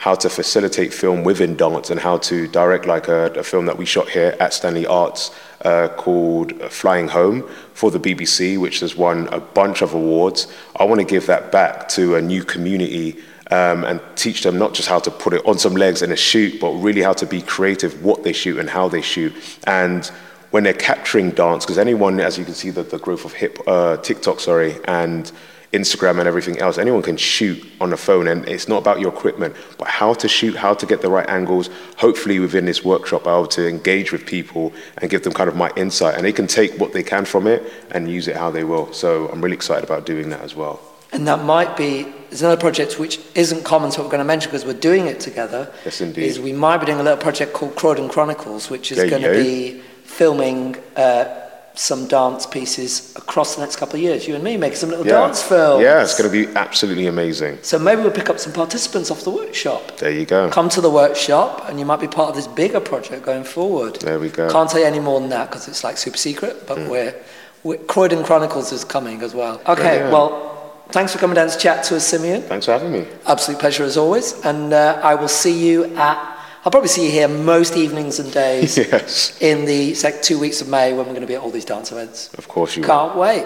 how 0.04 0.14
to 0.14 0.30
facilitate 0.30 0.94
film 0.94 1.24
within 1.24 1.56
dance 1.56 1.90
and 1.90 1.98
how 1.98 2.18
to 2.18 2.46
direct 2.50 2.86
like 2.86 3.08
a, 3.08 3.32
a 3.40 3.44
film 3.44 3.66
that 3.66 3.78
we 3.78 3.86
shot 3.86 4.10
here 4.10 4.36
at 4.38 4.54
Stanley 4.54 4.86
Arts 4.86 5.34
uh, 5.62 5.88
called 5.96 6.52
Flying 6.64 7.08
Home 7.08 7.48
for 7.74 7.90
the 7.90 8.00
BBC, 8.00 8.60
which 8.60 8.82
has 8.82 8.98
won 8.98 9.30
a 9.30 9.40
bunch 9.40 9.82
of 9.82 9.94
awards. 9.94 10.52
I 10.76 10.84
want 10.84 11.00
to 11.00 11.08
give 11.08 11.26
that 11.28 11.54
back 11.54 11.88
to 11.96 12.16
a 12.16 12.22
new 12.22 12.44
community 12.44 13.16
um, 13.50 13.86
and 13.86 14.02
teach 14.18 14.44
them 14.44 14.58
not 14.58 14.74
just 14.74 14.90
how 14.90 15.00
to 15.00 15.10
put 15.10 15.32
it 15.32 15.46
on 15.46 15.58
some 15.58 15.74
legs 15.74 16.02
in 16.02 16.12
a 16.12 16.18
shoot, 16.18 16.60
but 16.60 16.72
really 16.72 17.02
how 17.02 17.14
to 17.14 17.26
be 17.26 17.42
creative, 17.42 18.04
what 18.04 18.24
they 18.24 18.34
shoot 18.34 18.60
and 18.60 18.70
how 18.70 18.90
they 18.90 19.02
shoot. 19.02 19.34
And 19.64 20.06
when 20.52 20.64
they're 20.64 20.74
capturing 20.74 21.30
dance, 21.32 21.64
because 21.64 21.78
anyone, 21.78 22.20
as 22.20 22.38
you 22.38 22.44
can 22.44 22.56
see, 22.56 22.72
the, 22.72 22.84
the 22.84 23.00
growth 23.00 23.24
of 23.24 23.32
hip 23.32 23.58
uh, 23.68 23.96
TikTok, 23.96 24.42
sorry, 24.42 24.76
and 24.84 25.32
Instagram 25.74 26.20
and 26.20 26.28
everything 26.28 26.60
else, 26.60 26.78
anyone 26.78 27.02
can 27.02 27.18
shoot 27.18 27.62
on 27.82 27.92
a 27.92 27.98
phone, 27.98 28.28
and 28.28 28.48
it's 28.48 28.68
not 28.68 28.78
about 28.78 29.00
your 29.00 29.12
equipment, 29.12 29.56
but 29.78 29.88
how 29.88 30.14
to 30.14 30.28
shoot, 30.28 30.56
how 30.56 30.74
to 30.76 30.86
get 30.86 31.02
the 31.02 31.10
right 31.10 31.28
angles. 31.28 31.70
Hopefully, 31.98 32.40
within 32.40 32.66
this 32.66 32.84
workshop, 32.84 33.28
I'll 33.28 33.34
be 33.34 33.40
able 33.42 33.48
to 33.48 33.68
engage 33.68 34.12
with 34.12 34.26
people 34.26 34.72
and 35.00 35.10
give 35.10 35.24
them 35.24 35.34
kind 35.34 35.50
of 35.50 35.56
my 35.56 35.72
insight, 35.76 36.16
and 36.16 36.24
they 36.24 36.32
can 36.32 36.48
take 36.48 36.80
what 36.80 36.94
they 36.94 37.04
can 37.04 37.26
from 37.26 37.48
it 37.48 37.64
and 37.92 38.10
use 38.10 38.28
it 38.28 38.36
how 38.36 38.52
they 38.52 38.64
will. 38.64 38.94
So 38.94 39.28
I'm 39.30 39.42
really 39.42 39.56
excited 39.56 39.84
about 39.84 40.06
doing 40.06 40.30
that 40.30 40.42
as 40.42 40.56
well. 40.56 40.80
And 41.12 41.28
that 41.28 41.44
might 41.44 41.76
be 41.78 42.04
there's 42.30 42.42
another 42.42 42.60
project 42.60 43.00
which 43.00 43.20
isn't 43.36 43.64
common 43.64 43.92
to 43.92 44.00
what 44.00 44.06
we're 44.06 44.12
going 44.12 44.20
to 44.20 44.26
mention 44.26 44.50
because 44.50 44.66
we're 44.66 44.74
doing 44.74 45.06
it 45.06 45.20
together. 45.20 45.72
Yes, 45.86 46.02
indeed. 46.02 46.24
Is 46.24 46.40
we 46.40 46.54
might 46.54 46.78
be 46.78 46.88
doing 46.88 47.00
a 47.00 47.04
little 47.04 47.22
project 47.22 47.54
called 47.54 47.76
Croydon 47.76 48.10
Chronicles, 48.10 48.70
which 48.70 48.92
is 48.92 48.98
There 48.98 49.10
going 49.10 49.22
to 49.22 49.32
be 49.32 49.82
filming 50.04 50.76
uh, 50.96 51.43
some 51.76 52.08
dance 52.08 52.46
pieces 52.46 53.16
across 53.16 53.56
the 53.56 53.62
next 53.62 53.78
couple 53.78 53.96
of 53.96 54.02
years. 54.02 54.28
You 54.28 54.36
and 54.36 54.44
me 54.44 54.58
making 54.58 54.78
some 54.78 54.90
little 54.90 55.06
dance 55.06 55.42
films. 55.42 55.82
Yeah, 55.84 56.04
it's 56.04 56.18
going 56.18 56.32
to 56.32 56.46
be 56.48 56.54
absolutely 56.56 57.08
amazing. 57.08 57.58
So 57.64 57.80
maybe 57.80 58.02
we'll 58.02 58.12
pick 58.12 58.30
up 58.30 58.38
some 58.40 58.54
participants 58.54 59.10
off 59.10 59.24
the 59.24 59.32
workshop. 59.32 59.98
There 59.98 60.12
you 60.12 60.26
go. 60.26 60.50
Come 60.50 60.70
to 60.70 60.82
the 60.82 60.90
workshop, 60.90 61.68
and 61.68 61.80
you 61.80 61.86
might 61.86 62.00
be 62.00 62.08
part 62.08 62.30
of 62.30 62.36
this 62.36 62.48
bigger 62.48 62.80
project 62.80 63.26
going 63.26 63.44
forward. 63.44 63.96
There 63.96 64.20
we 64.20 64.30
go. 64.30 64.50
Can't 64.52 64.70
say 64.70 64.86
any 64.86 65.00
more 65.00 65.20
than 65.20 65.30
that 65.30 65.50
because 65.50 65.68
it's 65.68 65.84
like 65.84 65.98
super 65.98 66.18
secret, 66.18 66.68
but 66.68 66.78
we're, 66.78 67.16
we're 67.64 67.78
Croydon 67.80 68.24
Chronicles 68.24 68.72
is 68.72 68.84
coming 68.86 69.22
as 69.22 69.34
well. 69.34 69.60
Okay, 69.68 69.74
Brilliant. 69.74 70.12
well, 70.12 70.84
thanks 70.90 71.12
for 71.12 71.18
coming 71.18 71.36
down 71.36 71.50
to 71.50 71.58
chat 71.58 71.84
to 71.86 71.96
us, 71.96 72.06
Simeon. 72.06 72.44
Thanks 72.44 72.68
for 72.68 72.74
having 72.74 72.92
me. 72.92 73.08
Absolute 73.26 73.60
pleasure 73.60 73.84
as 73.84 73.98
always, 73.98 74.34
and 74.46 74.74
uh, 74.74 75.00
I 75.04 75.16
will 75.16 75.28
see 75.28 75.68
you 75.68 75.86
at. 75.96 76.30
I'll 76.66 76.72
probably 76.72 76.88
see 76.88 77.06
you 77.06 77.12
here 77.12 77.28
most 77.28 77.76
evenings 77.76 78.20
and 78.20 78.32
days 78.32 78.78
Yes, 78.92 79.38
in 79.42 79.66
the 79.66 79.94
like, 80.02 80.22
two 80.22 80.40
weeks 80.40 80.62
of 80.62 80.70
May 80.70 80.92
when 80.94 81.00
we're 81.06 81.12
going 81.12 81.20
to 81.22 81.28
be 81.28 81.36
at 81.36 81.42
all 81.42 81.52
these 81.52 81.66
dance 81.66 81.92
events. 81.92 82.34
of 82.36 82.48
course 82.48 82.78
you 82.78 82.82
will. 82.84 82.88
Can't 82.88 83.18
wait. 83.18 83.46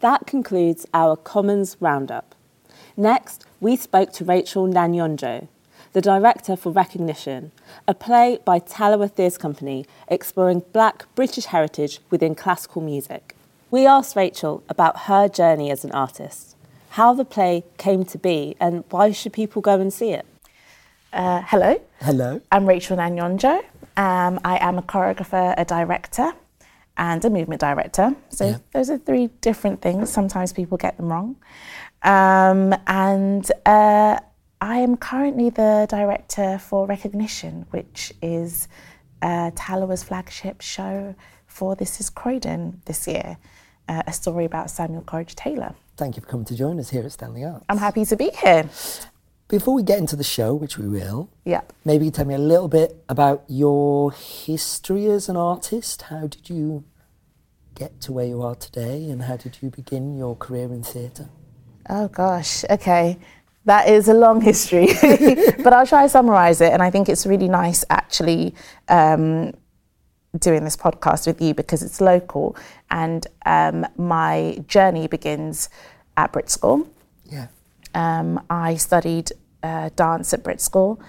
That 0.00 0.26
concludes 0.26 0.84
our 0.92 1.16
Commons 1.16 1.78
Roundup. 1.80 2.34
Next, 2.94 3.46
we 3.58 3.74
spoke 3.76 4.12
to 4.12 4.24
Rachel 4.24 4.68
Nanyonjo, 4.68 5.48
the 5.94 6.02
director 6.02 6.56
for 6.56 6.70
Recognition, 6.70 7.52
a 7.88 7.94
play 7.94 8.38
by 8.44 8.60
Talawa 8.60 9.10
Theatre 9.10 9.38
Company 9.38 9.86
exploring 10.08 10.62
black 10.74 11.06
British 11.14 11.46
heritage 11.46 12.00
within 12.10 12.34
classical 12.34 12.82
music. 12.82 13.34
We 13.70 13.86
asked 13.86 14.14
Rachel 14.14 14.62
about 14.68 15.00
her 15.04 15.26
journey 15.26 15.70
as 15.70 15.84
an 15.84 15.92
artist, 15.92 16.54
how 16.90 17.14
the 17.14 17.24
play 17.24 17.64
came 17.78 18.04
to 18.04 18.18
be, 18.18 18.56
and 18.60 18.84
why 18.90 19.10
should 19.12 19.32
people 19.32 19.62
go 19.62 19.80
and 19.80 19.90
see 19.90 20.10
it. 20.10 20.26
Uh, 21.16 21.40
hello, 21.46 21.80
Hello. 22.00 22.42
I'm 22.52 22.66
Rachel 22.66 22.98
Nanyonjo. 22.98 23.64
Um, 23.96 24.38
I 24.44 24.58
am 24.60 24.76
a 24.76 24.82
choreographer, 24.82 25.54
a 25.56 25.64
director, 25.64 26.34
and 26.98 27.24
a 27.24 27.30
movement 27.30 27.58
director. 27.62 28.14
So 28.28 28.60
those 28.72 28.90
are 28.90 28.98
three 28.98 29.28
different 29.40 29.80
things. 29.80 30.12
Sometimes 30.12 30.52
people 30.52 30.76
get 30.76 30.98
them 30.98 31.10
wrong. 31.10 31.36
Um, 32.02 32.74
and 32.86 33.50
uh, 33.64 34.20
I 34.60 34.76
am 34.76 34.98
currently 34.98 35.48
the 35.48 35.86
director 35.88 36.58
for 36.58 36.86
Recognition, 36.86 37.64
which 37.70 38.12
is 38.20 38.68
uh, 39.22 39.52
Talawa's 39.52 40.02
flagship 40.02 40.60
show 40.60 41.14
for 41.46 41.74
This 41.76 41.98
Is 41.98 42.10
Croydon 42.10 42.82
this 42.84 43.08
year, 43.08 43.38
uh, 43.88 44.02
a 44.06 44.12
story 44.12 44.44
about 44.44 44.68
Samuel 44.70 45.00
Coleridge 45.00 45.34
Taylor. 45.34 45.74
Thank 45.96 46.16
you 46.16 46.20
for 46.20 46.28
coming 46.28 46.44
to 46.44 46.54
join 46.54 46.78
us 46.78 46.90
here 46.90 47.04
at 47.04 47.12
Stanley 47.12 47.42
Arts. 47.42 47.64
I'm 47.70 47.78
happy 47.78 48.04
to 48.04 48.16
be 48.16 48.28
here. 48.42 48.68
Before 49.48 49.74
we 49.74 49.84
get 49.84 49.98
into 49.98 50.16
the 50.16 50.24
show, 50.24 50.54
which 50.54 50.76
we 50.76 50.88
will, 50.88 51.28
Yeah. 51.44 51.60
maybe 51.84 52.06
you 52.06 52.10
tell 52.10 52.24
me 52.24 52.34
a 52.34 52.38
little 52.38 52.66
bit 52.68 53.04
about 53.08 53.44
your 53.46 54.10
history 54.10 55.06
as 55.06 55.28
an 55.28 55.36
artist. 55.36 56.02
How 56.02 56.26
did 56.26 56.50
you 56.50 56.82
get 57.76 58.00
to 58.00 58.12
where 58.12 58.26
you 58.26 58.42
are 58.42 58.56
today, 58.56 59.08
and 59.08 59.22
how 59.22 59.36
did 59.36 59.58
you 59.62 59.70
begin 59.70 60.16
your 60.16 60.34
career 60.34 60.72
in 60.72 60.82
theatre? 60.82 61.28
Oh 61.88 62.08
gosh, 62.08 62.64
okay. 62.70 63.18
That 63.66 63.88
is 63.88 64.08
a 64.08 64.14
long 64.14 64.40
history, 64.40 64.88
but 65.62 65.72
I'll 65.72 65.86
try 65.86 66.02
to 66.04 66.08
summarize 66.08 66.60
it. 66.60 66.72
And 66.72 66.82
I 66.82 66.90
think 66.90 67.08
it's 67.08 67.26
really 67.26 67.48
nice 67.48 67.84
actually 67.90 68.54
um, 68.88 69.52
doing 70.38 70.64
this 70.64 70.76
podcast 70.76 71.26
with 71.26 71.40
you 71.40 71.52
because 71.54 71.82
it's 71.82 72.00
local. 72.00 72.56
And 72.90 73.26
um, 73.44 73.84
my 73.96 74.58
journey 74.66 75.06
begins 75.08 75.68
at 76.16 76.32
Brit 76.32 76.48
School. 76.50 76.88
Um, 77.96 78.44
I 78.50 78.76
studied 78.76 79.32
uh, 79.62 79.88
dance 79.96 80.34
at 80.34 80.44
Brit 80.44 80.60
School, 80.60 81.00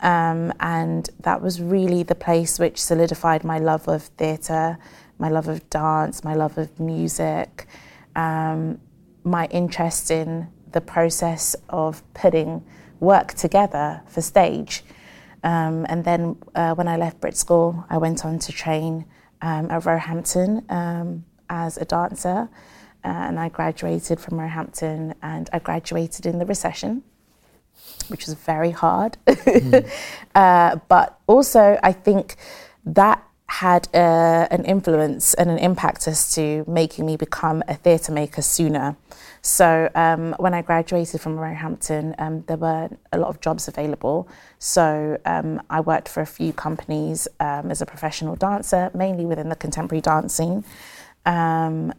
um, 0.00 0.52
and 0.60 1.08
that 1.20 1.40
was 1.40 1.62
really 1.62 2.02
the 2.02 2.14
place 2.14 2.58
which 2.58 2.80
solidified 2.80 3.44
my 3.44 3.58
love 3.58 3.88
of 3.88 4.02
theatre, 4.18 4.78
my 5.18 5.30
love 5.30 5.48
of 5.48 5.68
dance, 5.70 6.22
my 6.22 6.34
love 6.34 6.58
of 6.58 6.78
music, 6.78 7.66
um, 8.14 8.78
my 9.24 9.46
interest 9.46 10.10
in 10.10 10.48
the 10.72 10.82
process 10.82 11.56
of 11.70 12.02
putting 12.12 12.62
work 13.00 13.32
together 13.32 14.02
for 14.06 14.20
stage. 14.20 14.84
Um, 15.42 15.86
and 15.88 16.04
then 16.04 16.36
uh, 16.54 16.74
when 16.74 16.88
I 16.88 16.96
left 16.96 17.22
Brit 17.22 17.38
School, 17.38 17.86
I 17.88 17.96
went 17.96 18.26
on 18.26 18.38
to 18.40 18.52
train 18.52 19.06
um, 19.40 19.70
at 19.70 19.86
Roehampton 19.86 20.64
um, 20.68 21.24
as 21.48 21.78
a 21.78 21.86
dancer. 21.86 22.50
Uh, 23.04 23.08
and 23.08 23.38
I 23.38 23.48
graduated 23.48 24.18
from 24.18 24.40
Roehampton 24.40 25.14
and 25.22 25.50
I 25.52 25.58
graduated 25.58 26.24
in 26.26 26.38
the 26.38 26.46
recession, 26.46 27.02
which 28.08 28.26
was 28.26 28.34
very 28.34 28.70
hard. 28.70 29.18
uh, 30.34 30.76
but 30.88 31.20
also, 31.26 31.78
I 31.82 31.92
think 31.92 32.36
that 32.86 33.22
had 33.46 33.88
uh, 33.94 34.48
an 34.50 34.64
influence 34.64 35.34
and 35.34 35.50
an 35.50 35.58
impact 35.58 36.08
as 36.08 36.34
to 36.34 36.64
making 36.66 37.04
me 37.04 37.16
become 37.16 37.62
a 37.68 37.74
theatre 37.74 38.10
maker 38.10 38.42
sooner. 38.42 38.96
So 39.42 39.90
um, 39.94 40.34
when 40.38 40.54
I 40.54 40.62
graduated 40.62 41.20
from 41.20 41.38
Roehampton, 41.38 42.14
um, 42.18 42.42
there 42.46 42.56
were 42.56 42.88
a 43.12 43.18
lot 43.18 43.28
of 43.28 43.40
jobs 43.40 43.68
available. 43.68 44.26
So 44.58 45.18
um, 45.26 45.62
I 45.68 45.80
worked 45.80 46.08
for 46.08 46.22
a 46.22 46.26
few 46.26 46.52
companies 46.54 47.28
um, 47.38 47.70
as 47.70 47.82
a 47.82 47.86
professional 47.86 48.36
dancer, 48.36 48.90
mainly 48.94 49.26
within 49.26 49.50
the 49.50 49.56
contemporary 49.56 50.00
dance 50.00 50.34
scene. 50.34 50.64
Um, 51.26 51.92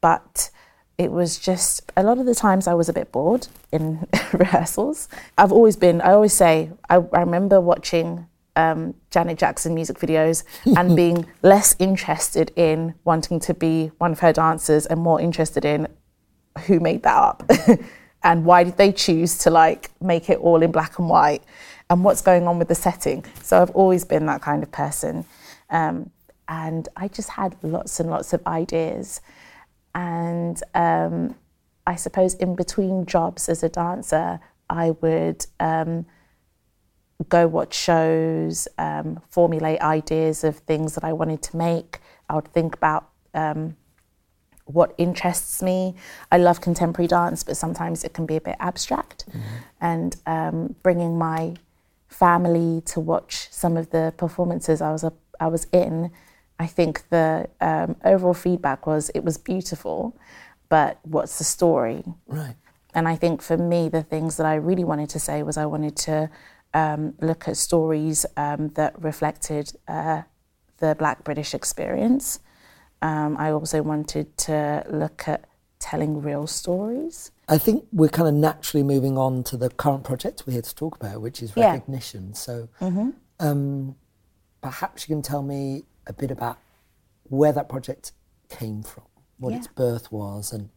but 0.00 0.50
it 0.98 1.10
was 1.10 1.38
just 1.38 1.90
a 1.96 2.02
lot 2.02 2.18
of 2.18 2.26
the 2.26 2.34
times 2.34 2.66
I 2.66 2.74
was 2.74 2.88
a 2.88 2.92
bit 2.92 3.10
bored 3.10 3.48
in 3.72 4.06
rehearsals. 4.32 5.08
I've 5.38 5.52
always 5.52 5.76
been, 5.76 6.00
I 6.02 6.12
always 6.12 6.34
say, 6.34 6.70
I, 6.88 6.96
I 6.96 7.20
remember 7.20 7.60
watching 7.60 8.26
um, 8.56 8.94
Janet 9.10 9.38
Jackson 9.38 9.74
music 9.74 9.98
videos 9.98 10.44
and 10.76 10.94
being 10.94 11.26
less 11.42 11.74
interested 11.78 12.52
in 12.56 12.94
wanting 13.04 13.40
to 13.40 13.54
be 13.54 13.90
one 13.98 14.12
of 14.12 14.20
her 14.20 14.32
dancers 14.32 14.86
and 14.86 15.00
more 15.00 15.20
interested 15.20 15.64
in 15.64 15.88
who 16.66 16.80
made 16.80 17.02
that 17.04 17.16
up 17.16 17.50
and 18.22 18.44
why 18.44 18.64
did 18.64 18.76
they 18.76 18.92
choose 18.92 19.38
to 19.38 19.50
like 19.50 19.90
make 20.00 20.28
it 20.28 20.38
all 20.38 20.62
in 20.62 20.70
black 20.70 20.98
and 20.98 21.08
white 21.08 21.42
and 21.88 22.04
what's 22.04 22.22
going 22.22 22.46
on 22.46 22.58
with 22.58 22.68
the 22.68 22.74
setting. 22.74 23.24
So 23.42 23.60
I've 23.60 23.70
always 23.70 24.04
been 24.04 24.26
that 24.26 24.42
kind 24.42 24.62
of 24.62 24.70
person. 24.70 25.24
Um, 25.70 26.10
and 26.48 26.88
I 26.96 27.08
just 27.08 27.30
had 27.30 27.56
lots 27.62 28.00
and 28.00 28.10
lots 28.10 28.32
of 28.32 28.44
ideas. 28.46 29.20
And 29.94 30.60
um, 30.74 31.34
I 31.86 31.96
suppose 31.96 32.34
in 32.34 32.54
between 32.54 33.06
jobs 33.06 33.48
as 33.48 33.62
a 33.62 33.68
dancer, 33.68 34.40
I 34.68 34.90
would 35.02 35.46
um, 35.58 36.06
go 37.28 37.46
watch 37.46 37.74
shows, 37.74 38.68
um, 38.78 39.20
formulate 39.28 39.80
ideas 39.80 40.44
of 40.44 40.58
things 40.58 40.94
that 40.94 41.04
I 41.04 41.12
wanted 41.12 41.42
to 41.42 41.56
make. 41.56 42.00
I 42.28 42.34
would 42.34 42.48
think 42.48 42.74
about 42.74 43.10
um, 43.34 43.76
what 44.64 44.94
interests 44.98 45.62
me. 45.62 45.96
I 46.30 46.38
love 46.38 46.60
contemporary 46.60 47.08
dance, 47.08 47.42
but 47.42 47.56
sometimes 47.56 48.04
it 48.04 48.14
can 48.14 48.26
be 48.26 48.36
a 48.36 48.40
bit 48.40 48.56
abstract. 48.60 49.26
And 49.80 50.16
um, 50.26 50.76
bringing 50.82 51.18
my 51.18 51.56
family 52.08 52.82
to 52.82 53.00
watch 53.00 53.48
some 53.50 53.76
of 53.76 53.90
the 53.90 54.12
performances 54.16 54.80
I 54.80 54.92
was 54.92 55.04
I 55.38 55.46
was 55.46 55.66
in, 55.72 56.10
I 56.60 56.66
think 56.66 57.08
the 57.08 57.48
um, 57.62 57.96
overall 58.04 58.34
feedback 58.34 58.86
was 58.86 59.10
it 59.14 59.24
was 59.24 59.38
beautiful, 59.38 60.14
but 60.68 60.98
what's 61.04 61.38
the 61.38 61.44
story? 61.44 62.04
Right. 62.26 62.54
And 62.92 63.08
I 63.08 63.16
think 63.16 63.40
for 63.40 63.56
me, 63.56 63.88
the 63.88 64.02
things 64.02 64.36
that 64.36 64.44
I 64.44 64.56
really 64.56 64.84
wanted 64.84 65.08
to 65.10 65.18
say 65.18 65.42
was 65.42 65.56
I 65.56 65.64
wanted 65.64 65.96
to 66.08 66.28
um, 66.74 67.14
look 67.22 67.48
at 67.48 67.56
stories 67.56 68.26
um, 68.36 68.68
that 68.74 68.92
reflected 69.02 69.72
uh, 69.88 70.22
the 70.78 70.94
Black 70.98 71.24
British 71.24 71.54
experience. 71.54 72.40
Um, 73.00 73.38
I 73.38 73.52
also 73.52 73.80
wanted 73.80 74.36
to 74.38 74.84
look 74.90 75.26
at 75.26 75.46
telling 75.78 76.20
real 76.20 76.46
stories. 76.46 77.30
I 77.48 77.56
think 77.56 77.86
we're 77.90 78.10
kind 78.10 78.28
of 78.28 78.34
naturally 78.34 78.82
moving 78.82 79.16
on 79.16 79.44
to 79.44 79.56
the 79.56 79.70
current 79.70 80.04
project 80.04 80.44
we're 80.46 80.52
here 80.52 80.62
to 80.62 80.74
talk 80.74 80.96
about, 80.96 81.22
which 81.22 81.42
is 81.42 81.56
Yeah. 81.56 81.72
recognition. 81.72 82.34
So 82.34 82.68
Mhm. 82.82 83.14
um, 83.38 83.96
perhaps 84.60 85.08
you 85.08 85.14
can 85.14 85.22
tell 85.22 85.40
me 85.42 85.84
a 86.10 86.12
bit 86.12 86.30
about 86.30 86.58
where 87.24 87.52
that 87.52 87.68
project 87.68 88.12
came 88.48 88.82
from, 88.82 89.04
what 89.38 89.54
its 89.54 89.68
birth 89.68 90.12
was, 90.12 90.52
and 90.52 90.68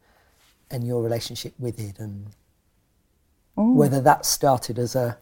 and 0.71 0.87
your 0.87 1.03
relationship 1.03 1.53
with 1.59 1.79
it, 1.79 1.99
and 1.99 2.27
Mm. 3.57 3.75
whether 3.75 4.01
that 4.01 4.25
started 4.25 4.79
as 4.79 4.95
a 4.95 5.17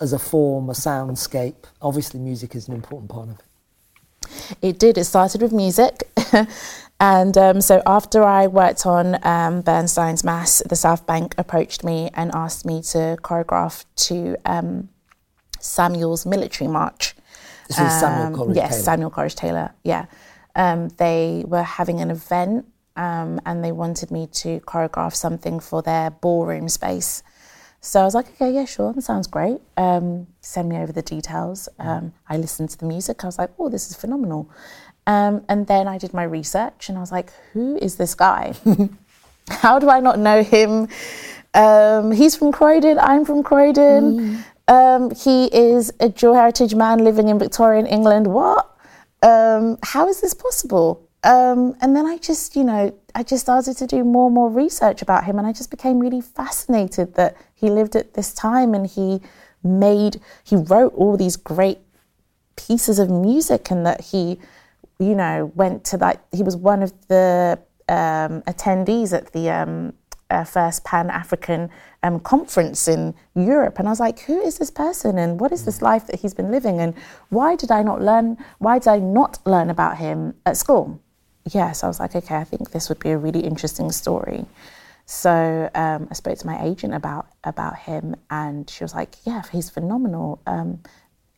as 0.00 0.12
a 0.12 0.18
form, 0.18 0.70
a 0.70 0.74
soundscape. 0.74 1.64
Obviously, 1.82 2.20
music 2.20 2.54
is 2.54 2.68
an 2.68 2.74
important 2.74 3.10
part 3.10 3.28
of 3.28 3.38
it. 3.40 3.44
It 4.62 4.78
did. 4.78 4.96
It 4.96 5.04
started 5.04 5.42
with 5.42 5.52
music. 5.52 6.08
and 7.00 7.36
um, 7.36 7.60
so 7.60 7.82
after 7.84 8.22
I 8.22 8.46
worked 8.46 8.86
on 8.86 9.18
um, 9.26 9.60
Bernstein's 9.62 10.22
Mass, 10.22 10.62
the 10.68 10.76
South 10.76 11.04
Bank 11.04 11.34
approached 11.36 11.82
me 11.82 12.10
and 12.14 12.30
asked 12.32 12.64
me 12.64 12.80
to 12.82 13.16
choreograph 13.22 13.84
to 14.06 14.36
um, 14.44 14.88
Samuel's 15.58 16.24
military 16.24 16.68
march. 16.68 17.14
This 17.68 17.78
is 17.78 18.00
Samuel 18.00 18.36
Coleridge 18.36 18.56
Yes, 18.56 18.70
Taylor. 18.70 18.82
Samuel 18.82 19.10
Coleridge 19.10 19.34
Taylor. 19.34 19.74
Yeah. 19.84 20.06
Um, 20.56 20.88
they 20.96 21.44
were 21.46 21.62
having 21.62 22.00
an 22.00 22.10
event 22.10 22.66
um, 22.96 23.40
and 23.46 23.62
they 23.62 23.72
wanted 23.72 24.10
me 24.10 24.26
to 24.26 24.60
choreograph 24.60 25.14
something 25.14 25.60
for 25.60 25.82
their 25.82 26.10
ballroom 26.10 26.68
space. 26.68 27.22
So 27.80 28.00
I 28.00 28.04
was 28.04 28.14
like, 28.14 28.28
okay, 28.32 28.52
yeah, 28.52 28.64
sure, 28.64 28.92
that 28.92 29.02
sounds 29.02 29.28
great. 29.28 29.60
Um, 29.76 30.26
send 30.40 30.68
me 30.68 30.76
over 30.78 30.90
the 30.90 31.02
details. 31.02 31.68
Um, 31.78 32.12
I 32.28 32.36
listened 32.36 32.70
to 32.70 32.78
the 32.78 32.86
music. 32.86 33.22
I 33.22 33.28
was 33.28 33.38
like, 33.38 33.50
oh, 33.58 33.68
this 33.68 33.88
is 33.88 33.96
phenomenal. 33.96 34.50
Um, 35.06 35.44
and 35.48 35.66
then 35.68 35.86
I 35.86 35.96
did 35.96 36.12
my 36.12 36.24
research 36.24 36.88
and 36.88 36.98
I 36.98 37.00
was 37.00 37.12
like, 37.12 37.32
who 37.52 37.76
is 37.76 37.96
this 37.96 38.14
guy? 38.14 38.54
How 39.48 39.78
do 39.78 39.88
I 39.88 40.00
not 40.00 40.18
know 40.18 40.42
him? 40.42 40.88
Um, 41.54 42.12
he's 42.12 42.34
from 42.36 42.52
Croydon. 42.52 42.98
I'm 42.98 43.24
from 43.24 43.42
Croydon. 43.42 44.44
Um, 44.68 45.10
he 45.14 45.46
is 45.46 45.92
a 45.98 46.10
dual 46.10 46.34
heritage 46.34 46.74
man 46.74 47.02
living 47.02 47.28
in 47.28 47.38
Victorian 47.38 47.86
England. 47.86 48.26
What? 48.26 48.70
Um, 49.22 49.78
how 49.82 50.08
is 50.08 50.20
this 50.20 50.34
possible? 50.34 51.08
Um, 51.24 51.74
and 51.80 51.96
then 51.96 52.06
I 52.06 52.18
just, 52.18 52.54
you 52.54 52.62
know, 52.62 52.94
I 53.14 53.22
just 53.24 53.42
started 53.42 53.76
to 53.78 53.86
do 53.86 54.04
more 54.04 54.26
and 54.26 54.34
more 54.34 54.50
research 54.50 55.02
about 55.02 55.24
him, 55.24 55.38
and 55.38 55.46
I 55.46 55.52
just 55.52 55.70
became 55.70 55.98
really 55.98 56.20
fascinated 56.20 57.14
that 57.14 57.36
he 57.54 57.70
lived 57.70 57.96
at 57.96 58.14
this 58.14 58.32
time 58.32 58.74
and 58.74 58.86
he 58.86 59.20
made, 59.64 60.20
he 60.44 60.54
wrote 60.54 60.94
all 60.94 61.16
these 61.16 61.36
great 61.36 61.78
pieces 62.56 62.98
of 63.00 63.10
music, 63.10 63.70
and 63.70 63.84
that 63.84 64.00
he, 64.02 64.38
you 65.00 65.14
know, 65.14 65.50
went 65.56 65.82
to 65.84 65.96
like, 65.96 66.20
he 66.32 66.42
was 66.42 66.56
one 66.56 66.82
of 66.82 66.92
the 67.08 67.58
um, 67.88 68.42
attendees 68.42 69.12
at 69.12 69.32
the 69.32 69.50
um, 69.50 69.94
uh, 70.30 70.44
first 70.44 70.84
Pan 70.84 71.10
African 71.10 71.70
um, 72.02 72.20
conference 72.20 72.88
in 72.88 73.14
Europe. 73.34 73.78
And 73.78 73.88
I 73.88 73.90
was 73.90 74.00
like, 74.00 74.20
who 74.20 74.40
is 74.40 74.58
this 74.58 74.70
person 74.70 75.18
and 75.18 75.40
what 75.40 75.52
is 75.52 75.64
this 75.64 75.82
life 75.82 76.06
that 76.06 76.20
he's 76.20 76.34
been 76.34 76.50
living? 76.50 76.80
And 76.80 76.94
why 77.30 77.56
did 77.56 77.70
I 77.70 77.82
not 77.82 78.00
learn, 78.00 78.36
why 78.58 78.78
did 78.78 78.88
I 78.88 78.98
not 78.98 79.38
learn 79.46 79.70
about 79.70 79.98
him 79.98 80.34
at 80.46 80.56
school? 80.56 81.00
Yes, 81.50 81.82
I 81.82 81.88
was 81.88 81.98
like, 81.98 82.14
okay, 82.14 82.36
I 82.36 82.44
think 82.44 82.70
this 82.70 82.88
would 82.88 82.98
be 82.98 83.10
a 83.10 83.18
really 83.18 83.40
interesting 83.40 83.90
story. 83.90 84.44
So 85.06 85.70
um, 85.74 86.06
I 86.10 86.14
spoke 86.14 86.36
to 86.38 86.46
my 86.46 86.62
agent 86.62 86.92
about 86.92 87.28
about 87.42 87.78
him, 87.78 88.14
and 88.28 88.68
she 88.68 88.84
was 88.84 88.94
like, 88.94 89.14
"Yeah, 89.24 89.40
he's 89.50 89.70
phenomenal. 89.70 90.38
Um, 90.46 90.80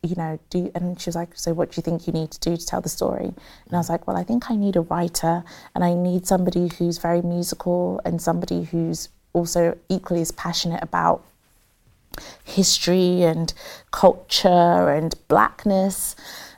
you 0.03 0.15
know, 0.15 0.39
do 0.49 0.71
and 0.73 0.99
she 0.99 1.09
was 1.09 1.15
like, 1.15 1.37
"So 1.37 1.53
what 1.53 1.71
do 1.71 1.75
you 1.77 1.83
think 1.83 2.07
you 2.07 2.13
need 2.13 2.31
to 2.31 2.39
do 2.39 2.57
to 2.57 2.65
tell 2.65 2.81
the 2.81 2.89
story?" 2.89 3.25
And 3.25 3.73
I 3.73 3.77
was 3.77 3.89
like, 3.89 4.07
"Well, 4.07 4.17
I 4.17 4.23
think 4.23 4.49
I 4.49 4.55
need 4.55 4.75
a 4.75 4.81
writer, 4.81 5.43
and 5.75 5.83
I 5.83 5.93
need 5.93 6.25
somebody 6.25 6.69
who's 6.69 6.97
very 6.97 7.21
musical 7.21 8.01
and 8.03 8.21
somebody 8.21 8.63
who's 8.63 9.09
also 9.33 9.77
equally 9.89 10.21
as 10.21 10.31
passionate 10.31 10.83
about 10.83 11.23
history 12.43 13.23
and 13.23 13.53
culture 13.91 14.89
and 14.89 15.13
blackness." 15.27 16.15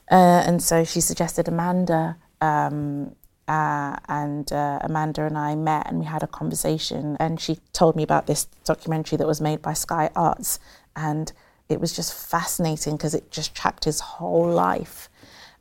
Uh, 0.09 0.43
and 0.45 0.61
so 0.63 0.83
she 0.83 1.01
suggested 1.01 1.47
Amanda. 1.47 2.17
Um, 2.39 3.15
uh, 3.45 3.97
and 4.07 4.53
uh, 4.53 4.79
Amanda 4.81 5.23
and 5.23 5.37
I 5.37 5.53
met 5.53 5.85
and 5.89 5.99
we 5.99 6.05
had 6.05 6.23
a 6.23 6.27
conversation. 6.27 7.17
And 7.19 7.41
she 7.41 7.59
told 7.73 7.95
me 7.95 8.03
about 8.03 8.25
this 8.25 8.45
documentary 8.63 9.17
that 9.17 9.27
was 9.27 9.41
made 9.41 9.61
by 9.61 9.73
Sky 9.73 10.09
Arts. 10.15 10.59
And 10.95 11.33
it 11.69 11.79
was 11.79 11.95
just 11.95 12.13
fascinating 12.13 12.97
because 12.97 13.13
it 13.13 13.31
just 13.31 13.55
tracked 13.55 13.85
his 13.85 13.99
whole 13.99 14.49
life 14.49 15.09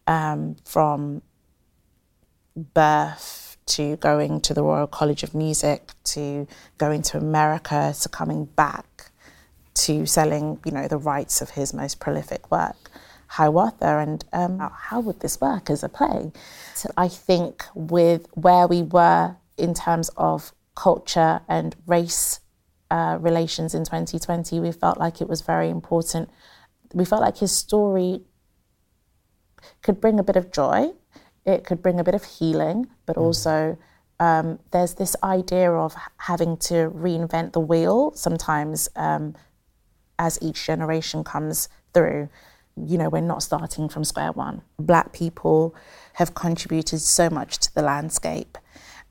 um, 0.07 0.57
from 0.65 1.23
birth 2.57 3.57
to 3.65 3.97
going 3.97 4.41
to 4.41 4.55
the 4.55 4.63
Royal 4.63 4.87
College 4.87 5.23
of 5.23 5.35
Music 5.35 5.93
to 6.05 6.47
going 6.79 7.03
to 7.03 7.19
America 7.19 7.95
to 8.01 8.09
coming 8.09 8.45
back 8.45 9.11
to 9.75 10.05
selling, 10.05 10.59
you 10.65 10.73
know, 10.73 10.89
the 10.89 10.99
rights 10.99 11.41
of 11.41 11.51
his 11.51 11.73
most 11.73 11.99
prolific 11.99 12.51
work, 12.51 12.91
Hiawatha, 13.29 13.99
and 13.99 14.25
um, 14.33 14.59
how 14.59 15.01
would 15.01 15.21
this 15.21 15.41
work 15.41 15.71
as 15.71 15.83
a 15.83 15.89
play? 15.89 16.33
So 16.75 16.91
I 16.97 17.09
think 17.09 17.65
with 17.75 18.27
where 18.35 18.67
we 18.67 18.83
were 18.83 19.37
in 19.57 19.75
terms 19.75 20.11
of 20.17 20.53
culture 20.75 21.41
and 21.49 21.75
race 21.87 22.41
uh, 22.93 23.17
relations 23.23 23.75
in 23.75 23.85
2020, 23.85 24.61
we 24.61 24.71
felt 24.71 24.99
like 24.99 25.23
it 25.23 25.29
was 25.29 25.41
very 25.41 25.71
important. 25.71 26.29
We 26.93 27.07
felt 27.07 27.23
like 27.23 27.39
his 27.39 27.51
story 27.51 28.21
could 29.83 29.99
bring 29.99 30.19
a 30.19 30.23
bit 30.23 30.37
of 30.37 30.53
joy, 30.53 30.91
it 31.47 31.65
could 31.65 31.81
bring 31.81 31.99
a 31.99 32.05
bit 32.05 32.15
of 32.15 32.23
healing, 32.23 32.89
but 33.07 33.17
also 33.17 33.79
um, 34.21 34.59
there's 34.73 34.95
this 34.95 35.17
idea 35.25 35.73
of 35.73 35.95
having 36.19 36.59
to 36.59 36.91
reinvent 36.91 37.55
the 37.55 37.61
wheel 37.61 38.13
sometimes 38.15 38.91
um, 38.95 39.35
as 40.19 40.39
each 40.43 40.67
generation 40.67 41.25
comes 41.25 41.71
through. 41.95 42.29
You 42.77 42.99
know, 42.99 43.09
we're 43.09 43.23
not 43.23 43.43
starting 43.43 43.89
from 43.89 44.05
square 44.05 44.33
one. 44.33 44.61
Black 44.79 45.15
people 45.15 45.75
have 46.15 46.35
contributed 46.35 47.01
so 47.01 47.31
much 47.31 47.57
to 47.61 47.75
the 47.75 47.83
landscape, 47.83 48.59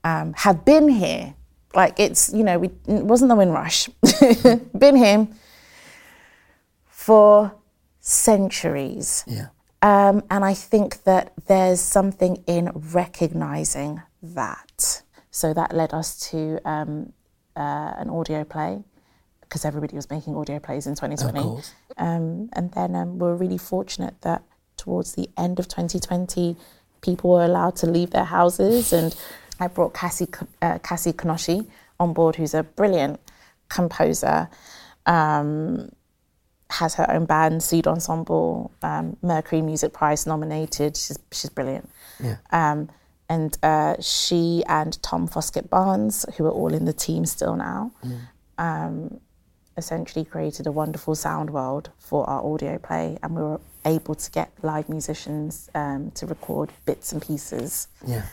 um, 0.03 0.34
have 0.38 0.63
been 0.65 0.88
here. 0.88 1.34
Like 1.74 1.99
it's, 1.99 2.34
you 2.34 2.43
know, 2.43 2.59
we, 2.59 2.67
it 2.88 3.05
wasn't 3.05 3.30
the 3.30 3.36
Windrush, 3.36 3.88
been 4.78 4.95
here 4.95 5.28
for 6.88 7.53
centuries. 7.99 9.24
Yeah. 9.28 9.47
Um, 9.82 10.24
and 10.30 10.45
I 10.45 10.53
think 10.53 11.03
that 11.03 11.34
there's 11.47 11.80
something 11.80 12.43
in 12.45 12.72
recognizing 12.76 14.01
that. 14.22 15.01
So 15.32 15.53
that 15.53 15.74
led 15.74 15.93
us 15.93 16.19
to 16.32 16.59
um, 16.65 17.13
uh, 17.55 17.93
an 17.97 18.09
audio 18.09 18.43
play 18.43 18.84
because 19.41 19.65
everybody 19.65 19.95
was 19.95 20.09
making 20.09 20.36
audio 20.36 20.59
plays 20.59 20.88
in 20.88 20.95
2020. 20.95 21.39
Of 21.39 21.43
course. 21.43 21.74
Um, 21.97 22.49
and 22.53 22.72
then 22.72 22.95
um, 22.95 23.19
we 23.19 23.28
were 23.28 23.36
really 23.36 23.57
fortunate 23.57 24.22
that 24.22 24.43
towards 24.78 25.13
the 25.13 25.30
end 25.38 25.59
of 25.59 25.67
2020, 25.67 26.55
people 27.01 27.32
were 27.32 27.43
allowed 27.43 27.76
to 27.78 27.88
leave 27.88 28.11
their 28.11 28.26
houses. 28.26 28.93
And 28.93 29.15
I 29.62 29.68
brought 29.68 29.93
Cassie, 29.93 30.28
uh, 30.62 30.80
Cassie 30.80 31.14
Kinoshi 31.14 31.68
on 31.99 32.14
board, 32.14 32.36
who's 32.36 32.55
a 32.55 32.64
brilliant 32.64 33.20
composer. 33.70 34.49
Um, 35.05 35.91
has 36.72 36.95
her 36.95 37.09
own 37.12 37.26
band, 37.26 37.62
Seed 37.62 37.86
Ensemble, 37.86 38.72
um, 38.82 39.18
Mercury 39.22 39.62
Music 39.62 39.93
Prize 39.93 40.26
nominated. 40.26 40.97
She's 40.97 41.20
she's 41.32 41.49
brilliant. 41.49 41.89
Yeah. 42.24 42.38
Um, 42.51 42.89
and 43.30 43.57
uh, 43.62 43.95
she 44.01 44.64
and 44.68 45.01
Tom 45.03 45.28
Foskett 45.28 45.70
Barnes, 45.70 46.26
who 46.38 46.45
are 46.45 46.51
all 46.51 46.74
in 46.74 46.86
the 46.86 46.93
team 46.93 47.26
still 47.26 47.55
now, 47.55 47.91
um, 48.57 49.20
essentially 49.78 50.26
created 50.26 50.66
a 50.68 50.72
wonderful 50.72 51.16
sound 51.16 51.49
world 51.49 51.91
for 51.99 52.30
our 52.30 52.43
audio 52.43 52.78
play, 52.78 53.18
and 53.22 53.36
we 53.36 53.41
were 53.41 53.62
able 53.86 54.16
to 54.16 54.32
get 54.32 54.51
live 54.64 54.89
musicians 54.89 55.70
um, 55.76 56.12
to 56.12 56.26
record 56.26 56.72
bits 56.86 57.12
and 57.12 57.22
pieces 57.22 57.88
Yeah. 58.05 58.24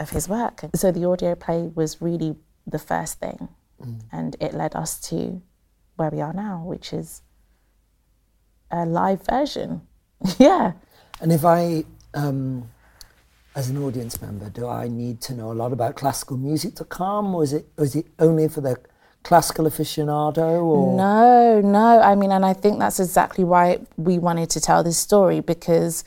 Of 0.00 0.10
his 0.10 0.28
work. 0.28 0.64
So 0.74 0.90
the 0.92 1.04
audio 1.04 1.34
play 1.34 1.70
was 1.74 2.00
really 2.00 2.36
the 2.66 2.78
first 2.78 3.18
thing, 3.20 3.48
Mm. 3.82 4.00
and 4.10 4.36
it 4.40 4.54
led 4.54 4.74
us 4.74 4.98
to 5.08 5.40
where 5.96 6.10
we 6.10 6.20
are 6.20 6.32
now, 6.32 6.62
which 6.64 6.92
is 6.92 7.22
a 8.70 8.84
live 8.84 9.22
version. 9.24 9.82
yeah. 10.38 10.72
And 11.20 11.32
if 11.32 11.44
I, 11.44 11.84
um, 12.14 12.68
as 13.54 13.70
an 13.70 13.78
audience 13.82 14.20
member, 14.20 14.50
do 14.50 14.68
I 14.68 14.88
need 14.88 15.20
to 15.22 15.34
know 15.34 15.52
a 15.52 15.54
lot 15.54 15.72
about 15.72 15.96
classical 15.96 16.36
music 16.36 16.74
to 16.76 16.84
come, 16.84 17.34
or 17.34 17.42
is 17.44 17.52
it, 17.52 17.66
or 17.76 17.84
is 17.84 17.94
it 17.96 18.06
only 18.18 18.48
for 18.48 18.60
the 18.60 18.76
classical 19.22 19.64
aficionado? 19.66 20.62
Or 20.62 20.96
No, 20.96 21.60
no. 21.60 22.00
I 22.00 22.14
mean, 22.14 22.30
and 22.32 22.44
I 22.44 22.52
think 22.52 22.78
that's 22.78 23.00
exactly 23.00 23.44
why 23.44 23.78
we 23.96 24.18
wanted 24.18 24.50
to 24.50 24.60
tell 24.60 24.82
this 24.82 24.98
story 24.98 25.40
because 25.40 26.04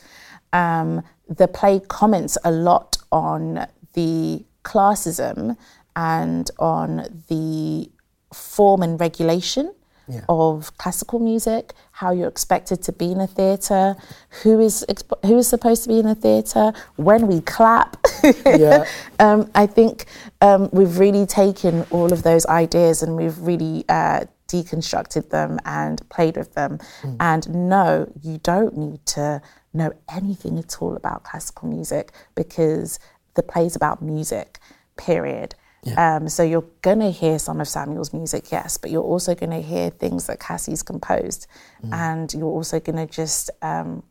um, 0.52 1.02
the 1.28 1.48
play 1.48 1.80
comments 1.80 2.36
a 2.44 2.50
lot 2.50 2.98
on 3.10 3.66
the 3.94 4.44
classism 4.64 5.56
and 5.94 6.50
on 6.58 7.22
the 7.28 7.90
form 8.32 8.82
and 8.82 8.98
regulation 9.00 9.72
Yeah. 10.08 10.22
of 10.28 10.76
classical 10.78 11.20
music, 11.20 11.74
how 11.92 12.10
you're 12.12 12.28
expected 12.28 12.82
to 12.82 12.92
be 12.92 13.12
in 13.12 13.20
a 13.20 13.26
theatre, 13.26 13.94
who 14.42 14.58
is 14.60 14.84
exp- 14.88 15.24
who 15.26 15.38
is 15.38 15.48
supposed 15.48 15.84
to 15.84 15.88
be 15.88 15.98
in 16.00 16.06
a 16.06 16.14
theatre, 16.14 16.72
when 16.96 17.28
we 17.28 17.40
clap. 17.40 17.96
Yeah. 18.44 18.84
um, 19.20 19.50
I 19.54 19.66
think 19.66 20.06
um, 20.40 20.68
we've 20.72 20.98
really 20.98 21.24
taken 21.26 21.86
all 21.90 22.12
of 22.12 22.22
those 22.24 22.44
ideas 22.46 23.02
and 23.02 23.16
we've 23.16 23.38
really 23.38 23.84
uh, 23.88 24.24
deconstructed 24.48 25.30
them 25.30 25.58
and 25.64 26.06
played 26.08 26.36
with 26.36 26.54
them. 26.54 26.78
Mm. 27.02 27.16
And 27.20 27.68
no, 27.68 28.12
you 28.22 28.38
don't 28.38 28.76
need 28.76 29.04
to 29.06 29.40
know 29.72 29.92
anything 30.10 30.58
at 30.58 30.82
all 30.82 30.96
about 30.96 31.24
classical 31.24 31.68
music 31.68 32.12
because 32.34 32.98
the 33.34 33.42
play's 33.42 33.76
about 33.76 34.02
music, 34.02 34.58
period. 34.96 35.54
Um, 35.96 36.28
so 36.28 36.44
you're 36.44 36.64
going 36.82 37.00
to 37.00 37.10
hear 37.10 37.40
some 37.40 37.60
of 37.60 37.66
Samuel's 37.66 38.12
music, 38.12 38.52
yes, 38.52 38.76
but 38.76 38.90
you're 38.90 39.02
also 39.02 39.34
going 39.34 39.50
to 39.50 39.60
hear 39.60 39.90
things 39.90 40.28
that 40.28 40.38
Cassie's 40.38 40.82
composed. 40.82 41.48
And 41.90 42.32
you're 42.32 42.44
also 42.44 42.78
going 42.78 43.04
to 43.04 43.12
just 43.12 43.50
um, 43.62 44.04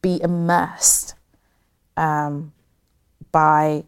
be 0.00 0.20
immersed 0.20 1.14
um, 1.96 2.52
by 3.30 3.84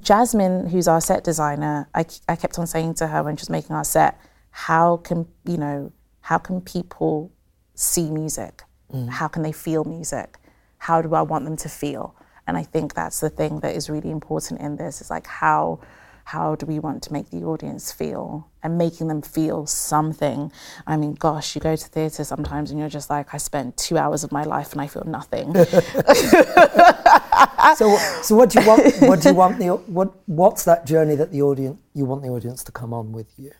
Jasmine, 0.00 0.68
who's 0.68 0.86
our 0.86 1.00
set 1.00 1.24
designer, 1.24 1.88
I, 1.94 2.04
I 2.28 2.36
kept 2.36 2.58
on 2.58 2.66
saying 2.66 2.94
to 2.94 3.06
her 3.06 3.22
when 3.22 3.36
she 3.36 3.42
was 3.42 3.50
making 3.50 3.74
our 3.74 3.84
set, 3.84 4.20
how 4.50 4.98
can, 4.98 5.26
you 5.44 5.56
know, 5.56 5.92
how 6.20 6.38
can 6.38 6.60
people 6.60 7.32
see 7.74 8.10
music? 8.10 8.62
Mm. 8.92 9.08
How 9.08 9.28
can 9.28 9.42
they 9.42 9.52
feel 9.52 9.84
music? 9.84 10.38
How 10.78 11.02
do 11.02 11.14
I 11.14 11.22
want 11.22 11.44
them 11.44 11.56
to 11.58 11.68
feel? 11.68 12.14
And 12.46 12.56
I 12.56 12.62
think 12.62 12.94
that's 12.94 13.20
the 13.20 13.30
thing 13.30 13.60
that 13.60 13.74
is 13.74 13.90
really 13.90 14.10
important 14.10 14.60
in 14.60 14.76
this 14.76 15.00
is 15.00 15.10
like 15.10 15.26
how 15.26 15.80
how 16.24 16.54
do 16.54 16.66
we 16.66 16.78
want 16.78 17.02
to 17.02 17.10
make 17.10 17.30
the 17.30 17.42
audience 17.42 17.90
feel 17.90 18.46
and 18.62 18.76
making 18.76 19.08
them 19.08 19.22
feel 19.22 19.64
something 19.64 20.52
i 20.86 20.94
mean 20.94 21.14
gosh 21.14 21.54
you 21.54 21.60
go 21.60 21.74
to 21.74 21.88
theatre 21.88 22.22
sometimes 22.22 22.70
and 22.70 22.78
you're 22.78 22.86
just 22.86 23.08
like 23.08 23.32
i 23.32 23.38
spent 23.38 23.74
two 23.78 23.96
hours 23.96 24.24
of 24.24 24.30
my 24.30 24.42
life 24.42 24.72
and 24.72 24.80
i 24.82 24.86
feel 24.86 25.04
nothing 25.06 25.54
so, 27.76 27.96
so 28.22 28.36
what 28.36 28.50
do 28.50 28.60
you 28.60 28.66
want? 28.66 28.94
What 29.00 29.20
do 29.20 29.28
you 29.28 29.34
want 29.34 29.58
the 29.58 29.68
what? 29.68 30.12
What's 30.26 30.64
that 30.64 30.86
journey 30.86 31.16
that 31.16 31.32
the 31.32 31.42
audience 31.42 31.78
you 31.94 32.04
want 32.04 32.22
the 32.22 32.28
audience 32.28 32.64
to 32.64 32.72
come 32.72 32.92
on 32.92 33.12
with 33.12 33.26
you? 33.36 33.52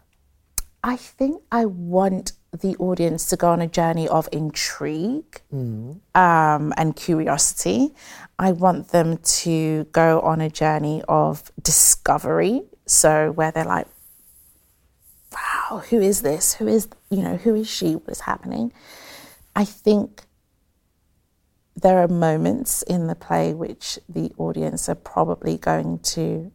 I 0.82 0.96
think 0.96 1.42
I 1.50 1.64
want 1.64 2.32
the 2.52 2.74
audience 2.76 3.26
to 3.28 3.36
go 3.36 3.50
on 3.50 3.60
a 3.60 3.66
journey 3.68 4.08
of 4.08 4.28
intrigue 4.32 5.42
Mm. 5.52 6.00
um, 6.14 6.72
and 6.76 6.96
curiosity. 6.96 7.94
I 8.38 8.52
want 8.52 8.88
them 8.88 9.18
to 9.18 9.84
go 9.92 10.20
on 10.20 10.40
a 10.40 10.48
journey 10.48 11.02
of 11.08 11.52
discovery. 11.62 12.62
So 12.86 13.32
where 13.32 13.50
they're 13.50 13.64
like, 13.64 13.86
wow, 15.32 15.82
who 15.90 16.00
is 16.00 16.22
this? 16.22 16.54
Who 16.54 16.66
is, 16.66 16.88
you 17.10 17.22
know, 17.22 17.36
who 17.36 17.54
is 17.54 17.68
she? 17.68 17.96
What 17.96 18.08
is 18.10 18.20
happening? 18.20 18.72
I 19.54 19.64
think 19.64 20.22
there 21.76 21.98
are 21.98 22.08
moments 22.08 22.82
in 22.82 23.08
the 23.08 23.14
play 23.14 23.52
which 23.54 23.98
the 24.08 24.32
audience 24.38 24.88
are 24.88 24.94
probably 24.94 25.58
going 25.58 25.98
to 26.00 26.50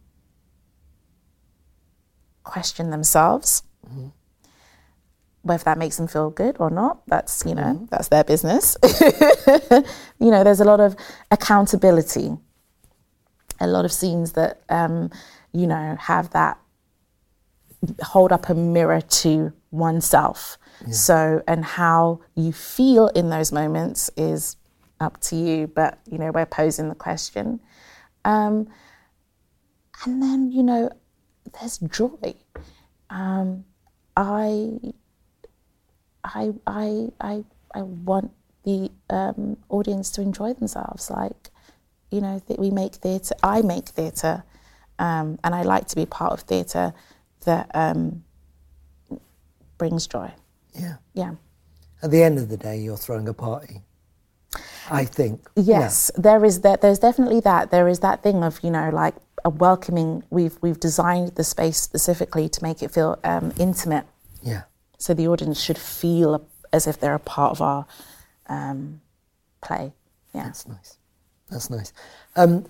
question 2.42 2.90
themselves. 2.90 3.62
Whether 5.44 5.64
that 5.64 5.78
makes 5.78 5.96
them 5.98 6.08
feel 6.08 6.30
good 6.30 6.56
or 6.58 6.70
not, 6.70 7.06
that's 7.06 7.44
you 7.46 7.54
know 7.54 7.86
that's 7.90 8.08
their 8.08 8.24
business. 8.24 8.76
you 10.18 10.30
know, 10.30 10.42
there's 10.42 10.60
a 10.60 10.64
lot 10.64 10.80
of 10.80 10.96
accountability, 11.30 12.36
a 13.60 13.66
lot 13.66 13.84
of 13.84 13.92
scenes 13.92 14.32
that 14.32 14.62
um, 14.68 15.10
you 15.52 15.66
know 15.66 15.96
have 16.00 16.30
that 16.30 16.58
hold 18.02 18.32
up 18.32 18.48
a 18.48 18.54
mirror 18.54 19.00
to 19.00 19.52
oneself. 19.70 20.58
So, 20.90 21.42
and 21.46 21.64
how 21.64 22.20
you 22.34 22.52
feel 22.52 23.08
in 23.08 23.30
those 23.30 23.52
moments 23.52 24.10
is 24.16 24.56
up 25.00 25.20
to 25.22 25.36
you. 25.36 25.66
But 25.66 25.98
you 26.10 26.18
know, 26.18 26.30
we're 26.30 26.46
posing 26.46 26.88
the 26.88 26.94
question, 26.94 27.60
um, 28.24 28.68
and 30.04 30.22
then 30.22 30.50
you 30.52 30.62
know, 30.62 30.90
there's 31.58 31.78
joy. 31.78 32.34
Um, 33.10 33.64
I, 34.16 34.70
I, 36.24 36.52
I, 36.66 37.08
I, 37.20 37.44
I 37.74 37.82
want 37.82 38.32
the 38.64 38.90
um, 39.10 39.58
audience 39.68 40.10
to 40.12 40.22
enjoy 40.22 40.54
themselves. 40.54 41.10
Like, 41.10 41.50
you 42.10 42.20
know, 42.20 42.42
that 42.48 42.58
we 42.58 42.70
make 42.70 42.94
theatre. 42.94 43.34
I 43.42 43.62
make 43.62 43.88
theatre, 43.88 44.44
um, 44.98 45.38
and 45.44 45.54
I 45.54 45.62
like 45.62 45.86
to 45.88 45.96
be 45.96 46.06
part 46.06 46.32
of 46.32 46.40
theatre 46.40 46.94
that 47.44 47.70
um, 47.74 48.24
brings 49.78 50.06
joy. 50.06 50.32
Yeah. 50.74 50.96
Yeah. 51.12 51.34
At 52.02 52.10
the 52.10 52.22
end 52.22 52.38
of 52.38 52.48
the 52.48 52.56
day, 52.56 52.78
you're 52.78 52.96
throwing 52.96 53.28
a 53.28 53.34
party. 53.34 53.82
I 54.90 55.04
think. 55.04 55.48
Yes, 55.56 56.10
there 56.16 56.44
is 56.44 56.60
that. 56.60 56.80
There's 56.80 56.98
definitely 56.98 57.40
that. 57.40 57.70
There 57.70 57.88
is 57.88 58.00
that 58.00 58.22
thing 58.22 58.44
of 58.44 58.60
you 58.62 58.70
know 58.70 58.90
like 58.90 59.14
a 59.44 59.50
welcoming. 59.50 60.22
We've 60.30 60.56
we've 60.60 60.78
designed 60.78 61.34
the 61.36 61.44
space 61.44 61.80
specifically 61.80 62.48
to 62.48 62.62
make 62.62 62.82
it 62.82 62.90
feel 62.90 63.18
um, 63.24 63.52
intimate. 63.58 64.06
Yeah. 64.42 64.62
So 65.04 65.12
the 65.12 65.28
audience 65.28 65.60
should 65.60 65.76
feel 65.76 66.48
as 66.72 66.86
if 66.86 66.98
they're 66.98 67.14
a 67.14 67.18
part 67.18 67.50
of 67.50 67.60
our 67.60 67.84
um, 68.48 69.02
play. 69.60 69.92
Yeah. 70.34 70.44
That's 70.44 70.66
nice. 70.66 70.96
That's 71.50 71.68
nice. 71.68 71.92
Um, 72.36 72.64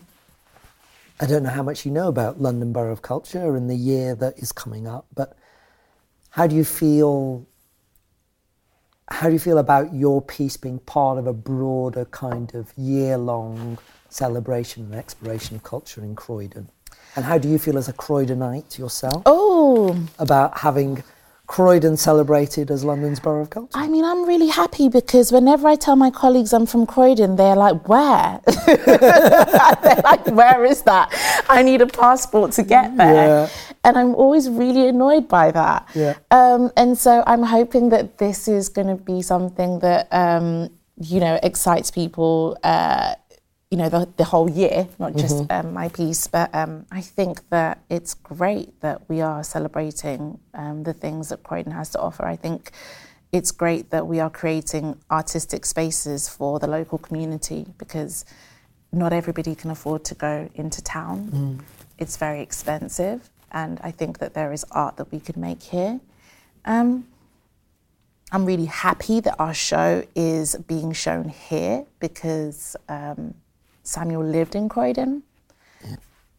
I 1.21 1.27
don't 1.27 1.45
know 1.45 1.51
how 1.51 1.63
much 1.63 1.87
you 1.87 1.93
know 1.93 2.09
about 2.09 2.43
London 2.43 2.73
Borough 2.73 2.91
of 2.91 3.03
Culture 3.03 3.55
and 3.55 3.71
the 3.71 3.77
year 3.77 4.17
that 4.17 4.37
is 4.37 4.51
coming 4.51 4.89
up, 4.89 5.07
but 5.15 5.39
how 6.31 6.49
do 6.49 6.57
you 6.57 6.65
feel? 6.65 7.47
How 9.09 9.29
do 9.29 9.33
you 9.33 9.39
feel 9.39 9.59
about 9.59 9.95
your 9.95 10.21
piece 10.21 10.57
being 10.57 10.81
part 10.81 11.19
of 11.19 11.29
a 11.29 11.33
broader 11.33 12.05
kind 12.07 12.53
of 12.57 12.73
year-long 12.77 13.79
celebration 14.09 14.87
and 14.87 14.97
exploration 14.97 15.55
of 15.55 15.63
culture 15.63 16.03
in 16.03 16.17
Croydon? 16.17 16.69
And 17.15 17.25
how 17.25 17.39
do 17.39 17.49
you 17.49 17.61
feel 17.61 17.79
as 17.79 17.89
a 17.89 17.93
Croydonite 17.93 18.77
yourself? 18.77 19.23
Oh, 19.25 19.97
about 20.19 20.59
having 20.59 21.05
Croydon 21.47 21.97
celebrated 21.99 22.71
as 22.71 22.85
London's 22.85 23.21
Borough 23.21 23.43
of 23.43 23.51
Culture. 23.51 23.71
I 23.75 23.87
mean, 23.87 24.05
I'm 24.05 24.27
really 24.27 24.49
happy 24.49 24.89
because 24.89 25.31
whenever 25.31 25.69
I 25.69 25.77
tell 25.77 25.95
my 25.95 26.11
colleagues 26.11 26.55
I'm 26.55 26.65
from 26.65 26.87
Croydon, 26.87 27.37
they're 27.37 27.55
like, 27.55 27.87
"Where?" 27.87 28.41
they're 28.67 30.01
like, 30.03 30.27
"Where 30.29 30.65
is 30.65 30.83
that? 30.83 31.13
I 31.49 31.63
need 31.63 31.83
a 31.83 31.87
passport 31.87 32.53
to 32.53 32.63
get 32.63 32.97
there." 32.97 33.15
Yeah. 33.15 33.49
And 33.85 33.99
I'm 33.99 34.15
always 34.15 34.49
really 34.49 34.89
annoyed 34.89 35.29
by 35.29 35.51
that. 35.51 35.87
Yeah. 35.95 36.15
Um, 36.31 36.71
and 36.79 36.97
so 36.97 37.23
I'm 37.27 37.43
hoping 37.43 37.91
that 37.91 38.17
this 38.17 38.49
is 38.49 38.71
going 38.71 38.89
to 38.89 38.95
be 38.95 39.21
something 39.21 39.81
that 39.81 40.09
um, 40.13 40.71
you 40.99 41.21
know 41.21 41.39
excites 41.43 41.91
people. 41.91 42.57
Uh, 42.65 43.17
you 43.75 43.79
know 43.79 43.89
the, 43.89 44.09
the 44.19 44.23
whole 44.23 44.49
year, 44.49 44.87
not 45.01 45.17
just 45.17 45.35
Mhm. 45.39 45.51
um, 45.51 45.75
my 45.75 45.89
piece, 45.89 46.29
but 46.29 46.49
um, 46.55 46.87
I 46.93 47.01
think 47.01 47.49
that 47.51 47.81
it's 47.91 48.15
great 48.15 48.81
that 48.83 49.09
we 49.09 49.21
are 49.21 49.43
celebrating 49.43 50.39
um, 50.55 50.85
the 50.85 50.93
things 50.93 51.31
that 51.31 51.43
Croydon 51.43 51.73
has 51.73 51.91
to 51.91 51.99
offer. 51.99 52.25
I 52.25 52.37
think 52.37 52.71
it's 53.33 53.51
great 53.51 53.91
that 53.91 54.07
we 54.07 54.21
are 54.21 54.31
creating 54.31 55.01
artistic 55.11 55.67
spaces 55.67 56.29
for 56.29 56.61
the 56.61 56.69
local 56.69 56.99
community 56.99 57.67
because 57.77 58.25
not 58.93 59.13
everybody 59.13 59.57
can 59.57 59.73
afford 59.73 60.05
to 60.05 60.15
go 60.15 60.49
into 60.55 60.81
town. 60.81 61.17
Mm. 61.33 61.61
It's 61.99 62.17
very 62.17 62.43
expensive, 62.43 63.29
and 63.51 63.81
I 63.83 63.91
think 63.91 64.19
that 64.19 64.35
there 64.35 64.53
is 64.53 64.65
art 64.71 64.99
that 64.99 65.11
we 65.11 65.19
could 65.19 65.37
make 65.37 65.61
here. 65.65 65.99
Um, 66.65 67.09
I'm 68.31 68.45
really 68.45 68.67
happy 68.67 69.19
that 69.19 69.35
our 69.41 69.55
show 69.55 70.05
is 70.15 70.55
being 70.69 70.93
shown 70.93 71.29
here 71.29 71.87
because 71.99 72.77
um, 72.89 73.35
Samuel 73.85 74.25
lived 74.25 74.55
in 74.55 74.69
Croydon. 74.69 75.23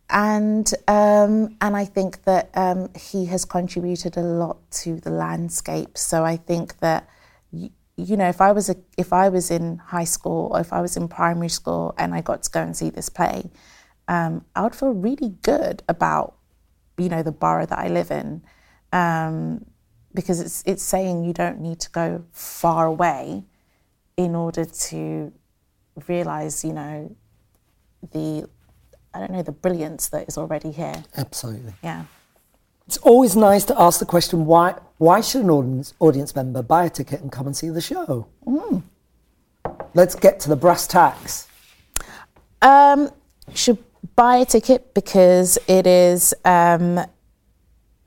and 0.10 0.72
um, 0.88 1.56
and 1.62 1.76
I 1.76 1.86
think 1.86 2.24
that 2.24 2.50
um, 2.54 2.90
he 2.96 3.26
has 3.26 3.44
contributed 3.44 4.18
a 4.18 4.22
lot 4.22 4.58
to 4.84 5.00
the 5.00 5.10
landscape. 5.10 5.98
So 5.98 6.24
I 6.24 6.38
think 6.38 6.80
that 6.80 7.10
you 7.52 8.18
know 8.18 8.30
if 8.30 8.42
I 8.42 8.52
was 8.52 8.70
a, 8.70 8.76
if 8.98 9.14
I 9.14 9.30
was 9.30 9.50
in 9.50 9.78
high 9.78 10.04
school 10.04 10.50
or 10.54 10.60
if 10.60 10.72
I 10.74 10.82
was 10.82 10.96
in 10.96 11.08
primary 11.08 11.50
school 11.50 11.96
and 11.98 12.14
I 12.14 12.22
got 12.22 12.44
to 12.44 12.52
go 12.52 12.62
and 12.62 12.78
see 12.78 12.90
this 12.90 13.10
play, 13.10 13.50
um, 14.08 14.46
I 14.56 14.62
would 14.62 14.76
feel 14.76 14.92
really 14.92 15.36
good 15.42 15.82
about 15.90 16.36
you 16.98 17.10
know 17.10 17.24
the 17.24 17.32
borough 17.32 17.66
that 17.66 17.80
I 17.80 17.88
live 17.88 18.12
in 18.12 18.44
um, 18.94 19.66
because 20.14 20.40
it's 20.40 20.64
it's 20.68 20.84
saying 20.84 21.24
you 21.24 21.34
don't 21.34 21.60
need 21.60 21.80
to 21.80 21.90
go 21.90 22.24
far 22.32 22.86
away 22.86 23.44
in 24.18 24.36
order 24.36 24.66
to 24.66 25.34
realize 26.08 26.64
you 26.64 26.74
know 26.74 27.16
the 28.12 28.48
I 29.14 29.20
don't 29.20 29.32
know, 29.32 29.44
the 29.44 29.54
brilliance 29.54 30.10
that 30.10 30.28
is 30.28 30.38
already 30.38 30.72
here. 30.72 31.06
Absolutely. 31.16 31.74
Yeah. 31.82 32.04
It's 32.86 32.98
always 32.98 33.36
nice 33.36 33.64
to 33.66 33.82
ask 33.82 34.00
the 34.00 34.06
question 34.06 34.46
why 34.46 34.76
why 34.98 35.22
should 35.22 35.44
an 35.44 35.50
audience, 35.50 35.94
audience 36.00 36.36
member 36.36 36.62
buy 36.62 36.86
a 36.86 36.90
ticket 36.90 37.22
and 37.22 37.32
come 37.32 37.48
and 37.48 37.56
see 37.56 37.70
the 37.70 37.82
show? 37.82 38.28
Mm. 38.46 38.84
Let's 39.94 40.16
get 40.16 40.40
to 40.42 40.50
the 40.50 40.56
brass 40.56 40.88
tacks. 40.88 41.48
Um, 42.62 43.10
should 43.54 43.78
buy 44.16 44.38
a 44.38 44.46
ticket 44.46 44.94
because 44.94 45.58
it 45.68 45.88
is 45.88 46.34
um, 46.46 47.00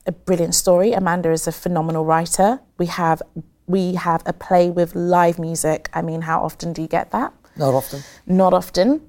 a 0.07 0.13
brilliant 0.13 0.55
story. 0.55 0.93
Amanda 0.93 1.31
is 1.31 1.47
a 1.47 1.53
phenomenal 1.53 2.05
writer. 2.05 2.61
We 2.79 2.87
have 2.87 3.23
we 3.67 3.95
have 3.95 4.23
a 4.25 4.33
play 4.33 4.71
with 4.71 4.95
live 4.95 5.39
music. 5.39 5.91
I 5.93 6.03
mean, 6.03 6.23
how 6.23 6.43
often 6.43 6.73
do 6.73 6.81
you 6.81 6.89
get 6.89 7.11
that? 7.11 7.35
Not 7.57 7.75
often. 7.75 8.03
Not 8.27 8.55
often. 8.55 9.08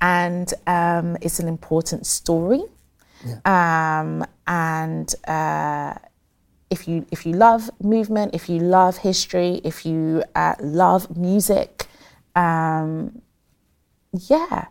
And 0.00 0.52
um, 0.66 1.16
it's 1.20 1.38
an 1.38 1.48
important 1.48 2.06
story. 2.06 2.62
Um, 3.44 4.24
and 4.46 5.12
uh, 5.26 5.94
if 6.70 6.86
you 6.86 7.06
if 7.10 7.26
you 7.26 7.32
love 7.32 7.70
movement, 7.82 8.34
if 8.34 8.48
you 8.48 8.58
love 8.60 8.98
history, 8.98 9.60
if 9.64 9.86
you 9.86 10.22
uh, 10.34 10.54
love 10.60 11.16
music, 11.16 11.86
um, 12.34 13.22
yeah, 14.12 14.66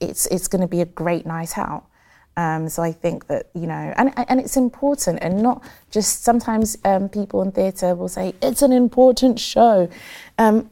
it's 0.00 0.26
it's 0.26 0.48
going 0.48 0.62
to 0.62 0.68
be 0.68 0.80
a 0.80 0.86
great 0.86 1.26
night 1.26 1.56
out. 1.58 1.86
Um, 2.36 2.68
so 2.68 2.82
I 2.82 2.90
think 2.92 3.28
that 3.28 3.50
you 3.54 3.66
know, 3.66 3.94
and 3.96 4.12
and 4.16 4.40
it's 4.40 4.56
important, 4.56 5.20
and 5.22 5.40
not 5.42 5.62
just 5.90 6.24
sometimes 6.24 6.76
um, 6.84 7.08
people 7.08 7.42
in 7.42 7.52
theatre 7.52 7.94
will 7.94 8.08
say 8.08 8.34
it's 8.42 8.62
an 8.62 8.72
important 8.72 9.38
show, 9.38 9.88
um, 10.38 10.70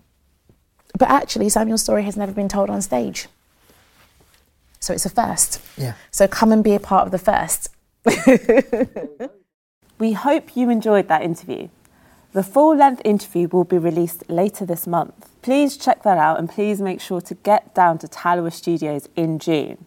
but 0.99 1.09
actually 1.09 1.49
Samuel's 1.49 1.83
story 1.83 2.05
has 2.05 2.17
never 2.17 2.33
been 2.33 2.49
told 2.49 2.71
on 2.71 2.83
stage, 2.83 3.29
so 4.81 4.93
it's 4.93 5.07
a 5.07 5.11
first. 5.11 5.61
Yeah. 5.77 5.95
So 6.11 6.27
come 6.27 6.53
and 6.53 6.63
be 6.63 6.75
a 6.75 6.81
part 6.81 7.07
of 7.07 7.13
the 7.13 7.19
first. 7.19 7.69
We 10.03 10.15
hope 10.15 10.57
you 10.57 10.69
enjoyed 10.69 11.07
that 11.07 11.23
interview. 11.23 11.69
The 12.33 12.43
full 12.43 12.75
length 12.75 13.03
interview 13.05 13.47
will 13.47 13.63
be 13.63 13.79
released 13.79 14.29
later 14.29 14.67
this 14.67 14.85
month. 14.85 15.31
Please 15.43 15.77
check 15.77 16.03
that 16.03 16.19
out 16.19 16.41
and 16.41 16.51
please 16.51 16.81
make 16.81 17.01
sure 17.01 17.21
to 17.21 17.35
get 17.37 17.73
down 17.73 17.99
to 17.99 18.09
Talawa 18.09 18.53
Studios 18.53 19.09
in 19.15 19.39
June. 19.39 19.85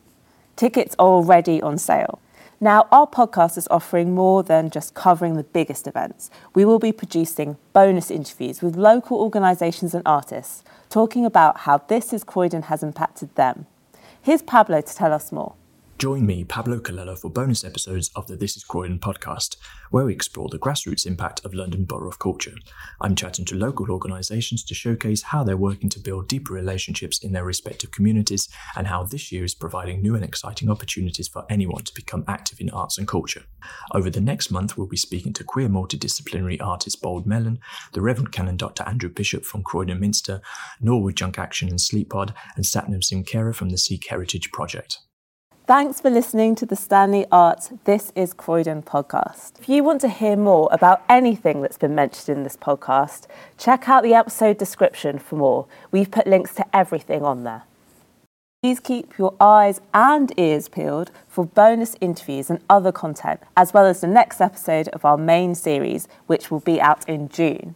Tickets 0.56 0.96
are 0.98 1.08
already 1.08 1.62
on 1.62 1.78
sale. 1.78 2.22
Now, 2.62 2.88
our 2.90 3.06
podcast 3.06 3.58
is 3.58 3.68
offering 3.70 4.16
more 4.16 4.42
than 4.42 4.70
just 4.70 4.94
covering 4.94 5.36
the 5.36 5.44
biggest 5.44 5.88
events. 5.88 6.30
We 6.54 6.64
will 6.64 6.80
be 6.80 6.94
producing 6.94 7.58
bonus 7.74 8.10
interviews 8.10 8.62
with 8.62 8.78
local 8.78 9.20
organisations 9.20 9.94
and 9.94 10.04
artists, 10.06 10.64
talking 10.90 11.26
about 11.26 11.60
how 11.60 11.80
This 11.80 12.14
is 12.14 12.24
Croydon 12.24 12.64
has 12.64 12.82
impacted 12.82 13.36
them. 13.36 13.66
Here's 14.22 14.42
Pablo 14.42 14.80
to 14.80 14.96
tell 14.96 15.12
us 15.12 15.34
more. 15.34 15.56
Join 15.98 16.26
me, 16.26 16.44
Pablo 16.44 16.80
Colella, 16.80 17.18
for 17.18 17.32
bonus 17.32 17.64
episodes 17.64 18.12
of 18.18 18.28
the 18.28 18.36
This 18.36 18.58
is 18.58 18.66
Croydon 18.66 19.00
podcast, 19.00 19.56
where 19.92 20.04
we 20.04 20.14
explore 20.14 20.50
the 20.50 20.60
grassroots 20.60 21.06
impact 21.06 21.46
of 21.46 21.54
London 21.54 21.86
Borough 21.86 22.10
of 22.10 22.20
Culture. 22.20 22.52
I'm 23.00 23.16
chatting 23.16 23.46
to 23.46 23.56
local 23.56 23.90
organisations 23.90 24.66
to 24.66 24.76
showcase 24.76 25.22
how 25.22 25.46
they're 25.46 25.56
working 25.56 25.90
to 25.92 26.02
build 26.02 26.28
deeper 26.28 26.54
relationships 26.54 27.24
in 27.24 27.32
their 27.32 27.46
respective 27.46 27.92
communities 27.92 28.50
and 28.76 28.88
how 28.88 29.06
this 29.06 29.32
year 29.32 29.46
is 29.46 29.56
providing 29.56 30.02
new 30.02 30.16
and 30.16 30.24
exciting 30.26 30.70
opportunities 30.70 31.30
for 31.30 31.46
anyone 31.50 31.86
to 31.86 31.94
become 31.94 32.26
active 32.28 32.60
in 32.60 32.70
arts 32.72 32.98
and 32.98 33.08
culture. 33.08 33.44
Over 33.94 34.10
the 34.10 34.20
next 34.20 34.52
month, 34.52 34.78
we'll 34.78 34.88
be 34.88 34.98
speaking 34.98 35.32
to 35.32 35.46
queer 35.46 35.70
multidisciplinary 35.70 36.62
artist 36.62 37.02
Bold 37.02 37.26
Mellon, 37.26 37.58
the 37.94 38.02
Reverend 38.02 38.34
Canon 38.34 38.58
Dr. 38.58 38.84
Andrew 38.84 39.10
Bishop 39.10 39.46
from 39.46 39.64
Croydon 39.64 40.02
Minster, 40.02 40.42
Norwood 40.82 41.16
Junk 41.16 41.40
Action 41.40 41.70
and 41.70 41.80
Sleep 41.80 42.10
Pod, 42.10 42.34
and 42.58 42.66
Satnam 42.66 43.02
Simkera 43.02 43.56
from 43.56 43.70
the 43.70 43.78
Sikh 43.78 44.10
Heritage 44.10 44.52
Project. 44.52 45.00
Thanks 45.68 46.00
for 46.00 46.12
listening 46.12 46.54
to 46.58 46.68
the 46.68 46.76
Stanley 46.76 47.26
Arts 47.32 47.72
This 47.86 48.12
is 48.16 48.34
Croydon 48.34 48.84
podcast. 48.84 49.60
If 49.60 49.68
you 49.68 49.84
want 49.84 50.00
to 50.02 50.10
hear 50.10 50.36
more 50.36 50.70
about 50.72 51.04
anything 51.10 51.64
that's 51.64 51.80
been 51.80 51.96
mentioned 51.96 52.38
in 52.38 52.44
this 52.44 52.56
podcast, 52.56 53.26
check 53.58 53.90
out 53.90 54.04
the 54.04 54.14
episode 54.14 54.60
description 54.60 55.18
for 55.18 55.38
more. 55.38 55.66
We've 55.90 56.12
put 56.12 56.28
links 56.28 56.54
to 56.58 56.76
everything 56.76 57.24
on 57.24 57.46
there. 57.46 57.64
Please 58.62 58.80
keep 58.80 59.18
your 59.18 59.34
eyes 59.40 59.82
and 59.92 60.32
ears 60.38 60.70
peeled 60.70 61.10
for 61.28 61.48
bonus 61.48 61.96
interviews 62.00 62.52
and 62.52 62.60
other 62.70 62.92
content, 62.92 63.40
as 63.58 63.74
well 63.74 63.88
as 63.88 64.02
the 64.02 64.08
next 64.08 64.42
episode 64.42 64.88
of 64.90 65.04
our 65.04 65.18
main 65.18 65.56
series, 65.56 66.08
which 66.28 66.52
will 66.52 66.60
be 66.60 66.80
out 66.80 67.10
in 67.10 67.28
June. 67.28 67.74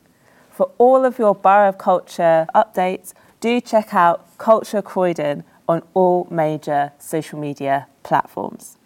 For 0.51 0.69
all 0.77 1.05
of 1.05 1.17
your 1.17 1.33
Borough 1.33 1.69
of 1.69 1.79
Culture 1.79 2.45
updates, 2.53 3.13
do 3.39 3.59
check 3.59 3.95
out 3.95 4.37
Culture 4.37 4.83
Croydon 4.83 5.43
on 5.69 5.83
all 5.93 6.27
major 6.31 6.91
social 6.97 7.39
media 7.39 7.87
platforms. 8.01 8.78